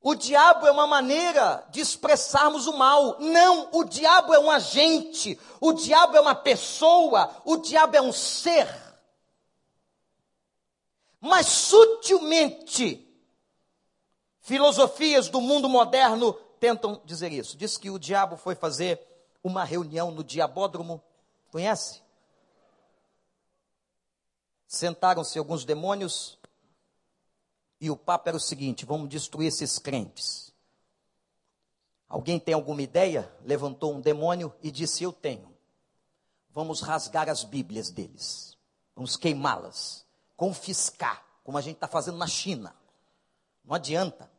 O 0.06 0.14
diabo 0.14 0.66
é 0.66 0.70
uma 0.70 0.86
maneira 0.86 1.66
de 1.70 1.80
expressarmos 1.80 2.66
o 2.66 2.76
mal. 2.76 3.18
Não, 3.20 3.70
o 3.72 3.84
diabo 3.84 4.34
é 4.34 4.38
um 4.38 4.50
agente, 4.50 5.40
o 5.58 5.72
diabo 5.72 6.14
é 6.14 6.20
uma 6.20 6.34
pessoa, 6.34 7.34
o 7.42 7.56
diabo 7.56 7.96
é 7.96 8.02
um 8.02 8.12
ser. 8.12 8.68
Mas 11.18 11.46
sutilmente, 11.46 13.02
filosofias 14.42 15.30
do 15.30 15.40
mundo 15.40 15.70
moderno 15.70 16.34
tentam 16.60 17.00
dizer 17.06 17.32
isso. 17.32 17.56
Diz 17.56 17.78
que 17.78 17.88
o 17.88 17.98
diabo 17.98 18.36
foi 18.36 18.54
fazer 18.54 19.00
uma 19.42 19.64
reunião 19.64 20.10
no 20.10 20.22
diabódromo. 20.22 21.02
Conhece? 21.50 22.02
Sentaram-se 24.66 25.38
alguns 25.38 25.64
demônios 25.64 26.38
e 27.80 27.90
o 27.90 27.96
papo 27.96 28.28
era 28.28 28.36
o 28.36 28.40
seguinte: 28.40 28.84
vamos 28.84 29.08
destruir 29.08 29.48
esses 29.48 29.78
crentes. 29.78 30.52
Alguém 32.08 32.38
tem 32.38 32.54
alguma 32.54 32.82
ideia? 32.82 33.30
Levantou 33.44 33.94
um 33.94 34.00
demônio 34.00 34.54
e 34.62 34.70
disse: 34.70 35.04
Eu 35.04 35.12
tenho. 35.12 35.54
Vamos 36.50 36.80
rasgar 36.80 37.28
as 37.28 37.44
Bíblias 37.44 37.90
deles. 37.90 38.56
Vamos 38.94 39.16
queimá-las. 39.16 40.06
Confiscar, 40.36 41.24
como 41.42 41.58
a 41.58 41.60
gente 41.60 41.74
está 41.74 41.88
fazendo 41.88 42.16
na 42.16 42.26
China. 42.26 42.74
Não 43.64 43.74
adianta. 43.74 44.30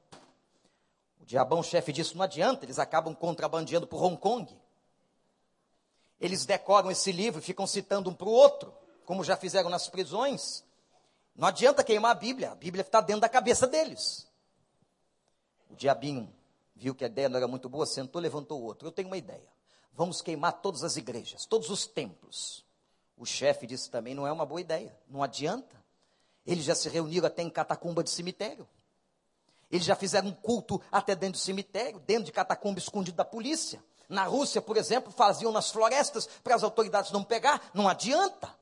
O 1.20 1.26
diabão 1.26 1.62
chefe 1.62 1.92
disse: 1.92 2.16
Não 2.16 2.24
adianta, 2.24 2.66
eles 2.66 2.80
acabam 2.80 3.14
contrabandeando 3.14 3.88
para 3.88 3.98
Hong 3.98 4.18
Kong. 4.18 4.56
Eles 6.20 6.46
decoram 6.46 6.90
esse 6.90 7.12
livro 7.12 7.40
e 7.40 7.44
ficam 7.44 7.68
citando 7.68 8.10
um 8.10 8.14
para 8.14 8.28
o 8.28 8.32
outro, 8.32 8.74
como 9.06 9.24
já 9.24 9.38
fizeram 9.38 9.70
nas 9.70 9.88
prisões. 9.88 10.64
Não 11.36 11.48
adianta 11.48 11.84
queimar 11.84 12.12
a 12.12 12.16
Bíblia, 12.16 12.52
a 12.52 12.56
Bíblia 12.56 12.82
está 12.82 13.02
dentro 13.02 13.22
da 13.22 13.30
cabeça 13.30 13.68
deles. 13.68 14.26
O 15.70 15.76
diabinho 15.76 16.34
viu 16.76 16.96
que 16.96 17.04
a 17.04 17.08
ideia 17.08 17.28
não 17.28 17.38
era 17.38 17.48
muito 17.48 17.68
boa, 17.68 17.86
sentou, 17.86 18.22
levantou 18.22 18.62
o 18.62 18.64
outro. 18.64 18.88
Eu 18.88 18.92
tenho 18.92 19.08
uma 19.08 19.18
ideia. 19.18 19.48
vamos 19.94 20.22
queimar 20.22 20.54
todas 20.62 20.84
as 20.84 20.98
igrejas, 20.98 21.46
todos 21.46 21.70
os 21.70 21.86
templos. 21.86 22.66
O 23.18 23.26
chefe 23.26 23.66
disse 23.66 23.90
também: 23.90 24.14
não 24.14 24.28
é 24.28 24.32
uma 24.32 24.46
boa 24.46 24.62
ideia, 24.62 24.96
não 25.10 25.24
adianta. 25.24 25.84
Eles 26.46 26.64
já 26.64 26.76
se 26.76 26.88
reuniram 26.90 27.28
até 27.28 27.42
em 27.42 27.50
catacumba 27.50 28.04
de 28.04 28.10
cemitério. 28.10 28.68
Eles 29.72 29.86
já 29.86 29.96
fizeram 29.96 30.28
um 30.28 30.34
culto 30.34 30.82
até 30.92 31.16
dentro 31.16 31.40
do 31.40 31.44
cemitério, 31.44 32.00
dentro 32.00 32.26
de 32.26 32.32
catacumba 32.32 32.78
escondido 32.78 33.18
da 33.18 33.26
polícia. 33.26 33.84
Na 34.08 34.26
Rússia, 34.26 34.62
por 34.62 34.78
exemplo, 34.78 35.12
faziam 35.12 35.52
nas 35.52 35.72
florestas 35.72 36.28
para 36.44 36.56
as 36.56 36.64
autoridades 36.64 37.12
não 37.12 37.24
pegar. 37.24 37.72
Não 37.74 37.90
adianta. 37.90 38.54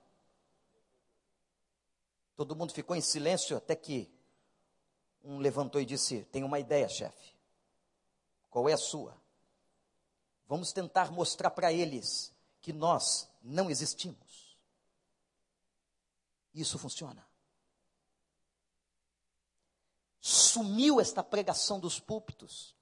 Todo 2.36 2.55
mundo 2.55 2.73
ficou 2.73 2.95
em 2.95 3.01
silêncio 3.01 3.55
até 3.55 3.75
que 3.75 4.11
um 5.23 5.38
levantou 5.38 5.79
e 5.79 5.86
disse: 5.86 6.23
Tenho 6.31 6.45
uma 6.45 6.59
ideia, 6.59 6.88
chefe. 6.89 7.34
Qual 8.49 8.67
é 8.67 8.73
a 8.73 8.77
sua? 8.77 9.15
Vamos 10.47 10.71
tentar 10.71 11.11
mostrar 11.11 11.51
para 11.51 11.71
eles 11.71 12.34
que 12.61 12.73
nós 12.73 13.29
não 13.41 13.69
existimos. 13.69 14.57
Isso 16.53 16.77
funciona 16.77 17.25
sumiu 20.23 21.01
esta 21.01 21.21
pregação 21.21 21.81
dos 21.81 21.99
púlpitos. 21.99 22.73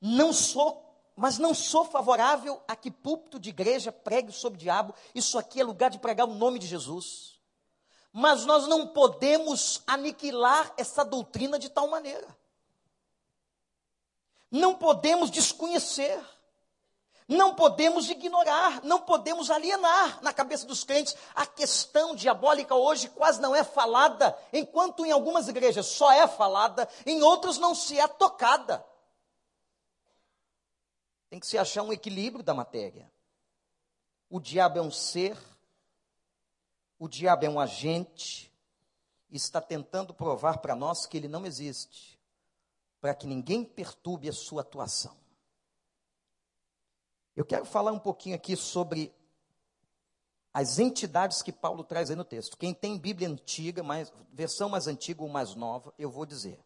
Não 0.00 0.32
sou, 0.32 0.80
mas 1.16 1.38
não 1.38 1.52
sou 1.52 1.84
favorável 1.84 2.62
a 2.68 2.76
que 2.76 2.88
púlpito 2.88 3.40
de 3.40 3.48
igreja 3.48 3.90
pregue 3.90 4.30
sobre 4.30 4.56
o 4.56 4.60
diabo. 4.60 4.94
Isso 5.12 5.36
aqui 5.36 5.60
é 5.60 5.64
lugar 5.64 5.90
de 5.90 5.98
pregar 5.98 6.28
o 6.28 6.34
nome 6.34 6.60
de 6.60 6.68
Jesus. 6.68 7.39
Mas 8.12 8.44
nós 8.44 8.66
não 8.66 8.88
podemos 8.88 9.82
aniquilar 9.86 10.72
essa 10.76 11.04
doutrina 11.04 11.58
de 11.58 11.68
tal 11.68 11.88
maneira. 11.88 12.26
Não 14.50 14.74
podemos 14.74 15.30
desconhecer. 15.30 16.20
Não 17.30 17.54
podemos 17.54 18.10
ignorar, 18.10 18.82
não 18.82 19.02
podemos 19.02 19.52
alienar 19.52 20.20
na 20.20 20.32
cabeça 20.32 20.66
dos 20.66 20.82
crentes. 20.82 21.16
A 21.32 21.46
questão 21.46 22.12
diabólica 22.12 22.74
hoje 22.74 23.08
quase 23.08 23.40
não 23.40 23.54
é 23.54 23.62
falada, 23.62 24.36
enquanto 24.52 25.06
em 25.06 25.12
algumas 25.12 25.46
igrejas 25.46 25.86
só 25.86 26.10
é 26.10 26.26
falada, 26.26 26.88
em 27.06 27.22
outras 27.22 27.56
não 27.56 27.72
se 27.72 28.00
é 28.00 28.08
tocada. 28.08 28.84
Tem 31.28 31.38
que 31.38 31.46
se 31.46 31.56
achar 31.56 31.84
um 31.84 31.92
equilíbrio 31.92 32.42
da 32.42 32.52
matéria. 32.52 33.08
O 34.28 34.40
diabo 34.40 34.80
é 34.80 34.82
um 34.82 34.90
ser, 34.90 35.38
o 37.00 37.08
diabo 37.08 37.46
é 37.46 37.48
um 37.48 37.58
agente, 37.58 38.52
e 39.30 39.36
está 39.36 39.60
tentando 39.60 40.12
provar 40.12 40.58
para 40.58 40.76
nós 40.76 41.06
que 41.06 41.16
ele 41.16 41.28
não 41.28 41.46
existe, 41.46 42.20
para 43.00 43.14
que 43.14 43.26
ninguém 43.26 43.64
perturbe 43.64 44.28
a 44.28 44.32
sua 44.32 44.60
atuação. 44.60 45.16
Eu 47.34 47.44
quero 47.44 47.64
falar 47.64 47.90
um 47.92 47.98
pouquinho 47.98 48.36
aqui 48.36 48.54
sobre 48.54 49.14
as 50.52 50.78
entidades 50.78 51.42
que 51.42 51.52
Paulo 51.52 51.82
traz 51.84 52.10
aí 52.10 52.16
no 52.16 52.24
texto. 52.24 52.58
Quem 52.58 52.74
tem 52.74 52.98
Bíblia 52.98 53.28
antiga, 53.28 53.82
mais, 53.82 54.12
versão 54.32 54.68
mais 54.68 54.86
antiga 54.86 55.22
ou 55.22 55.28
mais 55.28 55.54
nova, 55.54 55.94
eu 55.96 56.10
vou 56.10 56.26
dizer. 56.26 56.58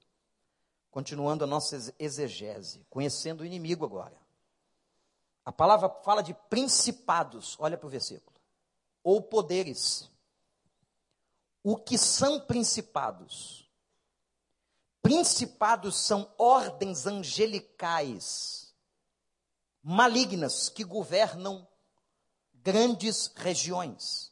Continuando 0.90 1.44
a 1.44 1.46
nossa 1.46 1.94
exegese, 1.98 2.84
conhecendo 2.90 3.42
o 3.42 3.46
inimigo 3.46 3.84
agora. 3.84 4.16
A 5.44 5.52
palavra 5.52 5.88
fala 6.02 6.22
de 6.22 6.32
principados, 6.48 7.56
olha 7.60 7.76
para 7.76 7.86
o 7.86 7.90
versículo. 7.90 8.34
Ou 9.02 9.22
poderes. 9.22 10.10
O 11.66 11.78
que 11.78 11.96
são 11.96 12.38
principados? 12.38 13.66
Principados 15.00 15.96
são 15.96 16.30
ordens 16.36 17.06
angelicais 17.06 18.74
malignas 19.82 20.68
que 20.68 20.84
governam 20.84 21.66
grandes 22.52 23.32
regiões. 23.34 24.30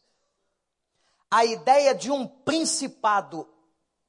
A 1.30 1.42
ideia 1.46 1.94
de 1.94 2.10
um 2.10 2.26
principado, 2.26 3.48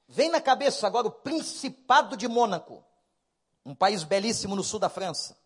vem 0.06 0.30
na 0.30 0.42
cabeça 0.42 0.86
agora 0.86 1.08
o 1.08 1.12
Principado 1.12 2.18
de 2.18 2.28
Mônaco, 2.28 2.84
um 3.66 3.74
país 3.74 4.04
belíssimo 4.04 4.54
no 4.54 4.66
sul 4.66 4.80
da 4.80 4.90
França. 4.90 5.38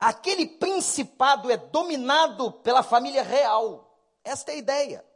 Aquele 0.00 0.46
principado 0.46 1.48
é 1.48 1.56
dominado 1.56 2.50
pela 2.50 2.82
família 2.82 3.22
real. 3.22 3.96
Esta 4.24 4.50
é 4.50 4.54
a 4.54 4.58
ideia. 4.58 5.13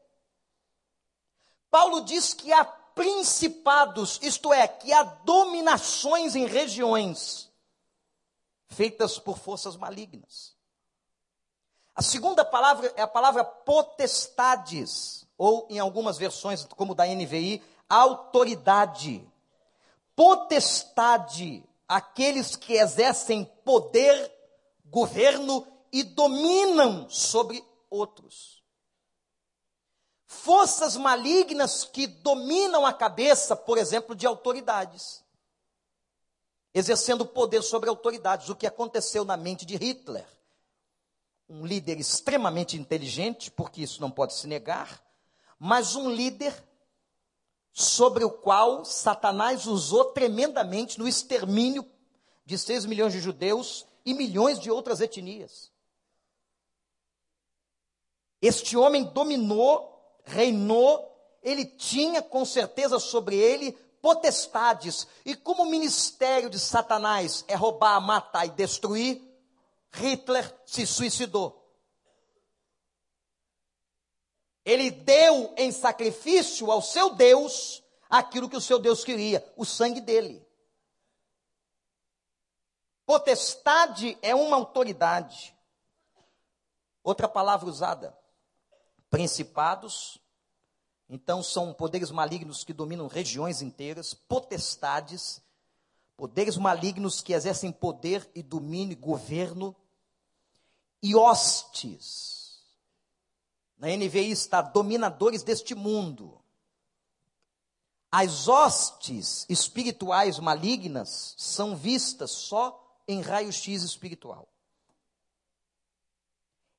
Paulo 1.70 2.02
diz 2.02 2.34
que 2.34 2.52
há 2.52 2.64
principados, 2.64 4.18
isto 4.22 4.52
é, 4.52 4.66
que 4.66 4.92
há 4.92 5.02
dominações 5.02 6.34
em 6.34 6.46
regiões 6.46 7.48
feitas 8.68 9.18
por 9.18 9.38
forças 9.38 9.76
malignas. 9.76 10.56
A 11.94 12.02
segunda 12.02 12.44
palavra 12.44 12.92
é 12.96 13.02
a 13.02 13.08
palavra 13.08 13.44
potestades, 13.44 15.26
ou 15.36 15.66
em 15.70 15.78
algumas 15.78 16.16
versões, 16.16 16.64
como 16.64 16.94
da 16.94 17.06
NVI, 17.06 17.62
autoridade. 17.88 19.26
Potestade, 20.14 21.64
aqueles 21.88 22.54
que 22.56 22.74
exercem 22.74 23.44
poder, 23.64 24.32
governo 24.86 25.66
e 25.92 26.02
dominam 26.02 27.08
sobre 27.08 27.64
outros. 27.90 28.57
Forças 30.28 30.96
malignas 30.96 31.84
que 31.84 32.06
dominam 32.06 32.86
a 32.86 32.92
cabeça, 32.92 33.56
por 33.56 33.78
exemplo, 33.78 34.14
de 34.14 34.26
autoridades 34.26 35.24
exercendo 36.78 37.26
poder 37.26 37.62
sobre 37.62 37.88
autoridades, 37.88 38.48
o 38.48 38.56
que 38.56 38.66
aconteceu 38.66 39.24
na 39.24 39.36
mente 39.36 39.66
de 39.66 39.76
Hitler. 39.76 40.26
Um 41.48 41.66
líder 41.66 41.98
extremamente 41.98 42.76
inteligente, 42.76 43.50
porque 43.50 43.82
isso 43.82 44.00
não 44.00 44.10
pode 44.10 44.34
se 44.34 44.46
negar, 44.46 45.02
mas 45.58 45.96
um 45.96 46.10
líder 46.10 46.54
sobre 47.72 48.24
o 48.24 48.30
qual 48.30 48.84
Satanás 48.84 49.66
usou 49.66 50.06
tremendamente 50.06 50.98
no 50.98 51.08
extermínio 51.08 51.84
de 52.44 52.58
6 52.58 52.84
milhões 52.86 53.12
de 53.12 53.20
judeus 53.20 53.86
e 54.04 54.14
milhões 54.14 54.58
de 54.58 54.70
outras 54.70 55.00
etnias. 55.00 55.72
Este 58.40 58.76
homem 58.76 59.04
dominou, 59.04 59.97
reinou, 60.28 61.06
ele 61.42 61.64
tinha 61.64 62.22
com 62.22 62.44
certeza 62.44 62.98
sobre 62.98 63.36
ele 63.36 63.72
potestades. 64.00 65.06
E 65.24 65.34
como 65.34 65.64
o 65.64 65.70
ministério 65.70 66.48
de 66.48 66.58
Satanás 66.58 67.44
é 67.48 67.54
roubar, 67.54 68.00
matar 68.00 68.46
e 68.46 68.50
destruir, 68.50 69.22
Hitler 69.92 70.54
se 70.64 70.86
suicidou. 70.86 71.56
Ele 74.64 74.90
deu 74.90 75.54
em 75.56 75.72
sacrifício 75.72 76.70
ao 76.70 76.82
seu 76.82 77.14
Deus 77.14 77.82
aquilo 78.08 78.48
que 78.48 78.56
o 78.56 78.60
seu 78.60 78.78
Deus 78.78 79.02
queria, 79.02 79.44
o 79.56 79.64
sangue 79.64 80.00
dele. 80.00 80.46
Potestade 83.06 84.18
é 84.20 84.34
uma 84.34 84.56
autoridade. 84.56 85.56
Outra 87.02 87.26
palavra 87.26 87.66
usada: 87.66 88.14
principados, 89.10 90.20
então, 91.08 91.42
são 91.42 91.72
poderes 91.72 92.10
malignos 92.10 92.64
que 92.64 92.72
dominam 92.72 93.06
regiões 93.06 93.62
inteiras, 93.62 94.12
potestades, 94.12 95.40
poderes 96.16 96.58
malignos 96.58 97.22
que 97.22 97.32
exercem 97.32 97.72
poder 97.72 98.30
e 98.34 98.42
domínio, 98.42 98.96
governo, 98.96 99.74
e 101.02 101.14
hostes. 101.14 102.62
Na 103.78 103.88
NVI 103.88 104.30
está 104.30 104.60
dominadores 104.60 105.42
deste 105.42 105.74
mundo. 105.74 106.38
As 108.10 108.48
hostes 108.48 109.46
espirituais 109.48 110.38
malignas 110.38 111.34
são 111.38 111.76
vistas 111.76 112.32
só 112.32 113.00
em 113.06 113.20
raio-x 113.20 113.82
espiritual. 113.82 114.48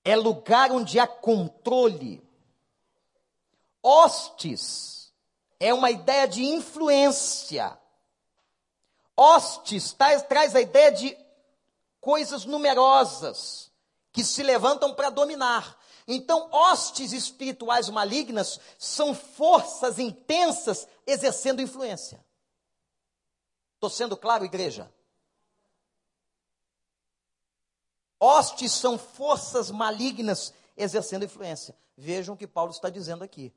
É 0.09 0.15
lugar 0.15 0.71
onde 0.71 0.99
há 0.99 1.05
controle, 1.05 2.27
Hostes 3.83 5.13
é 5.59 5.71
uma 5.71 5.91
ideia 5.91 6.27
de 6.27 6.43
influência. 6.43 7.77
Hostes 9.15 9.93
traz, 9.93 10.23
traz 10.23 10.55
a 10.55 10.61
ideia 10.61 10.91
de 10.91 11.15
coisas 12.01 12.43
numerosas 12.43 13.71
que 14.11 14.23
se 14.23 14.41
levantam 14.41 14.95
para 14.95 15.11
dominar. 15.11 15.77
Então, 16.07 16.49
hostes 16.51 17.13
espirituais 17.13 17.87
malignas 17.87 18.59
são 18.79 19.13
forças 19.13 19.99
intensas 19.99 20.87
exercendo 21.05 21.61
influência. 21.61 22.19
Estou 23.75 23.91
sendo 23.91 24.17
claro, 24.17 24.43
igreja? 24.43 24.91
Hostes 28.19 28.73
são 28.73 28.97
forças 28.97 29.71
malignas 29.71 30.53
exercendo 30.75 31.25
influência. 31.25 31.75
Vejam 31.95 32.35
o 32.35 32.37
que 32.37 32.47
Paulo 32.47 32.71
está 32.71 32.89
dizendo 32.89 33.23
aqui. 33.23 33.53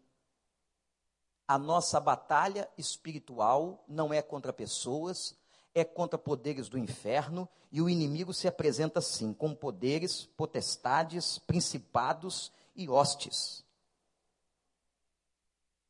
A 1.47 1.59
nossa 1.59 1.99
batalha 1.99 2.69
espiritual 2.79 3.85
não 3.89 4.13
é 4.13 4.23
contra 4.23 4.53
pessoas, 4.53 5.37
é 5.75 5.85
contra 5.85 6.19
poderes 6.19 6.69
do 6.69 6.79
inferno, 6.79 7.49
e 7.71 7.81
o 7.81 7.89
inimigo 7.89 8.33
se 8.33 8.47
apresenta 8.47 9.01
assim, 9.01 9.33
com 9.33 9.55
poderes, 9.55 10.27
potestades, 10.37 11.39
principados 11.39 12.53
e 12.77 12.89
hostes. 12.89 13.65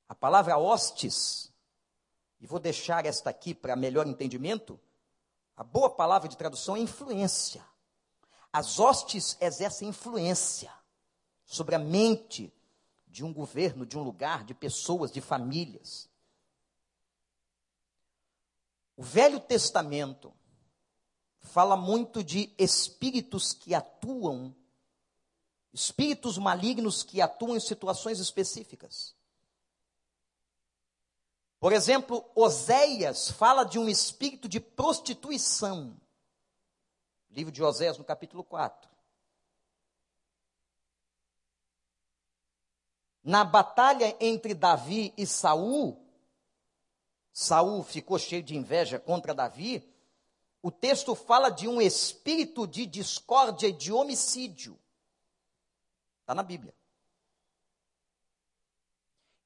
A 0.09 0.15
palavra 0.15 0.57
hostes, 0.57 1.53
e 2.41 2.47
vou 2.47 2.59
deixar 2.59 3.05
esta 3.07 3.31
aqui 3.31 3.55
para 3.55 3.77
melhor 3.77 4.07
entendimento, 4.07 4.81
a 5.57 5.63
boa 5.63 5.91
palavra 5.91 6.29
de 6.29 6.37
tradução 6.37 6.77
é 6.77 6.81
influência. 6.81 7.65
As 8.53 8.79
hostes 8.79 9.37
exercem 9.41 9.89
influência 9.89 10.73
sobre 11.45 11.75
a 11.75 11.79
mente 11.79 12.53
de 13.07 13.25
um 13.25 13.33
governo, 13.33 13.87
de 13.87 13.97
um 13.97 14.03
lugar, 14.03 14.45
de 14.45 14.55
pessoas, 14.55 15.11
de 15.11 15.21
famílias. 15.21 16.09
O 18.97 19.03
Velho 19.03 19.41
Testamento 19.41 20.33
fala 21.41 21.77
muito 21.77 22.23
de 22.23 22.55
espíritos 22.59 23.53
que 23.53 23.75
atuam, 23.75 24.55
espíritos 25.73 26.37
malignos 26.37 27.03
que 27.03 27.21
atuam 27.21 27.57
em 27.57 27.61
situações 27.61 28.19
específicas. 28.19 29.15
Por 31.59 31.73
exemplo, 31.73 32.29
Oséias 32.35 33.31
fala 33.31 33.65
de 33.65 33.79
um 33.79 33.89
espírito 33.89 34.49
de 34.49 34.59
prostituição. 34.59 35.97
Livro 37.33 37.51
de 37.51 37.63
Oséias, 37.63 37.97
no 37.97 38.05
capítulo 38.05 38.45
4. 38.45 38.91
Na 43.25 43.43
batalha 43.45 44.15
entre 44.21 44.53
Davi 44.53 45.15
e 45.17 45.27
Saul, 45.27 45.99
Saul 47.33 47.83
ficou 47.83 48.19
cheio 48.19 48.43
de 48.43 48.55
inveja 48.55 48.99
contra 48.99 49.35
Davi. 49.35 49.89
O 50.61 50.71
texto 50.71 51.15
fala 51.15 51.49
de 51.49 51.67
um 51.67 51.81
espírito 51.81 52.67
de 52.67 52.85
discórdia 52.85 53.69
e 53.69 53.73
de 53.73 53.93
homicídio. 53.93 54.79
Está 56.21 56.35
na 56.35 56.43
Bíblia. 56.43 56.75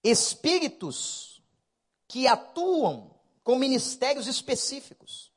Espíritos 0.03 1.43
que 2.09 2.27
atuam 2.27 3.15
com 3.45 3.57
ministérios 3.57 4.27
específicos. 4.27 5.33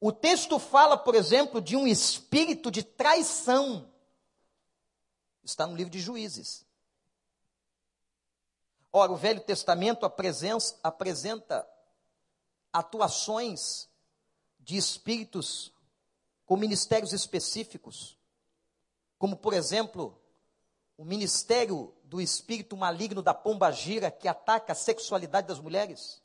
O 0.00 0.12
texto 0.12 0.58
fala, 0.58 0.96
por 0.96 1.14
exemplo, 1.14 1.60
de 1.60 1.76
um 1.76 1.86
espírito 1.86 2.70
de 2.70 2.82
traição. 2.82 3.90
Está 5.42 5.66
no 5.66 5.76
livro 5.76 5.90
de 5.90 6.00
Juízes. 6.00 6.66
Ora, 8.92 9.12
o 9.12 9.16
Velho 9.16 9.40
Testamento 9.40 10.04
apresenta 10.04 11.68
atuações 12.72 13.88
de 14.60 14.76
espíritos 14.76 15.72
com 16.44 16.56
ministérios 16.56 17.12
específicos, 17.12 18.18
como, 19.18 19.36
por 19.36 19.52
exemplo, 19.52 20.20
o 20.96 21.04
ministério 21.04 21.94
do 22.04 22.20
espírito 22.20 22.76
maligno 22.76 23.22
da 23.22 23.34
pomba 23.34 23.70
gira 23.70 24.10
que 24.10 24.28
ataca 24.28 24.72
a 24.72 24.76
sexualidade 24.76 25.48
das 25.48 25.58
mulheres. 25.58 26.22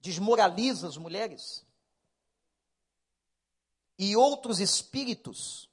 Desmoraliza 0.00 0.86
as 0.86 0.96
mulheres. 0.96 1.66
E 3.98 4.16
outros 4.16 4.60
espíritos 4.60 5.68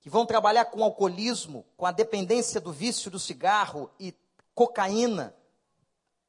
que 0.00 0.10
vão 0.10 0.26
trabalhar 0.26 0.64
com 0.66 0.82
alcoolismo, 0.82 1.64
com 1.76 1.86
a 1.86 1.92
dependência 1.92 2.60
do 2.60 2.72
vício 2.72 3.10
do 3.10 3.20
cigarro 3.20 3.90
e 4.00 4.12
cocaína. 4.54 5.36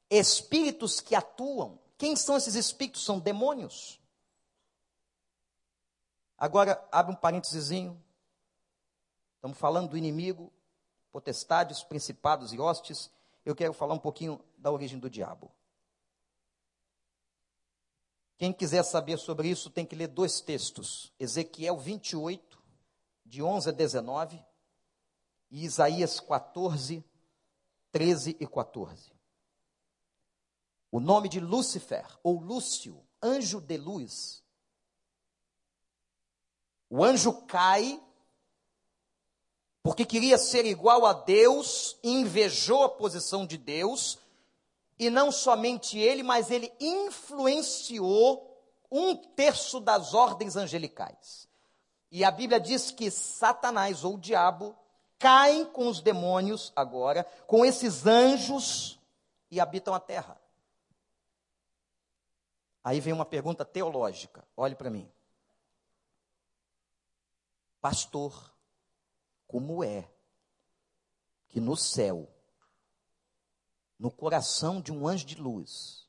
Espíritos 0.09 0.99
que 0.99 1.15
atuam. 1.15 1.79
Quem 1.97 2.15
são 2.15 2.37
esses 2.37 2.55
espíritos? 2.55 3.03
São 3.03 3.19
demônios. 3.19 3.99
Agora, 6.37 6.87
abre 6.91 7.13
um 7.13 7.15
parênteses. 7.15 7.71
Estamos 9.35 9.57
falando 9.57 9.89
do 9.89 9.97
inimigo, 9.97 10.51
potestades, 11.11 11.83
principados 11.83 12.53
e 12.53 12.59
hostes. 12.59 13.09
Eu 13.45 13.55
quero 13.55 13.73
falar 13.73 13.93
um 13.93 13.99
pouquinho 13.99 14.43
da 14.57 14.71
origem 14.71 14.99
do 14.99 15.09
diabo. 15.09 15.51
Quem 18.43 18.51
quiser 18.51 18.83
saber 18.83 19.17
sobre 19.17 19.47
isso 19.47 19.69
tem 19.69 19.85
que 19.85 19.95
ler 19.95 20.09
dois 20.09 20.41
textos: 20.41 21.13
Ezequiel 21.17 21.77
28, 21.77 22.61
de 23.25 23.41
11 23.41 23.69
a 23.69 23.71
19, 23.71 24.45
e 25.49 25.63
Isaías 25.63 26.19
14, 26.19 27.01
13 27.93 28.35
e 28.41 28.45
14. 28.45 29.13
O 30.91 30.99
nome 30.99 31.29
de 31.29 31.39
Lúcifer, 31.39 32.05
ou 32.21 32.37
Lúcio, 32.37 33.01
anjo 33.21 33.61
de 33.61 33.77
luz. 33.77 34.43
O 36.89 37.01
anjo 37.01 37.45
cai 37.45 37.97
porque 39.81 40.05
queria 40.05 40.37
ser 40.37 40.65
igual 40.65 41.05
a 41.05 41.13
Deus, 41.13 41.97
invejou 42.03 42.83
a 42.83 42.89
posição 42.89 43.47
de 43.47 43.57
Deus, 43.57 44.19
e 45.03 45.09
não 45.09 45.31
somente 45.31 45.99
ele, 45.99 46.23
mas 46.23 46.49
ele 46.49 46.71
influenciou 46.79 48.49
um 48.89 49.15
terço 49.15 49.79
das 49.79 50.13
ordens 50.13 50.55
angelicais. 50.55 51.47
E 52.11 52.23
a 52.23 52.31
Bíblia 52.31 52.59
diz 52.59 52.91
que 52.91 53.09
Satanás 53.09 54.03
ou 54.03 54.15
o 54.15 54.19
diabo 54.19 54.75
caem 55.19 55.65
com 55.65 55.87
os 55.87 55.99
demônios 55.99 56.71
agora, 56.75 57.23
com 57.47 57.65
esses 57.65 58.05
anjos 58.05 58.99
e 59.49 59.59
habitam 59.59 59.93
a 59.93 59.99
terra. 59.99 60.39
Aí 62.83 62.99
vem 62.99 63.13
uma 63.13 63.25
pergunta 63.25 63.63
teológica, 63.63 64.45
olhe 64.55 64.75
para 64.75 64.89
mim. 64.89 65.09
Pastor, 67.79 68.53
como 69.47 69.83
é 69.83 70.09
que 71.47 71.59
no 71.59 71.77
céu, 71.77 72.32
no 73.97 74.11
coração 74.11 74.81
de 74.81 74.91
um 74.91 75.07
anjo 75.07 75.25
de 75.25 75.35
luz 75.35 76.07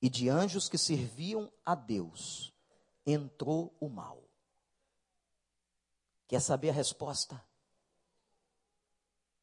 e 0.00 0.08
de 0.08 0.28
anjos 0.28 0.68
que 0.68 0.78
serviam 0.78 1.52
a 1.64 1.74
Deus, 1.74 2.52
entrou 3.04 3.74
o 3.80 3.88
mal. 3.88 4.22
Quer 6.28 6.40
saber 6.40 6.70
a 6.70 6.72
resposta? 6.72 7.42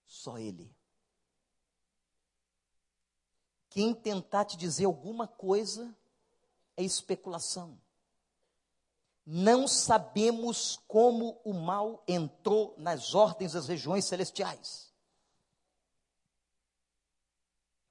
Só 0.05 0.37
Ele. 0.37 0.73
Quem 3.69 3.93
tentar 3.93 4.45
te 4.45 4.55
dizer 4.55 4.85
alguma 4.85 5.27
coisa 5.27 5.97
é 6.77 6.83
especulação. 6.83 7.81
Não 9.25 9.67
sabemos 9.67 10.79
como 10.87 11.41
o 11.43 11.53
mal 11.53 12.03
entrou 12.07 12.75
nas 12.77 13.15
ordens 13.15 13.53
das 13.53 13.67
regiões 13.67 14.05
celestiais. 14.05 14.92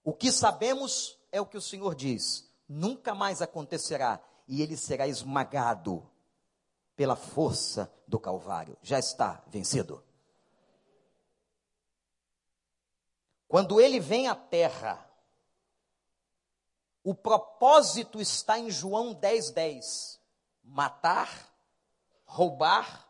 O 0.05 0.13
que 0.13 0.33
sabemos 0.33 1.19
é 1.31 1.41
o 1.41 1.47
que 1.47 1.57
o 1.57 1.63
Senhor 1.63 1.95
diz: 1.95 2.49
nunca 2.69 3.15
mais 3.15 3.41
acontecerá, 3.41 4.23
e 4.47 4.63
ele 4.63 4.77
será 4.77 5.07
esmagado 5.07 6.09
pela 6.97 7.17
força 7.17 7.93
do 8.07 8.19
Calvário. 8.19 8.77
Já 8.83 8.99
está 8.99 9.43
vencido. 9.47 10.03
Quando 13.49 13.81
ele 13.81 14.01
vem 14.01 14.29
à 14.29 14.35
terra, 14.35 15.07
o 17.05 17.15
propósito 17.15 18.21
está 18.21 18.59
em 18.59 18.71
João 18.71 19.13
10, 19.13 19.51
10 19.51 20.23
matar, 20.65 21.53
roubar 22.25 23.09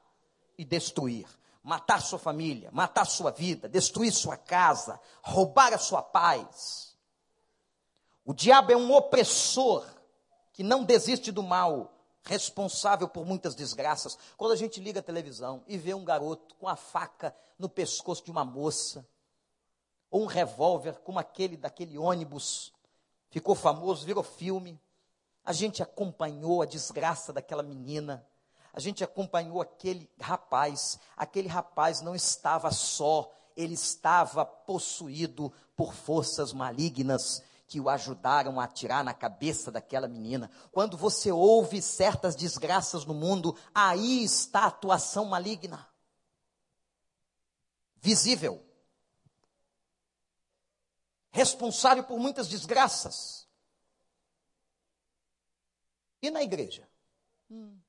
e 0.56 0.64
destruir. 0.64 1.28
Matar 1.62 2.00
sua 2.00 2.18
família, 2.18 2.70
matar 2.72 3.04
sua 3.04 3.30
vida, 3.30 3.68
destruir 3.68 4.12
sua 4.12 4.36
casa, 4.36 5.00
roubar 5.22 5.72
a 5.72 5.78
sua 5.78 6.02
paz. 6.02 6.96
O 8.24 8.34
diabo 8.34 8.72
é 8.72 8.76
um 8.76 8.92
opressor 8.92 9.86
que 10.52 10.62
não 10.62 10.84
desiste 10.84 11.30
do 11.30 11.42
mal, 11.42 11.92
responsável 12.24 13.08
por 13.08 13.24
muitas 13.24 13.54
desgraças. 13.54 14.18
Quando 14.36 14.52
a 14.52 14.56
gente 14.56 14.80
liga 14.80 15.00
a 15.00 15.02
televisão 15.02 15.62
e 15.66 15.76
vê 15.76 15.94
um 15.94 16.04
garoto 16.04 16.54
com 16.56 16.68
a 16.68 16.76
faca 16.76 17.34
no 17.58 17.68
pescoço 17.68 18.24
de 18.24 18.30
uma 18.30 18.44
moça, 18.44 19.06
ou 20.10 20.22
um 20.22 20.26
revólver 20.26 21.00
como 21.00 21.18
aquele 21.18 21.56
daquele 21.56 21.96
ônibus, 21.96 22.72
ficou 23.30 23.54
famoso, 23.54 24.04
virou 24.04 24.22
filme. 24.22 24.78
A 25.42 25.52
gente 25.52 25.82
acompanhou 25.82 26.60
a 26.60 26.66
desgraça 26.66 27.32
daquela 27.32 27.62
menina. 27.62 28.24
A 28.72 28.80
gente 28.80 29.04
acompanhou 29.04 29.60
aquele 29.60 30.10
rapaz. 30.20 30.98
Aquele 31.16 31.48
rapaz 31.48 32.00
não 32.00 32.14
estava 32.14 32.70
só, 32.70 33.30
ele 33.56 33.74
estava 33.74 34.44
possuído 34.46 35.52
por 35.76 35.94
forças 35.94 36.52
malignas 36.52 37.42
que 37.66 37.80
o 37.80 37.88
ajudaram 37.88 38.60
a 38.60 38.64
atirar 38.64 39.02
na 39.02 39.14
cabeça 39.14 39.70
daquela 39.70 40.06
menina. 40.06 40.50
Quando 40.70 40.96
você 40.96 41.32
ouve 41.32 41.80
certas 41.80 42.36
desgraças 42.36 43.06
no 43.06 43.14
mundo, 43.14 43.56
aí 43.74 44.22
está 44.22 44.60
a 44.60 44.66
atuação 44.66 45.24
maligna. 45.24 45.88
Visível. 47.96 48.62
responsável 51.30 52.04
por 52.04 52.18
muitas 52.18 52.46
desgraças. 52.46 53.48
E 56.20 56.30
na 56.30 56.42
igreja? 56.42 56.86
Hum. 57.50 57.81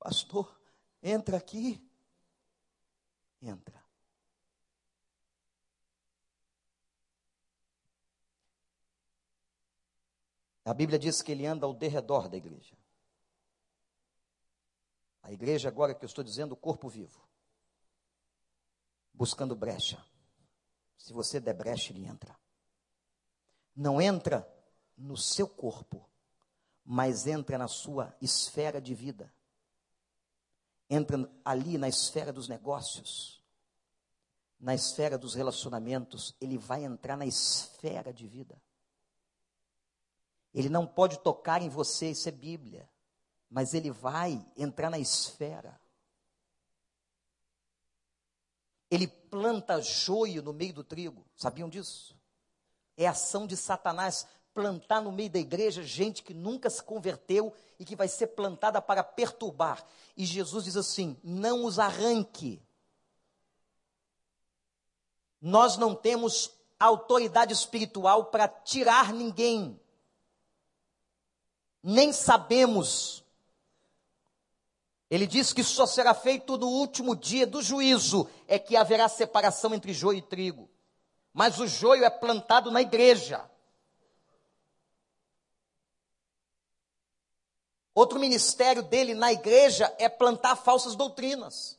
Pastor, 0.00 0.58
entra 1.02 1.36
aqui. 1.36 1.86
Entra. 3.42 3.80
A 10.64 10.72
Bíblia 10.72 10.98
diz 10.98 11.20
que 11.20 11.32
ele 11.32 11.46
anda 11.46 11.66
ao 11.66 11.74
derredor 11.74 12.28
da 12.28 12.36
igreja. 12.36 12.76
A 15.22 15.32
igreja, 15.32 15.68
agora 15.68 15.94
que 15.94 16.04
eu 16.04 16.06
estou 16.06 16.24
dizendo, 16.24 16.52
o 16.52 16.56
corpo 16.56 16.88
vivo. 16.88 17.20
Buscando 19.12 19.54
brecha. 19.54 20.02
Se 20.96 21.12
você 21.12 21.38
der 21.38 21.54
brecha, 21.54 21.92
ele 21.92 22.06
entra. 22.06 22.38
Não 23.76 24.00
entra 24.00 24.48
no 24.96 25.16
seu 25.16 25.48
corpo, 25.48 26.08
mas 26.84 27.26
entra 27.26 27.58
na 27.58 27.68
sua 27.68 28.16
esfera 28.20 28.80
de 28.80 28.94
vida. 28.94 29.32
Entra 30.90 31.30
ali 31.44 31.78
na 31.78 31.88
esfera 31.88 32.32
dos 32.32 32.48
negócios, 32.48 33.40
na 34.58 34.74
esfera 34.74 35.16
dos 35.16 35.34
relacionamentos, 35.34 36.36
ele 36.40 36.58
vai 36.58 36.84
entrar 36.84 37.16
na 37.16 37.24
esfera 37.24 38.12
de 38.12 38.26
vida. 38.26 38.60
Ele 40.52 40.68
não 40.68 40.86
pode 40.86 41.20
tocar 41.20 41.62
em 41.62 41.68
você, 41.68 42.10
isso 42.10 42.28
é 42.28 42.32
Bíblia. 42.32 42.90
Mas 43.48 43.72
ele 43.72 43.90
vai 43.90 44.44
entrar 44.56 44.90
na 44.90 44.98
esfera. 44.98 45.80
Ele 48.90 49.06
planta 49.06 49.80
joio 49.80 50.42
no 50.42 50.52
meio 50.52 50.74
do 50.74 50.84
trigo. 50.84 51.24
Sabiam 51.36 51.68
disso? 51.68 52.18
É 52.96 53.06
ação 53.06 53.46
de 53.46 53.56
Satanás 53.56 54.26
plantar 54.54 55.00
no 55.00 55.12
meio 55.12 55.30
da 55.30 55.38
igreja 55.38 55.82
gente 55.82 56.22
que 56.22 56.34
nunca 56.34 56.68
se 56.68 56.82
converteu 56.82 57.52
e 57.78 57.84
que 57.84 57.96
vai 57.96 58.08
ser 58.08 58.28
plantada 58.28 58.80
para 58.82 59.02
perturbar. 59.02 59.84
E 60.16 60.24
Jesus 60.24 60.64
diz 60.64 60.76
assim: 60.76 61.16
não 61.22 61.64
os 61.64 61.78
arranque. 61.78 62.62
Nós 65.40 65.76
não 65.76 65.94
temos 65.94 66.52
autoridade 66.78 67.52
espiritual 67.52 68.26
para 68.26 68.46
tirar 68.46 69.12
ninguém 69.12 69.80
nem 71.82 72.12
sabemos. 72.12 73.24
Ele 75.10 75.26
diz 75.26 75.52
que 75.52 75.64
só 75.64 75.86
será 75.86 76.14
feito 76.14 76.56
no 76.56 76.68
último 76.68 77.16
dia 77.16 77.46
do 77.46 77.60
juízo, 77.60 78.28
é 78.46 78.58
que 78.58 78.76
haverá 78.76 79.08
separação 79.08 79.74
entre 79.74 79.92
joio 79.92 80.18
e 80.18 80.22
trigo. 80.22 80.70
Mas 81.32 81.58
o 81.58 81.66
joio 81.66 82.04
é 82.04 82.10
plantado 82.10 82.70
na 82.70 82.80
igreja. 82.80 83.49
Outro 88.00 88.18
ministério 88.18 88.82
dele 88.82 89.12
na 89.12 89.30
igreja 89.30 89.94
é 89.98 90.08
plantar 90.08 90.56
falsas 90.56 90.96
doutrinas. 90.96 91.78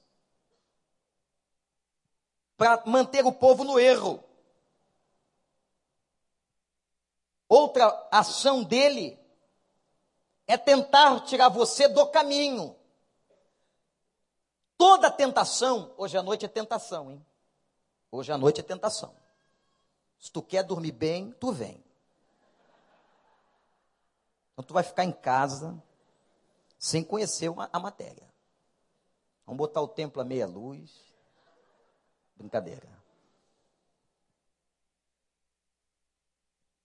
Para 2.55 2.83
manter 2.85 3.25
o 3.25 3.31
povo 3.31 3.63
no 3.63 3.79
erro. 3.79 4.23
Outra 7.49 8.07
ação 8.11 8.63
dele 8.63 9.19
é 10.45 10.55
tentar 10.57 11.21
tirar 11.21 11.49
você 11.49 11.87
do 11.87 12.05
caminho. 12.09 12.75
Toda 14.77 15.09
tentação, 15.09 15.91
hoje 15.97 16.19
à 16.19 16.21
noite 16.21 16.45
é 16.45 16.47
tentação, 16.47 17.11
hein? 17.11 17.25
Hoje 18.11 18.31
à 18.31 18.37
noite 18.37 18.59
é 18.59 18.63
tentação. 18.63 19.15
Se 20.19 20.31
tu 20.31 20.43
quer 20.43 20.61
dormir 20.61 20.91
bem, 20.91 21.31
tu 21.39 21.51
vem. 21.51 21.83
Então 24.53 24.63
tu 24.63 24.71
vai 24.71 24.83
ficar 24.83 25.03
em 25.03 25.11
casa 25.11 25.83
sem 26.81 27.03
conhecer 27.03 27.47
uma, 27.47 27.69
a 27.71 27.79
matéria. 27.79 28.27
Vamos 29.45 29.59
botar 29.59 29.81
o 29.81 29.87
templo 29.87 30.19
a 30.19 30.25
meia 30.25 30.47
luz. 30.47 30.89
Brincadeira. 32.35 32.89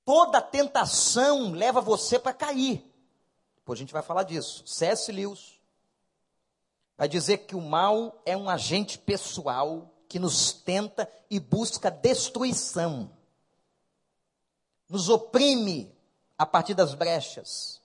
Toda 0.04 0.42
tentação 0.42 1.50
leva 1.52 1.80
você 1.80 2.18
para 2.18 2.34
cair. 2.34 2.84
Depois 3.56 3.78
a 3.78 3.80
gente 3.80 3.92
vai 3.92 4.02
falar 4.02 4.24
disso. 4.24 4.66
C.S. 4.66 5.10
Lewis 5.10 5.58
vai 6.98 7.08
dizer 7.08 7.38
que 7.38 7.56
o 7.56 7.60
mal 7.60 8.20
é 8.26 8.36
um 8.36 8.50
agente 8.50 8.98
pessoal 8.98 9.90
que 10.10 10.18
nos 10.18 10.52
tenta 10.52 11.10
e 11.30 11.40
busca 11.40 11.90
destruição. 11.90 13.10
Nos 14.90 15.08
oprime 15.08 15.90
a 16.36 16.44
partir 16.44 16.74
das 16.74 16.92
brechas. 16.92 17.80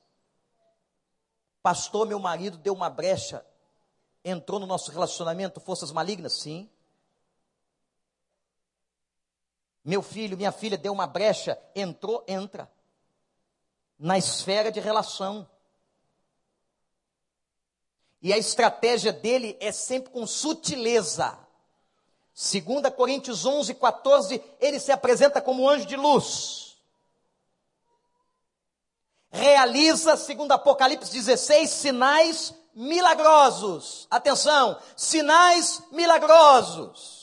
Pastor, 1.62 2.08
meu 2.08 2.20
marido 2.20 2.58
deu 2.58 2.74
uma 2.74 2.90
brecha, 2.90 3.46
entrou 4.26 4.60
no 4.60 4.66
nosso 4.66 4.92
relacionamento, 4.92 5.60
forças 5.60 5.92
malignas? 5.92 6.34
Sim. 6.34 6.70
Meu 9.84 10.02
filho, 10.02 10.38
minha 10.38 10.52
filha 10.52 10.78
deu 10.78 10.94
uma 10.94 11.08
brecha, 11.08 11.60
entrou, 11.76 12.24
entra. 12.28 12.72
Na 13.98 14.18
esfera 14.18 14.72
de 14.72 14.80
relação. 14.80 15.48
E 18.22 18.32
a 18.32 18.38
estratégia 18.38 19.12
dele 19.12 19.58
é 19.60 19.72
sempre 19.72 20.12
com 20.12 20.26
sutileza. 20.28 21.38
2 22.34 22.94
Coríntios 22.96 23.46
11, 23.46 23.74
14, 23.76 24.44
ele 24.60 24.80
se 24.80 24.92
apresenta 24.92 25.42
como 25.42 25.68
anjo 25.68 25.86
de 25.86 25.96
luz. 25.96 26.71
Realiza, 29.32 30.18
segundo 30.18 30.52
Apocalipse 30.52 31.12
16, 31.12 31.70
sinais 31.70 32.54
milagrosos. 32.76 34.08
Atenção, 34.12 34.78
sinais 34.96 35.82
milagrosos. 35.92 37.22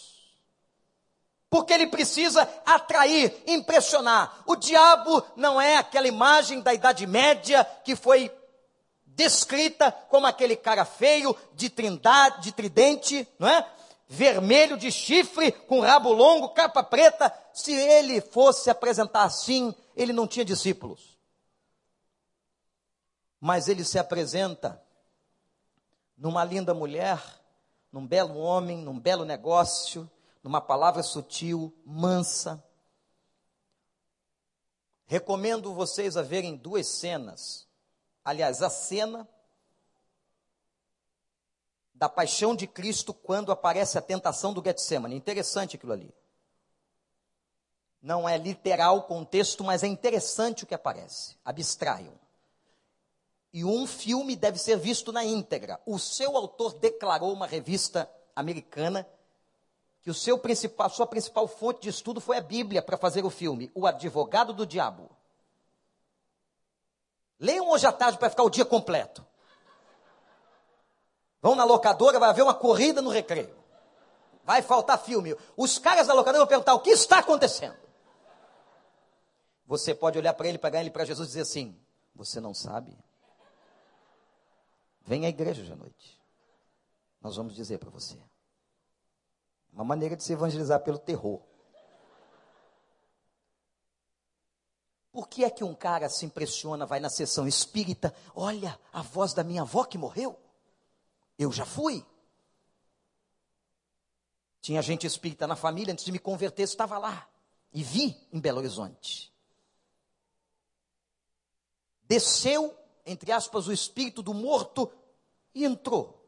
Porque 1.51 1.73
ele 1.73 1.87
precisa 1.87 2.49
atrair, 2.65 3.43
impressionar. 3.47 4.43
O 4.47 4.57
diabo 4.57 5.23
não 5.37 5.61
é 5.61 5.77
aquela 5.77 6.09
imagem 6.09 6.61
da 6.61 6.75
Idade 6.75 7.07
Média 7.07 7.65
que 7.85 7.95
foi 7.95 8.31
descrita 9.05 9.91
como 10.09 10.27
aquele 10.27 10.55
cara 10.55 10.85
feio, 10.85 11.37
de 11.55 11.69
trindade, 11.69 12.43
de 12.43 12.53
tridente, 12.53 13.27
não 13.39 13.49
é? 13.49 13.67
Vermelho 14.07 14.77
de 14.77 14.91
chifre, 14.91 15.53
com 15.53 15.81
rabo 15.81 16.13
longo, 16.13 16.51
capa 16.51 16.83
preta. 16.83 17.33
Se 17.53 17.73
ele 17.73 18.21
fosse 18.21 18.71
apresentar 18.71 19.25
assim, 19.25 19.75
ele 19.97 20.13
não 20.13 20.27
tinha 20.27 20.45
discípulos. 20.45 21.18
Mas 23.41 23.69
ele 23.69 23.85
se 23.85 23.99
apresenta 23.99 24.83
numa 26.17 26.45
linda 26.45 26.75
mulher, 26.75 27.23
num 27.93 28.07
belo 28.07 28.37
homem, 28.39 28.79
num 28.79 28.99
belo 28.99 29.25
negócio, 29.25 30.11
numa 30.43 30.61
palavra 30.61 31.03
sutil, 31.03 31.73
mansa. 31.85 32.63
Recomendo 35.07 35.73
vocês 35.73 36.17
a 36.17 36.23
verem 36.23 36.57
duas 36.57 36.87
cenas 36.87 37.69
aliás, 38.29 38.63
a 38.63 38.69
cena 38.69 39.27
da 41.95 42.11
paixão 42.11 42.55
de 42.55 42.67
Cristo 42.67 43.15
quando 43.15 43.51
aparece 43.51 43.97
a 43.97 44.03
tentação 44.03 44.53
do 44.53 44.63
Getsemane. 44.63 45.17
Interessante 45.17 45.77
aquilo 45.77 45.95
ali. 45.95 46.15
Não 48.03 48.29
é 48.29 48.37
literal 48.37 48.99
o 48.99 49.03
contexto, 49.03 49.65
mas 49.65 49.83
é 49.83 49.87
interessante 49.87 50.63
o 50.63 50.67
que 50.67 50.75
aparece. 50.75 51.37
Abstraiam. 51.43 52.21
E 53.53 53.65
um 53.65 53.87
filme 53.87 54.37
deve 54.37 54.59
ser 54.59 54.77
visto 54.77 55.13
na 55.13 55.25
íntegra. 55.25 55.81
O 55.87 55.99
seu 55.99 56.37
autor 56.37 56.75
declarou 56.75 57.33
uma 57.33 57.47
revista 57.47 58.11
americana 58.37 59.09
que 60.03 60.11
o 60.11 60.15
seu 60.15 60.39
principal, 60.39 60.87
a 60.87 60.91
sua 60.91 61.07
principal 61.07 61.49
fonte 61.49 61.83
de 61.83 61.89
estudo 61.89 62.21
foi 62.21 62.37
a 62.37 62.43
Bíblia 62.43 62.83
para 62.83 62.97
fazer 62.97 63.25
o 63.25 63.31
filme, 63.31 63.71
O 63.75 63.87
Advogado 63.87 64.53
do 64.53 64.67
Diabo. 64.67 65.11
Leiam 67.39 67.69
hoje 67.71 67.87
à 67.87 67.93
tarde 67.93 68.19
para 68.19 68.31
ficar 68.31 68.43
o 68.43 68.51
dia 68.51 68.65
completo. 68.65 69.25
Vão 71.41 71.55
na 71.55 71.65
locadora, 71.65 72.19
vai 72.19 72.31
haver 72.31 72.43
uma 72.43 72.55
corrida 72.55 73.01
no 73.01 73.11
recreio. 73.11 73.57
Vai 74.45 74.63
faltar 74.63 74.99
filme. 74.99 75.37
Os 75.57 75.79
caras 75.79 76.07
da 76.07 76.15
locadora 76.15 76.39
vão 76.39 76.49
perguntar 76.49 76.75
o 76.75 76.81
que 76.81 76.91
está 76.91 77.19
acontecendo. 77.19 77.77
Você 79.67 79.95
pode 79.95 80.19
olhar 80.19 80.33
para 80.33 80.49
ele, 80.49 80.59
pegar 80.59 80.81
ele 80.81 80.91
para 80.91 81.05
Jesus 81.05 81.29
e 81.29 81.31
dizer 81.31 81.43
assim: 81.43 81.79
Você 82.15 82.41
não 82.41 82.55
sabe? 82.55 82.97
Vem 85.09 85.25
à 85.25 85.31
igreja 85.31 85.63
hoje 85.63 85.73
à 85.73 85.77
noite. 85.77 86.21
Nós 87.23 87.35
vamos 87.35 87.55
dizer 87.55 87.79
para 87.79 87.89
você. 87.89 88.23
Uma 89.73 89.83
maneira 89.83 90.15
de 90.15 90.23
se 90.23 90.35
evangelizar 90.35 90.85
pelo 90.85 90.99
terror. 90.99 91.41
Por 95.11 95.27
que 95.27 95.45
é 95.45 95.51
que 95.51 95.65
um 95.65 95.75
cara 95.75 96.11
se 96.11 96.27
impressiona, 96.27 96.85
vai 96.85 97.01
na 97.01 97.09
sessão 97.09 97.49
espírita, 97.49 98.15
olha 98.35 98.79
a 98.93 99.01
voz 99.01 99.33
da 99.33 99.43
minha 99.43 99.63
avó 99.63 99.83
que 99.83 99.97
morreu? 99.97 100.39
Eu 101.39 101.51
já 101.51 101.65
fui. 101.65 102.05
Tinha 104.61 104.83
gente 104.83 105.07
espírita 105.07 105.47
na 105.47 105.57
família, 105.57 105.95
antes 105.95 106.05
de 106.05 106.13
me 106.13 106.19
converter, 106.19 106.65
estava 106.65 106.99
lá. 106.99 107.27
e 107.73 107.83
vi 107.83 108.15
em 108.31 108.39
Belo 108.39 108.59
Horizonte. 108.59 109.33
Desceu, 112.03 112.77
entre 113.07 113.33
aspas, 113.33 113.67
o 113.67 113.73
espírito 113.73 114.23
do 114.23 114.35
morto 114.35 114.98
e 115.59 115.65
entrou. 115.65 116.25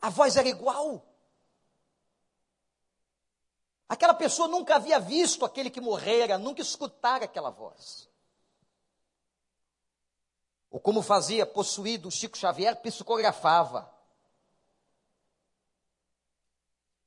A 0.00 0.08
voz 0.08 0.36
era 0.36 0.48
igual. 0.48 1.04
Aquela 3.86 4.14
pessoa 4.14 4.48
nunca 4.48 4.76
havia 4.76 4.98
visto 4.98 5.44
aquele 5.44 5.70
que 5.70 5.80
morrera, 5.80 6.38
nunca 6.38 6.62
escutara 6.62 7.26
aquela 7.26 7.50
voz. 7.50 8.08
Ou 10.70 10.80
como 10.80 11.02
fazia 11.02 11.44
possuído 11.44 12.10
Chico 12.10 12.38
Xavier, 12.38 12.80
psicografava. 12.80 13.92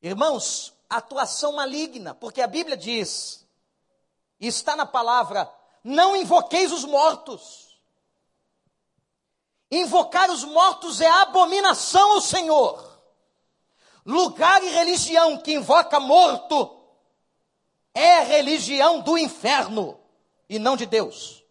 Irmãos, 0.02 0.74
atuação 0.90 1.54
maligna, 1.54 2.14
porque 2.14 2.42
a 2.42 2.48
Bíblia 2.48 2.78
diz, 2.78 3.48
e 4.40 4.48
está 4.48 4.76
na 4.76 4.86
palavra, 4.86 5.52
não 5.84 6.16
invoqueis 6.16 6.72
os 6.72 6.84
mortos. 6.84 7.71
Invocar 9.72 10.30
os 10.30 10.44
mortos 10.44 11.00
é 11.00 11.08
abominação 11.08 12.12
ao 12.12 12.22
Senhor. 12.22 13.02
Lugar 14.06 14.62
e 14.62 14.70
religião 14.70 15.38
que 15.38 15.54
invoca 15.54 16.00
morto 16.00 16.78
é 17.94 18.22
religião 18.22 19.00
do 19.00 19.18
inferno 19.18 19.98
e 20.50 20.60
não 20.60 20.76
de 20.76 20.86
Deus. 20.86 21.42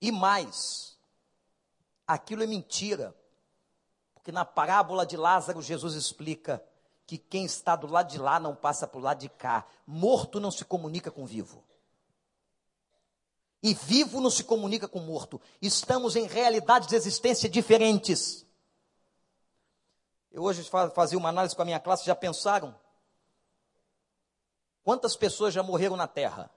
E 0.00 0.10
mais, 0.10 0.98
aquilo 2.06 2.42
é 2.42 2.46
mentira. 2.46 3.16
Porque 4.14 4.32
na 4.32 4.44
parábola 4.44 5.06
de 5.06 5.16
Lázaro, 5.16 5.62
Jesus 5.62 5.94
explica 5.94 6.64
que 7.06 7.18
quem 7.18 7.44
está 7.44 7.76
do 7.76 7.86
lado 7.86 8.10
de 8.10 8.18
lá 8.18 8.40
não 8.40 8.54
passa 8.54 8.86
para 8.86 8.98
o 8.98 9.02
lado 9.02 9.18
de 9.18 9.28
cá. 9.28 9.66
Morto 9.86 10.40
não 10.40 10.50
se 10.50 10.64
comunica 10.64 11.10
com 11.10 11.26
vivo. 11.26 11.62
E 13.62 13.74
vivo 13.74 14.20
não 14.20 14.30
se 14.30 14.42
comunica 14.42 14.88
com 14.88 14.98
morto. 14.98 15.40
Estamos 15.60 16.16
em 16.16 16.26
realidades 16.26 16.88
de 16.88 16.96
existência 16.96 17.48
diferentes. 17.48 18.44
Eu 20.32 20.42
hoje 20.42 20.68
fazia 20.94 21.18
uma 21.18 21.28
análise 21.28 21.54
com 21.54 21.62
a 21.62 21.64
minha 21.64 21.78
classe, 21.78 22.06
já 22.06 22.14
pensaram? 22.14 22.74
Quantas 24.82 25.14
pessoas 25.14 25.54
já 25.54 25.62
morreram 25.62 25.96
na 25.96 26.08
Terra? 26.08 26.50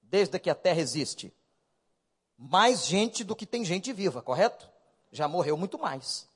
Desde 0.00 0.38
que 0.38 0.48
a 0.48 0.54
Terra 0.54 0.80
existe? 0.80 1.34
Mais 2.38 2.86
gente 2.86 3.24
do 3.24 3.34
que 3.34 3.46
tem 3.46 3.64
gente 3.64 3.92
viva, 3.92 4.22
correto? 4.22 4.70
Já 5.10 5.26
morreu 5.26 5.56
muito 5.56 5.78
mais. 5.78 6.28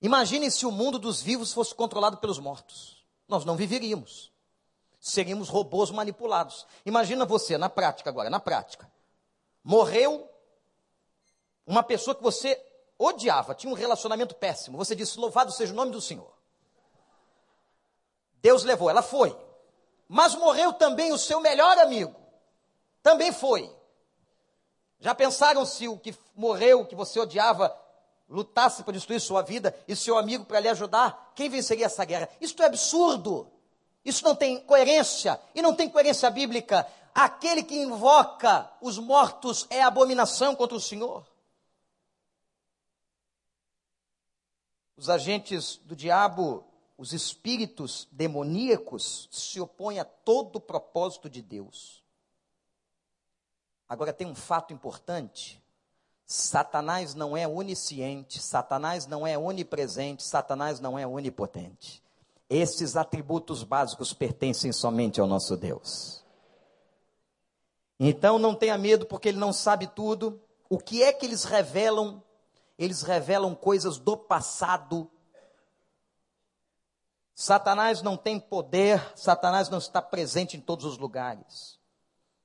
Imaginem 0.00 0.48
se 0.48 0.64
o 0.64 0.70
mundo 0.70 0.98
dos 0.98 1.20
vivos 1.20 1.52
fosse 1.52 1.74
controlado 1.74 2.18
pelos 2.18 2.38
mortos. 2.38 3.04
Nós 3.28 3.44
não 3.44 3.56
viveríamos. 3.56 4.32
Seríamos 5.06 5.48
robôs 5.48 5.92
manipulados. 5.92 6.66
Imagina 6.84 7.24
você, 7.24 7.56
na 7.56 7.68
prática 7.68 8.10
agora, 8.10 8.28
na 8.28 8.40
prática. 8.40 8.90
Morreu 9.62 10.28
uma 11.64 11.80
pessoa 11.80 12.12
que 12.12 12.24
você 12.24 12.60
odiava, 12.98 13.54
tinha 13.54 13.72
um 13.72 13.76
relacionamento 13.76 14.34
péssimo. 14.34 14.76
Você 14.76 14.96
disse: 14.96 15.16
Louvado 15.20 15.52
seja 15.52 15.72
o 15.72 15.76
nome 15.76 15.92
do 15.92 16.00
Senhor. 16.00 16.36
Deus 18.42 18.64
levou, 18.64 18.90
ela 18.90 19.00
foi. 19.00 19.38
Mas 20.08 20.34
morreu 20.34 20.72
também 20.72 21.12
o 21.12 21.18
seu 21.18 21.40
melhor 21.40 21.78
amigo. 21.78 22.16
Também 23.00 23.30
foi. 23.30 23.72
Já 24.98 25.14
pensaram 25.14 25.64
se 25.64 25.86
o 25.86 25.96
que 25.96 26.18
morreu, 26.34 26.84
que 26.84 26.96
você 26.96 27.20
odiava, 27.20 27.72
lutasse 28.28 28.82
para 28.82 28.94
destruir 28.94 29.20
sua 29.20 29.40
vida 29.40 29.72
e 29.86 29.94
seu 29.94 30.18
amigo 30.18 30.46
para 30.46 30.58
lhe 30.58 30.68
ajudar? 30.68 31.30
Quem 31.36 31.48
venceria 31.48 31.86
essa 31.86 32.04
guerra? 32.04 32.28
Isso 32.40 32.60
é 32.60 32.66
absurdo. 32.66 33.52
Isso 34.06 34.24
não 34.24 34.36
tem 34.36 34.60
coerência. 34.60 35.40
E 35.52 35.60
não 35.60 35.74
tem 35.74 35.90
coerência 35.90 36.30
bíblica. 36.30 36.86
Aquele 37.12 37.64
que 37.64 37.76
invoca 37.76 38.70
os 38.80 38.98
mortos 38.98 39.66
é 39.68 39.82
abominação 39.82 40.54
contra 40.54 40.76
o 40.76 40.80
Senhor. 40.80 41.26
Os 44.96 45.10
agentes 45.10 45.80
do 45.84 45.96
diabo, 45.96 46.64
os 46.96 47.12
espíritos 47.12 48.06
demoníacos, 48.12 49.28
se 49.32 49.60
opõem 49.60 49.98
a 49.98 50.04
todo 50.04 50.56
o 50.56 50.60
propósito 50.60 51.28
de 51.28 51.42
Deus. 51.42 52.00
Agora 53.88 54.12
tem 54.12 54.26
um 54.26 54.36
fato 54.36 54.72
importante. 54.72 55.60
Satanás 56.24 57.12
não 57.14 57.36
é 57.36 57.46
onisciente, 57.46 58.40
Satanás 58.40 59.06
não 59.06 59.26
é 59.26 59.36
onipresente, 59.36 60.22
Satanás 60.22 60.78
não 60.78 60.96
é 60.96 61.04
onipotente. 61.04 62.05
Esses 62.48 62.96
atributos 62.96 63.62
básicos 63.62 64.12
pertencem 64.12 64.72
somente 64.72 65.20
ao 65.20 65.26
nosso 65.26 65.56
Deus. 65.56 66.24
Então 67.98 68.38
não 68.38 68.54
tenha 68.54 68.78
medo, 68.78 69.06
porque 69.06 69.28
ele 69.28 69.38
não 69.38 69.52
sabe 69.52 69.86
tudo. 69.86 70.40
O 70.68 70.78
que 70.78 71.02
é 71.02 71.12
que 71.12 71.26
eles 71.26 71.44
revelam 71.44 72.22
eles 72.78 73.02
revelam 73.02 73.54
coisas 73.54 73.98
do 73.98 74.16
passado. 74.16 75.10
Satanás 77.34 78.02
não 78.02 78.16
tem 78.16 78.38
poder, 78.40 79.12
Satanás 79.16 79.68
não 79.68 79.78
está 79.78 80.00
presente 80.00 80.56
em 80.56 80.60
todos 80.60 80.84
os 80.84 80.98
lugares. 80.98 81.78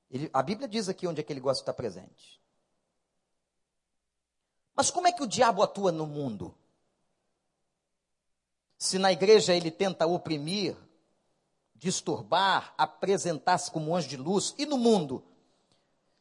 Ele, 0.09 0.29
a 0.33 0.41
Bíblia 0.41 0.67
diz 0.67 0.89
aqui 0.89 1.07
onde 1.07 1.21
é 1.21 1.23
que 1.23 1.31
ele 1.31 1.39
gosta 1.39 1.59
de 1.59 1.63
estar 1.63 1.73
presente. 1.73 2.41
Mas 4.75 4.89
como 4.89 5.07
é 5.07 5.11
que 5.11 5.23
o 5.23 5.27
diabo 5.27 5.61
atua 5.61 5.91
no 5.91 6.05
mundo? 6.05 6.55
Se 8.81 8.97
na 8.97 9.11
igreja 9.11 9.53
ele 9.53 9.69
tenta 9.69 10.07
oprimir, 10.07 10.75
disturbar, 11.75 12.73
apresentar-se 12.77 13.69
como 13.69 13.95
anjo 13.95 14.07
de 14.07 14.17
luz, 14.17 14.55
e 14.57 14.65
no 14.65 14.77
mundo? 14.77 15.23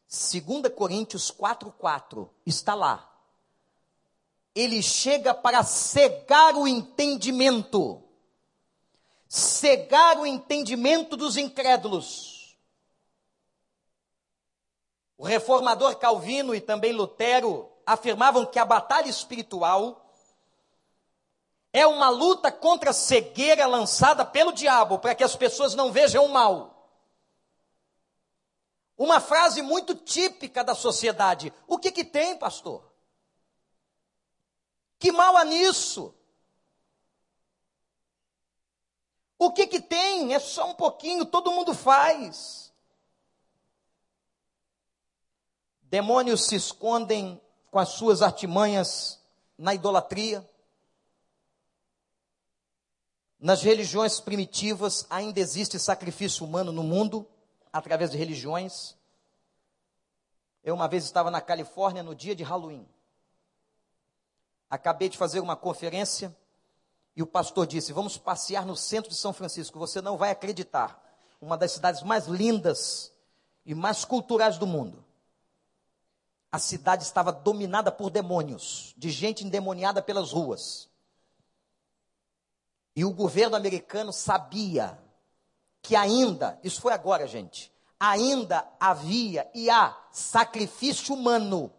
2 0.07 0.73
Coríntios 0.75 1.31
4,4 1.31 2.29
está 2.45 2.75
lá 2.75 3.11
ele 4.53 4.81
chega 4.81 5.33
para 5.33 5.63
cegar 5.63 6.55
o 6.55 6.67
entendimento. 6.67 8.03
Cegar 9.27 10.19
o 10.19 10.25
entendimento 10.25 11.15
dos 11.15 11.37
incrédulos. 11.37 12.57
O 15.17 15.23
reformador 15.23 15.95
Calvino 15.97 16.53
e 16.53 16.59
também 16.59 16.91
Lutero 16.91 17.71
afirmavam 17.85 18.45
que 18.45 18.59
a 18.59 18.65
batalha 18.65 19.07
espiritual 19.07 20.00
é 21.73 21.87
uma 21.87 22.09
luta 22.09 22.51
contra 22.51 22.89
a 22.89 22.93
cegueira 22.93 23.65
lançada 23.65 24.25
pelo 24.25 24.51
diabo 24.51 24.99
para 24.99 25.15
que 25.15 25.23
as 25.23 25.35
pessoas 25.35 25.73
não 25.73 25.91
vejam 25.91 26.25
o 26.25 26.29
mal. 26.29 26.71
Uma 28.97 29.19
frase 29.19 29.61
muito 29.61 29.95
típica 29.95 30.63
da 30.63 30.75
sociedade. 30.75 31.51
O 31.65 31.79
que 31.79 31.91
que 31.91 32.03
tem, 32.03 32.37
pastor? 32.37 32.91
Que 34.99 35.11
mal 35.11 35.35
há 35.37 35.45
nisso? 35.45 36.13
O 39.39 39.51
que 39.51 39.65
que 39.65 39.81
tem? 39.81 40.35
É 40.35 40.39
só 40.39 40.69
um 40.69 40.75
pouquinho, 40.75 41.25
todo 41.25 41.51
mundo 41.51 41.73
faz. 41.73 42.71
Demônios 45.81 46.45
se 46.45 46.55
escondem 46.55 47.41
com 47.71 47.79
as 47.79 47.89
suas 47.89 48.21
artimanhas 48.21 49.19
na 49.57 49.73
idolatria. 49.73 50.47
Nas 53.41 53.63
religiões 53.63 54.19
primitivas 54.19 55.07
ainda 55.09 55.39
existe 55.39 55.79
sacrifício 55.79 56.45
humano 56.45 56.71
no 56.71 56.83
mundo, 56.83 57.27
através 57.73 58.11
de 58.11 58.17
religiões. 58.17 58.95
Eu 60.63 60.75
uma 60.75 60.87
vez 60.87 61.05
estava 61.05 61.31
na 61.31 61.41
Califórnia 61.41 62.03
no 62.03 62.13
dia 62.13 62.35
de 62.35 62.43
Halloween. 62.43 62.87
Acabei 64.69 65.09
de 65.09 65.17
fazer 65.17 65.39
uma 65.39 65.55
conferência 65.55 66.37
e 67.15 67.23
o 67.23 67.25
pastor 67.25 67.65
disse: 67.65 67.91
Vamos 67.91 68.15
passear 68.15 68.63
no 68.63 68.75
centro 68.75 69.09
de 69.09 69.17
São 69.17 69.33
Francisco. 69.33 69.79
Você 69.79 70.01
não 70.01 70.17
vai 70.17 70.29
acreditar. 70.29 71.03
Uma 71.41 71.57
das 71.57 71.71
cidades 71.71 72.03
mais 72.03 72.27
lindas 72.27 73.11
e 73.65 73.73
mais 73.73 74.05
culturais 74.05 74.59
do 74.59 74.67
mundo. 74.67 75.03
A 76.51 76.59
cidade 76.59 77.01
estava 77.01 77.31
dominada 77.31 77.91
por 77.91 78.11
demônios, 78.11 78.93
de 78.95 79.09
gente 79.09 79.43
endemoniada 79.43 79.99
pelas 79.99 80.31
ruas. 80.31 80.90
E 82.95 83.05
o 83.05 83.13
governo 83.13 83.55
americano 83.55 84.11
sabia 84.11 84.99
que 85.81 85.95
ainda, 85.95 86.59
isso 86.63 86.81
foi 86.81 86.93
agora, 86.93 87.25
gente, 87.25 87.71
ainda 87.99 88.67
havia 88.79 89.49
e 89.53 89.69
há 89.69 89.97
sacrifício 90.11 91.15
humano 91.15 91.71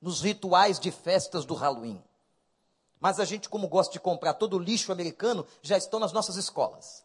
nos 0.00 0.20
rituais 0.20 0.80
de 0.80 0.90
festas 0.90 1.44
do 1.44 1.54
Halloween. 1.54 2.02
Mas 2.98 3.20
a 3.20 3.24
gente, 3.24 3.48
como 3.48 3.68
gosta 3.68 3.92
de 3.92 4.00
comprar 4.00 4.34
todo 4.34 4.56
o 4.56 4.58
lixo 4.58 4.92
americano, 4.92 5.46
já 5.60 5.76
estão 5.76 6.00
nas 6.00 6.12
nossas 6.12 6.36
escolas. 6.36 7.04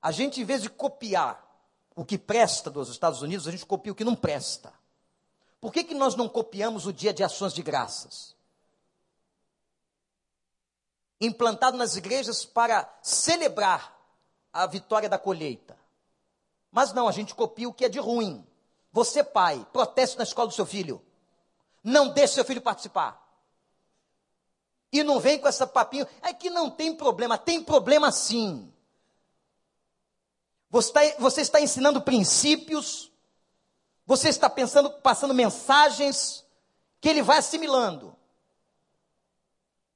A 0.00 0.12
gente, 0.12 0.40
em 0.40 0.44
vez 0.44 0.62
de 0.62 0.70
copiar 0.70 1.44
o 1.96 2.04
que 2.04 2.18
presta 2.18 2.70
dos 2.70 2.88
Estados 2.88 3.22
Unidos, 3.22 3.48
a 3.48 3.50
gente 3.50 3.66
copia 3.66 3.92
o 3.92 3.94
que 3.94 4.04
não 4.04 4.14
presta. 4.14 4.72
Por 5.60 5.72
que, 5.72 5.82
que 5.82 5.94
nós 5.94 6.14
não 6.14 6.28
copiamos 6.28 6.86
o 6.86 6.92
dia 6.92 7.12
de 7.12 7.24
ações 7.24 7.52
de 7.52 7.62
graças? 7.62 8.35
Implantado 11.20 11.76
nas 11.76 11.96
igrejas 11.96 12.44
para 12.44 12.88
celebrar 13.02 13.96
a 14.52 14.66
vitória 14.66 15.08
da 15.08 15.18
colheita. 15.18 15.76
Mas 16.70 16.92
não, 16.92 17.08
a 17.08 17.12
gente 17.12 17.34
copia 17.34 17.68
o 17.68 17.72
que 17.72 17.84
é 17.84 17.88
de 17.88 17.98
ruim. 17.98 18.46
Você, 18.92 19.22
pai, 19.22 19.66
proteste 19.72 20.16
na 20.16 20.24
escola 20.24 20.48
do 20.48 20.54
seu 20.54 20.66
filho. 20.66 21.02
Não 21.82 22.08
deixe 22.08 22.34
seu 22.34 22.44
filho 22.44 22.60
participar. 22.60 23.22
E 24.92 25.02
não 25.02 25.20
vem 25.20 25.38
com 25.38 25.48
essa 25.48 25.66
papinho. 25.66 26.06
É 26.22 26.32
que 26.32 26.50
não 26.50 26.70
tem 26.70 26.94
problema. 26.94 27.36
Tem 27.36 27.62
problema 27.62 28.10
sim. 28.10 28.72
Você 30.70 30.88
está, 30.88 31.00
você 31.18 31.40
está 31.42 31.60
ensinando 31.60 32.00
princípios. 32.00 33.12
Você 34.06 34.28
está 34.28 34.48
pensando, 34.48 34.90
passando 34.90 35.34
mensagens 35.34 36.44
que 37.00 37.08
ele 37.08 37.22
vai 37.22 37.38
assimilando 37.38 38.15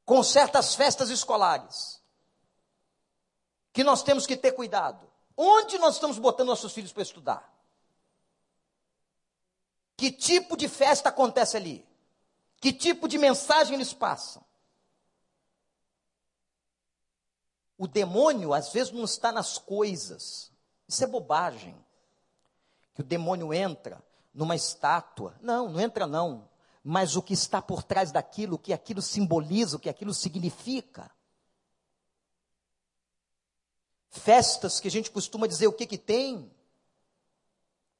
com 0.04 0.22
certas 0.22 0.74
festas 0.74 1.10
escolares. 1.10 2.00
Que 3.72 3.84
nós 3.84 4.02
temos 4.02 4.26
que 4.26 4.36
ter 4.36 4.52
cuidado. 4.52 5.10
Onde 5.36 5.78
nós 5.78 5.94
estamos 5.94 6.18
botando 6.18 6.48
nossos 6.48 6.72
filhos 6.72 6.92
para 6.92 7.02
estudar? 7.02 7.50
Que 9.96 10.10
tipo 10.10 10.56
de 10.56 10.68
festa 10.68 11.08
acontece 11.08 11.56
ali? 11.56 11.86
Que 12.60 12.72
tipo 12.72 13.08
de 13.08 13.16
mensagem 13.16 13.74
eles 13.74 13.94
passam? 13.94 14.44
O 17.78 17.86
demônio, 17.86 18.52
às 18.52 18.70
vezes, 18.70 18.92
não 18.92 19.04
está 19.04 19.32
nas 19.32 19.56
coisas. 19.56 20.52
Isso 20.86 21.02
é 21.02 21.06
bobagem. 21.06 21.74
Que 22.94 23.00
o 23.00 23.04
demônio 23.04 23.54
entra 23.54 24.04
numa 24.34 24.54
estátua. 24.54 25.34
Não, 25.40 25.70
não 25.70 25.80
entra 25.80 26.06
não. 26.06 26.49
Mas 26.82 27.14
o 27.14 27.22
que 27.22 27.34
está 27.34 27.60
por 27.60 27.82
trás 27.82 28.10
daquilo, 28.10 28.56
o 28.56 28.58
que 28.58 28.72
aquilo 28.72 29.02
simboliza, 29.02 29.76
o 29.76 29.80
que 29.80 29.88
aquilo 29.88 30.14
significa. 30.14 31.10
Festas 34.10 34.80
que 34.80 34.88
a 34.88 34.90
gente 34.90 35.10
costuma 35.10 35.46
dizer 35.46 35.66
o 35.66 35.72
que 35.72 35.86
que 35.86 35.98
tem. 35.98 36.50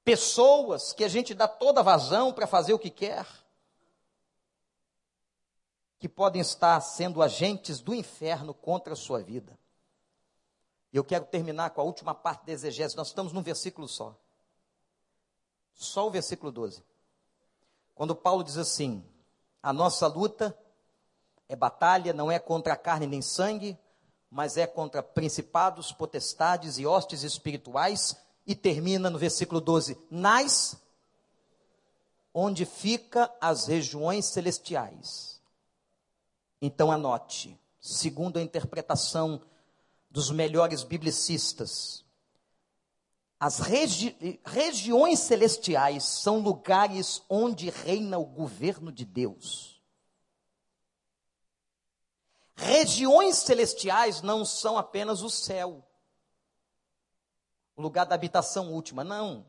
Pessoas 0.02 0.92
que 0.92 1.04
a 1.04 1.08
gente 1.08 1.34
dá 1.34 1.46
toda 1.46 1.82
vazão 1.82 2.32
para 2.32 2.46
fazer 2.46 2.72
o 2.72 2.78
que 2.78 2.90
quer. 2.90 3.26
Que 5.98 6.08
podem 6.08 6.40
estar 6.40 6.80
sendo 6.80 7.22
agentes 7.22 7.80
do 7.80 7.94
inferno 7.94 8.54
contra 8.54 8.94
a 8.94 8.96
sua 8.96 9.22
vida. 9.22 9.58
E 10.92 10.96
eu 10.96 11.04
quero 11.04 11.26
terminar 11.26 11.70
com 11.70 11.80
a 11.80 11.84
última 11.84 12.14
parte 12.14 12.46
da 12.46 12.52
exegese. 12.52 12.96
Nós 12.96 13.08
estamos 13.08 13.32
num 13.32 13.42
versículo 13.42 13.86
só. 13.86 14.16
Só 15.74 16.08
o 16.08 16.10
versículo 16.10 16.50
12. 16.50 16.82
Quando 18.00 18.16
Paulo 18.16 18.42
diz 18.42 18.56
assim: 18.56 19.04
A 19.62 19.74
nossa 19.74 20.06
luta 20.06 20.58
é 21.46 21.54
batalha, 21.54 22.14
não 22.14 22.32
é 22.32 22.38
contra 22.38 22.74
carne 22.74 23.06
nem 23.06 23.20
sangue, 23.20 23.78
mas 24.30 24.56
é 24.56 24.66
contra 24.66 25.02
principados, 25.02 25.92
potestades 25.92 26.78
e 26.78 26.86
hostes 26.86 27.24
espirituais. 27.24 28.16
E 28.46 28.54
termina 28.54 29.10
no 29.10 29.18
versículo 29.18 29.60
12: 29.60 29.98
Nas 30.10 30.80
onde 32.32 32.64
fica 32.64 33.30
as 33.38 33.66
regiões 33.66 34.24
celestiais. 34.24 35.38
Então 36.58 36.90
anote, 36.90 37.60
segundo 37.78 38.38
a 38.38 38.42
interpretação 38.42 39.42
dos 40.10 40.30
melhores 40.30 40.82
biblicistas. 40.82 42.02
As 43.40 43.58
regi 43.58 44.38
regiões 44.44 45.20
celestiais 45.20 46.04
são 46.04 46.40
lugares 46.40 47.22
onde 47.26 47.70
reina 47.70 48.18
o 48.18 48.24
governo 48.26 48.92
de 48.92 49.06
Deus. 49.06 49.80
Regiões 52.54 53.36
celestiais 53.36 54.20
não 54.20 54.44
são 54.44 54.76
apenas 54.76 55.22
o 55.22 55.30
céu, 55.30 55.82
o 57.74 57.80
lugar 57.80 58.04
da 58.04 58.14
habitação 58.14 58.70
última, 58.74 59.02
não. 59.02 59.46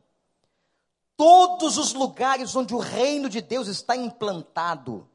Todos 1.14 1.76
os 1.76 1.92
lugares 1.92 2.56
onde 2.56 2.74
o 2.74 2.78
reino 2.78 3.28
de 3.28 3.42
Deus 3.42 3.68
está 3.68 3.94
implantado, 3.94 5.06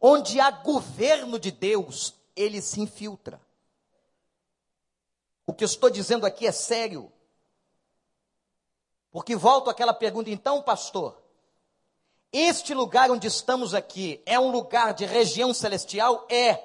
onde 0.00 0.40
há 0.40 0.50
governo 0.50 1.38
de 1.38 1.52
Deus, 1.52 2.16
ele 2.34 2.60
se 2.60 2.80
infiltra. 2.80 3.40
O 5.46 5.54
que 5.54 5.62
eu 5.62 5.66
estou 5.66 5.88
dizendo 5.88 6.26
aqui 6.26 6.44
é 6.44 6.52
sério. 6.52 7.12
Porque 9.10 9.34
volto 9.34 9.70
àquela 9.70 9.94
pergunta, 9.94 10.30
então, 10.30 10.62
pastor, 10.62 11.20
este 12.32 12.74
lugar 12.74 13.10
onde 13.10 13.26
estamos 13.26 13.72
aqui 13.72 14.22
é 14.26 14.38
um 14.38 14.50
lugar 14.50 14.92
de 14.92 15.06
região 15.06 15.54
celestial? 15.54 16.26
É. 16.30 16.62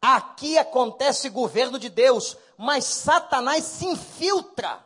Aqui 0.00 0.58
acontece 0.58 1.28
governo 1.30 1.78
de 1.78 1.88
Deus, 1.88 2.36
mas 2.58 2.84
Satanás 2.84 3.64
se 3.64 3.86
infiltra. 3.86 4.84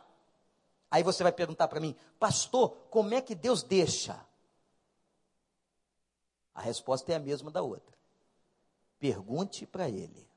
Aí 0.89 1.03
você 1.03 1.21
vai 1.21 1.31
perguntar 1.31 1.67
para 1.67 1.79
mim, 1.79 1.95
pastor, 2.17 2.69
como 2.89 3.13
é 3.13 3.21
que 3.21 3.35
Deus 3.35 3.61
deixa? 3.61 4.25
A 6.55 6.61
resposta 6.61 7.11
é 7.11 7.15
a 7.15 7.19
mesma 7.19 7.51
da 7.51 7.61
outra. 7.61 7.95
Pergunte 8.99 9.65
para 9.65 9.89
ele. 9.89 10.27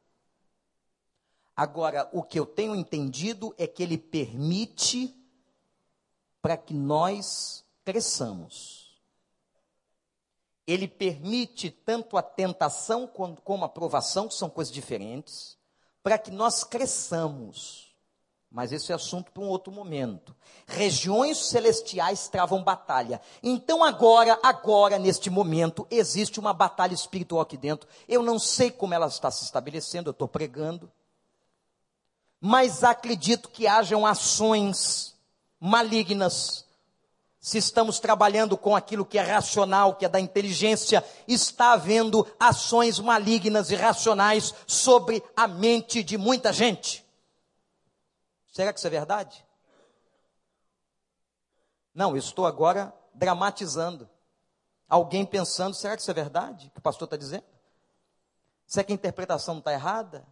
Agora, 1.56 2.08
o 2.12 2.22
que 2.22 2.38
eu 2.38 2.46
tenho 2.46 2.74
entendido 2.74 3.54
é 3.56 3.66
que 3.66 3.82
ele 3.82 3.96
permite 3.96 5.14
para 6.40 6.56
que 6.56 6.74
nós 6.74 7.64
cresçamos. 7.84 8.98
Ele 10.66 10.86
permite 10.86 11.70
tanto 11.70 12.16
a 12.16 12.22
tentação 12.22 13.06
como 13.06 13.64
a 13.64 13.68
provação, 13.68 14.28
que 14.28 14.34
são 14.34 14.48
coisas 14.48 14.72
diferentes, 14.72 15.58
para 16.02 16.16
que 16.16 16.30
nós 16.30 16.62
cresçamos. 16.62 17.94
Mas 18.50 18.72
esse 18.72 18.90
é 18.90 18.94
assunto 18.94 19.30
para 19.30 19.42
um 19.42 19.48
outro 19.48 19.72
momento. 19.72 20.34
Regiões 20.66 21.38
celestiais 21.38 22.28
travam 22.28 22.62
batalha. 22.62 23.20
Então 23.42 23.84
agora, 23.84 24.38
agora, 24.42 24.98
neste 24.98 25.30
momento, 25.30 25.86
existe 25.90 26.40
uma 26.40 26.52
batalha 26.52 26.94
espiritual 26.94 27.42
aqui 27.42 27.56
dentro. 27.56 27.88
Eu 28.08 28.22
não 28.22 28.38
sei 28.38 28.70
como 28.70 28.94
ela 28.94 29.06
está 29.06 29.30
se 29.30 29.44
estabelecendo, 29.44 30.08
eu 30.08 30.12
estou 30.12 30.28
pregando 30.28 30.90
mas 32.40 32.82
acredito 32.82 33.50
que 33.50 33.66
hajam 33.66 34.06
ações 34.06 35.09
malignas. 35.60 36.66
Se 37.38 37.58
estamos 37.58 38.00
trabalhando 38.00 38.56
com 38.56 38.74
aquilo 38.74 39.04
que 39.04 39.18
é 39.18 39.22
racional, 39.22 39.94
que 39.94 40.04
é 40.04 40.08
da 40.08 40.20
inteligência, 40.20 41.04
está 41.28 41.72
havendo 41.72 42.26
ações 42.38 42.98
malignas 42.98 43.70
e 43.70 43.76
racionais 43.76 44.54
sobre 44.66 45.22
a 45.36 45.46
mente 45.46 46.02
de 46.02 46.18
muita 46.18 46.52
gente. 46.52 47.04
Será 48.52 48.72
que 48.72 48.78
isso 48.78 48.86
é 48.86 48.90
verdade? 48.90 49.44
Não, 51.94 52.10
eu 52.10 52.18
estou 52.18 52.46
agora 52.46 52.92
dramatizando. 53.14 54.08
Alguém 54.88 55.24
pensando, 55.24 55.74
será 55.74 55.94
que 55.96 56.02
isso 56.02 56.10
é 56.10 56.14
verdade? 56.14 56.66
O 56.66 56.70
que 56.70 56.78
o 56.78 56.82
pastor 56.82 57.06
está 57.06 57.16
dizendo? 57.16 57.44
Será 58.66 58.84
que 58.84 58.92
a 58.92 58.94
interpretação 58.94 59.58
está 59.58 59.72
errada? 59.72 60.26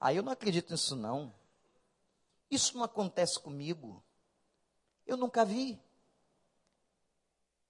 Aí 0.00 0.16
eu 0.16 0.22
não 0.22 0.32
acredito 0.32 0.70
nisso 0.70 0.96
não. 0.96 1.32
Isso 2.50 2.76
não 2.76 2.84
acontece 2.84 3.38
comigo. 3.38 4.02
Eu 5.10 5.16
nunca 5.16 5.44
vi. 5.44 5.76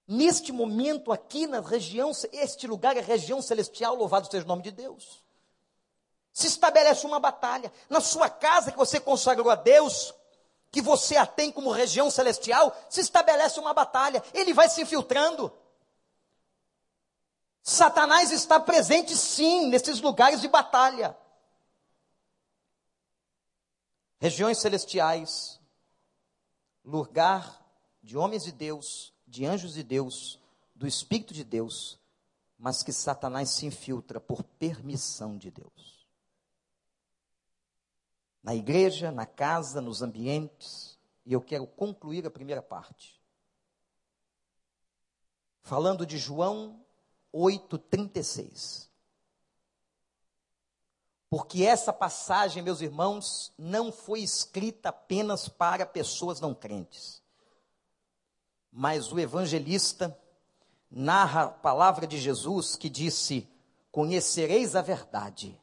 Neste 0.07 0.53
momento 0.53 1.11
aqui 1.11 1.47
na 1.47 1.61
região, 1.61 2.13
este 2.33 2.67
lugar 2.67 2.99
é 2.99 3.01
região 3.01 3.41
celestial, 3.41 3.95
louvado 3.95 4.31
seja 4.31 4.45
o 4.45 4.49
nome 4.49 4.63
de 4.63 4.71
Deus. 4.71 5.25
Se 6.35 6.47
estabelece 6.47 7.07
uma 7.07 7.19
batalha. 7.19 7.73
Na 7.89 7.99
sua 7.99 8.29
casa 8.29 8.71
que 8.71 8.77
você 8.77 9.01
consagrou 9.01 9.51
a 9.51 9.55
Deus, 9.55 10.13
que 10.71 10.83
você 10.83 11.17
a 11.17 11.25
tem 11.25 11.51
como 11.51 11.71
região 11.71 12.11
celestial, 12.11 12.77
se 12.91 13.01
estabelece 13.01 13.59
uma 13.59 13.73
batalha. 13.73 14.23
Ele 14.35 14.53
vai 14.53 14.69
se 14.69 14.83
infiltrando. 14.83 15.51
Satanás 17.63 18.31
está 18.33 18.61
presente 18.61 19.17
sim 19.17 19.69
nesses 19.69 19.99
lugares 20.03 20.43
de 20.43 20.49
batalha. 20.49 21.17
regiões 24.21 24.59
celestiais, 24.59 25.60
lugar 26.85 27.65
de 28.03 28.17
homens 28.17 28.45
de 28.45 28.53
Deus, 28.53 29.15
de 29.27 29.45
anjos 29.47 29.75
de 29.75 29.83
Deus, 29.83 30.41
do 30.75 30.87
Espírito 30.87 31.33
de 31.33 31.45
Deus, 31.45 31.99
mas 32.59 32.83
que 32.83 32.93
Satanás 32.93 33.51
se 33.51 33.67
infiltra 33.67 34.21
por 34.21 34.43
permissão 34.43 35.39
de 35.39 35.51
Deus. 35.51 36.07
Na 38.43 38.55
igreja, 38.55 39.11
na 39.11 39.27
casa, 39.27 39.81
nos 39.81 40.03
ambientes, 40.03 40.99
e 41.25 41.33
eu 41.33 41.41
quero 41.41 41.67
concluir 41.67 42.27
a 42.27 42.31
primeira 42.31 42.63
parte. 42.63 43.21
Falando 45.63 46.05
de 46.05 46.19
João 46.19 46.85
8,36. 47.33 48.90
Porque 51.31 51.65
essa 51.65 51.93
passagem, 51.93 52.61
meus 52.61 52.81
irmãos, 52.81 53.53
não 53.57 53.93
foi 53.93 54.21
escrita 54.21 54.89
apenas 54.89 55.49
para 55.49 55.87
pessoas 55.87 56.41
não 56.41 56.53
crentes. 56.53 57.23
Mas 58.73 59.13
o 59.13 59.19
evangelista 59.19 60.19
narra 60.91 61.45
a 61.45 61.49
palavra 61.49 62.05
de 62.05 62.19
Jesus 62.19 62.75
que 62.75 62.91
disse: 62.91 63.49
Conhecereis 63.93 64.75
a 64.75 64.83
verdade, 64.83 65.57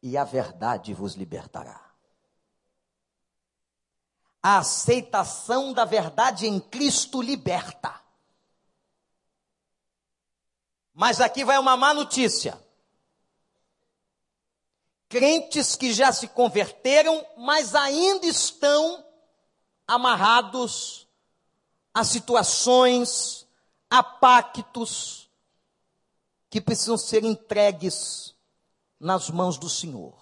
e 0.00 0.16
a 0.16 0.22
verdade 0.22 0.94
vos 0.94 1.14
libertará. 1.14 1.90
A 4.40 4.58
aceitação 4.58 5.72
da 5.72 5.84
verdade 5.84 6.46
em 6.46 6.60
Cristo 6.60 7.20
liberta. 7.20 8.00
Mas 10.92 11.20
aqui 11.20 11.44
vai 11.44 11.58
uma 11.58 11.76
má 11.76 11.92
notícia. 11.92 12.63
Crentes 15.14 15.76
que 15.76 15.92
já 15.92 16.12
se 16.12 16.26
converteram, 16.26 17.24
mas 17.36 17.72
ainda 17.72 18.26
estão 18.26 19.06
amarrados 19.86 21.06
a 21.94 22.02
situações, 22.02 23.46
a 23.88 24.02
pactos 24.02 25.30
que 26.50 26.60
precisam 26.60 26.98
ser 26.98 27.22
entregues 27.22 28.34
nas 28.98 29.30
mãos 29.30 29.56
do 29.56 29.70
Senhor. 29.70 30.20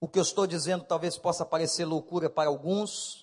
O 0.00 0.08
que 0.08 0.18
eu 0.18 0.22
estou 0.22 0.46
dizendo 0.46 0.82
talvez 0.82 1.18
possa 1.18 1.44
parecer 1.44 1.84
loucura 1.84 2.30
para 2.30 2.48
alguns, 2.48 3.21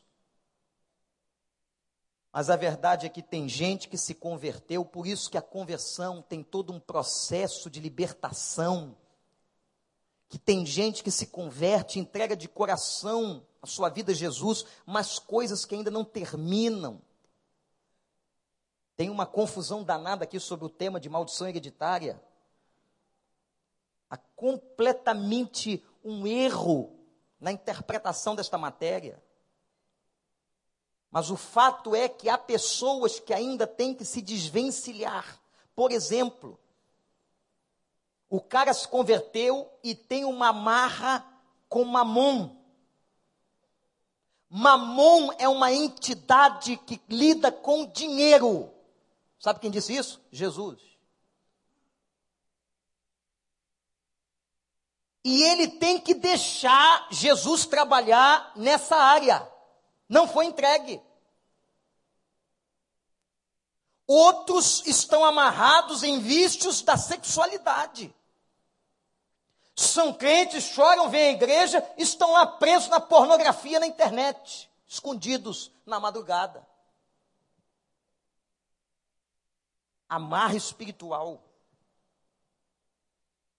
mas 2.39 2.49
a 2.49 2.55
verdade 2.55 3.05
é 3.05 3.09
que 3.09 3.21
tem 3.21 3.49
gente 3.49 3.89
que 3.89 3.97
se 3.97 4.15
converteu, 4.15 4.85
por 4.85 5.05
isso 5.05 5.29
que 5.29 5.37
a 5.37 5.41
conversão 5.41 6.21
tem 6.21 6.41
todo 6.41 6.71
um 6.71 6.79
processo 6.79 7.69
de 7.69 7.81
libertação. 7.81 8.95
Que 10.29 10.39
tem 10.39 10.65
gente 10.65 11.03
que 11.03 11.11
se 11.11 11.27
converte, 11.27 11.99
entrega 11.99 12.37
de 12.37 12.47
coração 12.47 13.45
a 13.61 13.67
sua 13.67 13.89
vida 13.89 14.13
a 14.13 14.15
Jesus, 14.15 14.65
mas 14.85 15.19
coisas 15.19 15.65
que 15.65 15.75
ainda 15.75 15.91
não 15.91 16.05
terminam. 16.05 17.01
Tem 18.95 19.09
uma 19.09 19.25
confusão 19.25 19.83
danada 19.83 20.23
aqui 20.23 20.39
sobre 20.39 20.65
o 20.65 20.69
tema 20.69 20.97
de 20.97 21.09
maldição 21.09 21.45
hereditária. 21.45 22.23
Há 24.09 24.15
completamente 24.15 25.85
um 26.01 26.25
erro 26.25 26.97
na 27.37 27.51
interpretação 27.51 28.33
desta 28.33 28.57
matéria. 28.57 29.21
Mas 31.11 31.29
o 31.29 31.37
fato 31.37 31.95
é 31.95 32.07
que 32.07 32.29
há 32.29 32.37
pessoas 32.37 33.19
que 33.19 33.33
ainda 33.33 33.65
têm 33.65 33.93
que 33.93 34.05
se 34.05 34.21
desvencilhar. 34.21 35.39
Por 35.75 35.91
exemplo, 35.91 36.59
o 38.29 38.39
cara 38.39 38.73
se 38.73 38.87
converteu 38.87 39.71
e 39.83 39.95
tem 39.95 40.23
uma 40.23 40.53
marra 40.53 41.25
com 41.67 41.83
Mamon. 41.83 42.55
Mamon 44.49 45.31
é 45.37 45.47
uma 45.47 45.71
entidade 45.71 46.77
que 46.77 47.01
lida 47.09 47.51
com 47.51 47.85
dinheiro. 47.85 48.71
Sabe 49.39 49.59
quem 49.59 49.71
disse 49.71 49.95
isso? 49.95 50.21
Jesus. 50.31 50.79
E 55.23 55.43
ele 55.43 55.67
tem 55.67 55.99
que 55.99 56.13
deixar 56.13 57.07
Jesus 57.11 57.65
trabalhar 57.65 58.51
nessa 58.55 58.95
área. 58.95 59.47
Não 60.09 60.27
foi 60.27 60.47
entregue. 60.47 60.99
Outros 64.07 64.83
estão 64.87 65.23
amarrados 65.23 66.01
em 66.01 66.19
vícios 66.19 66.81
da 66.81 66.97
sexualidade. 66.97 68.13
São 69.75 70.11
crentes, 70.11 70.63
choram, 70.63 71.09
vêm 71.09 71.29
à 71.29 71.31
igreja, 71.31 71.87
estão 71.95 72.31
lá 72.31 72.47
presos 72.47 72.89
na 72.89 72.99
pornografia 72.99 73.79
na 73.79 73.85
internet, 73.85 74.69
escondidos 74.87 75.71
na 75.85 75.99
madrugada. 75.99 76.67
Amarra 80.09 80.55
espiritual. 80.55 81.43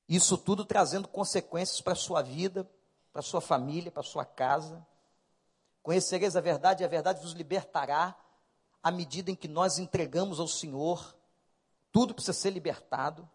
Isso 0.09 0.37
tudo 0.37 0.65
trazendo 0.65 1.07
consequências 1.07 1.81
para 1.81 1.93
a 1.93 1.97
sua 1.97 2.23
vida, 2.23 2.69
para 3.13 3.21
a 3.21 3.23
sua 3.23 3.41
família, 3.41 3.93
para 3.93 4.01
a 4.01 4.05
sua 4.05 4.25
casa. 4.25 4.85
Conhecereis 5.83 6.37
a 6.37 6.41
verdade 6.41 6.83
e 6.83 6.87
a 6.87 6.89
verdade 6.89 7.21
vos 7.21 7.33
libertará 7.33 8.17
à 8.83 8.91
medida 8.91 9.31
em 9.31 9.35
que 9.35 9.49
nós 9.49 9.79
entregamos 9.79 10.41
ao 10.41 10.49
Senhor. 10.49 11.15
Tudo 11.93 12.15
precisa 12.15 12.33
ser 12.33 12.51
libertado. 12.51 13.29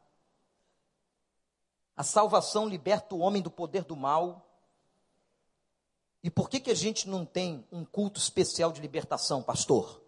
A 1.96 2.04
salvação 2.04 2.68
liberta 2.68 3.16
o 3.16 3.20
homem 3.20 3.42
do 3.42 3.50
poder 3.50 3.84
do 3.84 3.96
mal. 3.96 4.46
E 6.24 6.30
por 6.30 6.50
que, 6.50 6.60
que 6.60 6.72
a 6.72 6.76
gente 6.76 7.08
não 7.08 7.26
tem 7.26 7.66
um 7.72 7.86
culto 7.86 8.20
especial 8.20 8.72
de 8.72 8.82
libertação, 8.82 9.42
pastor? 9.42 10.02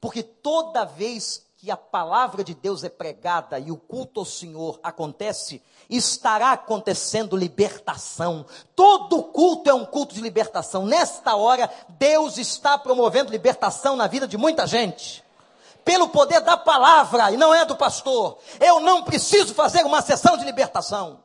Porque 0.00 0.22
toda 0.22 0.84
vez 0.84 1.43
que 1.64 1.70
a 1.70 1.78
palavra 1.78 2.44
de 2.44 2.52
Deus 2.52 2.84
é 2.84 2.90
pregada 2.90 3.58
e 3.58 3.70
o 3.70 3.76
culto 3.78 4.20
ao 4.20 4.26
Senhor 4.26 4.78
acontece, 4.82 5.62
estará 5.88 6.52
acontecendo 6.52 7.38
libertação. 7.38 8.44
Todo 8.76 9.22
culto 9.22 9.70
é 9.70 9.72
um 9.72 9.86
culto 9.86 10.14
de 10.14 10.20
libertação. 10.20 10.84
Nesta 10.84 11.34
hora, 11.36 11.70
Deus 11.88 12.36
está 12.36 12.76
promovendo 12.76 13.32
libertação 13.32 13.96
na 13.96 14.06
vida 14.06 14.28
de 14.28 14.36
muita 14.36 14.66
gente. 14.66 15.24
Pelo 15.82 16.10
poder 16.10 16.42
da 16.42 16.54
palavra, 16.54 17.30
e 17.32 17.38
não 17.38 17.54
é 17.54 17.64
do 17.64 17.76
pastor. 17.76 18.36
Eu 18.60 18.80
não 18.80 19.02
preciso 19.02 19.54
fazer 19.54 19.86
uma 19.86 20.02
sessão 20.02 20.36
de 20.36 20.44
libertação. 20.44 21.22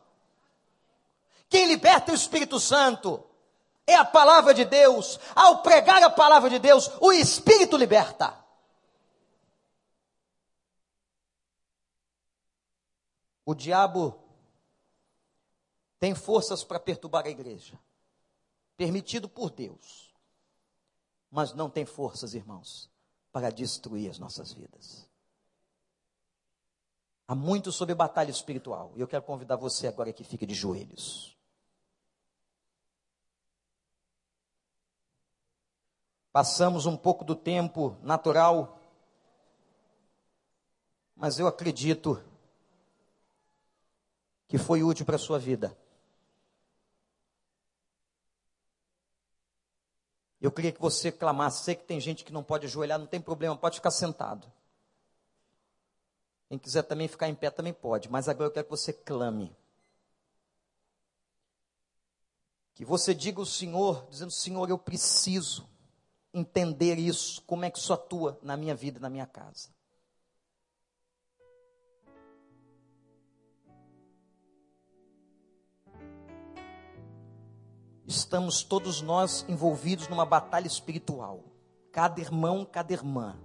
Quem 1.50 1.68
liberta 1.68 2.12
é 2.12 2.14
o 2.14 2.16
Espírito 2.16 2.62
Santo. 2.62 3.22
É 3.86 3.96
a 3.96 4.06
palavra 4.06 4.54
de 4.54 4.64
Deus. 4.64 5.20
Ao 5.36 5.58
pregar 5.58 6.02
a 6.02 6.10
palavra 6.10 6.50
de 6.50 6.60
Deus, 6.60 6.90
o 7.02 7.12
Espírito 7.12 7.76
liberta. 7.76 8.39
O 13.50 13.56
diabo 13.56 14.16
tem 16.00 16.14
forças 16.14 16.64
para 16.64 16.80
perturbar 16.80 17.26
a 17.26 17.32
igreja, 17.32 17.80
permitido 18.78 19.28
por 19.28 19.50
Deus, 19.50 20.14
mas 21.32 21.52
não 21.56 21.68
tem 21.68 21.84
forças, 21.84 22.36
irmãos, 22.36 22.92
para 23.32 23.50
destruir 23.50 24.12
as 24.12 24.20
nossas 24.20 24.54
vidas. 24.54 25.10
Há 27.28 27.34
muito 27.34 27.72
sobre 27.72 27.96
batalha 27.96 28.30
espiritual, 28.30 28.92
e 28.96 29.02
eu 29.02 29.08
quero 29.08 29.24
convidar 29.24 29.56
você 29.56 29.88
agora 29.88 30.14
que 30.14 30.24
fique 30.24 30.46
de 30.46 30.54
joelhos. 30.54 31.36
Passamos 36.32 36.86
um 36.86 36.96
pouco 36.96 37.26
do 37.26 37.36
tempo 37.36 37.98
natural, 38.04 38.80
mas 41.16 41.40
eu 41.40 41.48
acredito 41.48 42.29
que 44.50 44.58
foi 44.58 44.84
útil 44.84 45.06
para 45.06 45.16
a 45.16 45.20
sua 45.20 45.38
vida. 45.38 45.78
Eu 50.42 50.52
queria 50.52 50.72
que 50.72 50.82
você 50.82 51.12
clamasse. 51.12 51.64
Sei 51.64 51.76
que 51.76 51.84
tem 51.84 52.00
gente 52.00 52.26
que 52.26 52.34
não 52.34 52.44
pode 52.44 52.66
ajoelhar, 52.66 52.98
não 52.98 53.06
tem 53.06 53.22
problema, 53.22 53.56
pode 53.56 53.76
ficar 53.76 53.92
sentado. 53.92 54.52
Quem 56.48 56.58
quiser 56.58 56.82
também 56.82 57.08
ficar 57.08 57.30
em 57.30 57.36
pé 57.36 57.52
também 57.52 57.74
pode, 57.74 58.10
mas 58.10 58.28
agora 58.28 58.48
eu 58.48 58.52
quero 58.52 58.66
que 58.66 58.72
você 58.72 58.92
clame. 58.92 59.56
Que 62.74 62.84
você 62.84 63.14
diga 63.14 63.40
ao 63.40 63.46
Senhor, 63.46 64.08
dizendo: 64.10 64.32
Senhor, 64.32 64.68
eu 64.68 64.80
preciso 64.80 65.70
entender 66.34 66.98
isso, 66.98 67.44
como 67.44 67.66
é 67.66 67.70
que 67.70 67.78
isso 67.78 67.94
atua 67.94 68.40
na 68.42 68.58
minha 68.58 68.74
vida, 68.74 69.00
na 69.00 69.12
minha 69.12 69.28
casa. 69.28 69.70
Estamos 78.10 78.64
todos 78.64 79.02
nós 79.02 79.46
envolvidos 79.48 80.08
numa 80.08 80.26
batalha 80.26 80.66
espiritual. 80.66 81.44
Cada 81.92 82.20
irmão, 82.20 82.66
cada 82.66 82.92
irmã. 82.92 83.38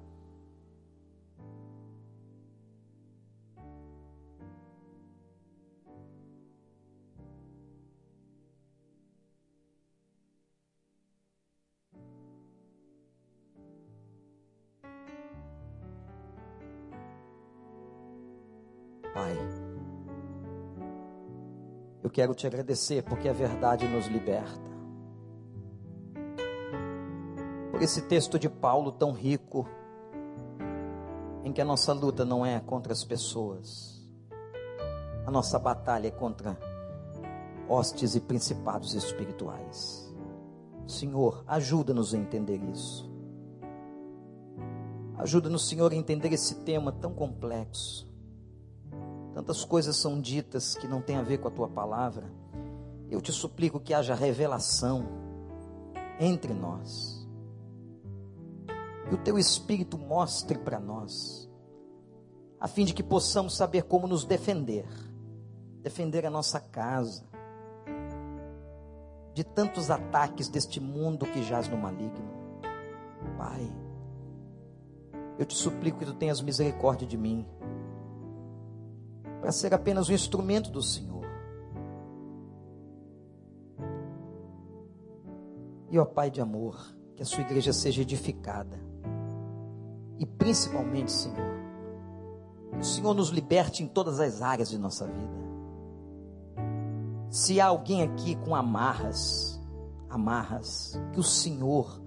Quero 22.15 22.33
te 22.33 22.47
agradecer 22.47 23.03
porque 23.03 23.29
a 23.29 23.33
verdade 23.33 23.89
nos 23.89 24.07
liberta. 24.07 24.73
Por 27.73 27.83
esse 27.83 28.03
texto 28.03 28.39
de 28.39 28.49
Paulo 28.49 28.93
tão 28.93 29.11
rico, 29.11 29.69
em 31.43 31.53
que 31.53 31.61
a 31.61 31.65
nossa 31.65 31.93
luta 31.93 32.25
não 32.25 32.47
é 32.47 32.61
contra 32.61 32.93
as 32.93 33.03
pessoas, 33.03 34.01
a 35.27 35.31
nossa 35.31 35.59
batalha 35.59 36.07
é 36.07 36.11
contra 36.13 36.57
hostes 37.69 38.15
e 38.15 38.21
principados 38.21 38.95
espirituais. 38.95 40.09
Senhor, 40.87 41.43
ajuda-nos 41.49 42.15
a 42.15 42.19
entender 42.19 42.63
isso. 42.71 43.13
Ajuda-nos, 45.17 45.69
Senhor, 45.69 45.91
a 45.91 45.97
entender 45.97 46.33
esse 46.33 46.57
tema 46.63 46.93
tão 46.93 47.13
complexo. 47.13 48.14
Tantas 49.35 49.65
coisas 49.65 49.97
são 49.97 50.21
ditas 50.21 50.77
que 50.77 50.87
não 50.87 51.03
têm 51.03 51.17
a 51.17 51.23
ver 51.23 51.39
com 51.39 51.49
a 51.49 51.51
tua 51.51 51.69
palavra. 51.69 52.31
Eu 53.11 53.21
te 53.21 53.33
suplico 53.33 53.81
que 53.81 53.93
haja 53.93 54.15
revelação 54.15 55.05
entre 56.21 56.55
nós. 56.55 57.29
Que 59.09 59.15
o 59.15 59.19
teu 59.19 59.39
Espírito 59.39 59.99
mostre 59.99 60.57
para 60.57 60.81
nós, 60.81 61.51
a 62.59 62.67
fim 62.67 62.87
de 62.87 62.95
que 62.95 63.03
possamos 63.03 63.55
saber 63.55 63.83
como 63.83 64.07
nos 64.07 64.25
defender 64.25 64.87
defender 65.85 66.25
a 66.25 66.31
nossa 66.31 66.59
casa 66.59 67.23
de 69.35 69.45
tantos 69.45 69.91
ataques 69.91 70.49
deste 70.49 70.81
mundo 70.81 71.27
que 71.27 71.43
jaz 71.43 71.69
no 71.69 71.77
maligno. 71.77 72.25
Pai, 73.37 73.71
eu 75.39 75.45
te 75.45 75.55
suplico 75.55 75.99
que 75.99 76.07
tu 76.07 76.15
tenhas 76.15 76.41
misericórdia 76.41 77.07
de 77.07 77.19
mim, 77.19 77.47
para 79.45 79.53
ser 79.53 79.75
apenas 79.75 80.09
um 80.09 80.15
instrumento 80.15 80.71
do 80.71 80.81
Senhor. 80.81 81.23
E 85.91 85.99
ó 85.99 86.07
Pai 86.07 86.31
de 86.31 86.41
amor, 86.41 86.97
que 87.15 87.23
a 87.23 87.27
sua 87.27 87.43
igreja 87.43 87.71
seja 87.71 88.01
edificada. 88.01 88.81
E 90.19 90.25
principalmente, 90.25 91.13
Senhor, 91.13 91.61
que 92.73 92.79
o 92.79 92.85
Senhor 92.85 93.13
nos 93.13 93.29
liberte 93.29 93.83
em 93.83 93.87
todas 93.87 94.19
as 94.19 94.41
áreas 94.41 94.71
de 94.71 94.79
nossa 94.79 95.07
vida. 95.07 95.45
Se 97.29 97.61
há 97.61 97.67
alguém 97.67 98.03
aqui 98.03 98.37
com 98.37 98.55
amarras, 98.55 99.61
amarras, 100.09 100.99
que 101.13 101.21
o 101.21 101.23
Senhor 101.23 102.01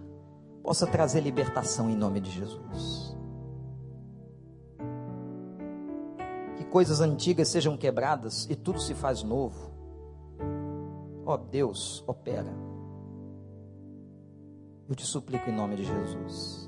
possa 0.63 0.87
trazer 0.87 1.21
libertação 1.21 1.87
em 1.87 1.95
nome 1.95 2.19
de 2.19 2.31
Jesus. 2.31 3.06
Coisas 6.69 7.01
antigas 7.01 7.47
sejam 7.47 7.77
quebradas 7.77 8.47
e 8.49 8.55
tudo 8.55 8.79
se 8.79 8.93
faz 8.93 9.23
novo. 9.23 9.71
Ó 11.25 11.33
oh, 11.33 11.37
Deus, 11.37 12.03
opera. 12.07 12.53
Eu 14.87 14.95
te 14.95 15.05
suplico 15.05 15.49
em 15.49 15.53
nome 15.55 15.75
de 15.75 15.83
Jesus. 15.83 16.66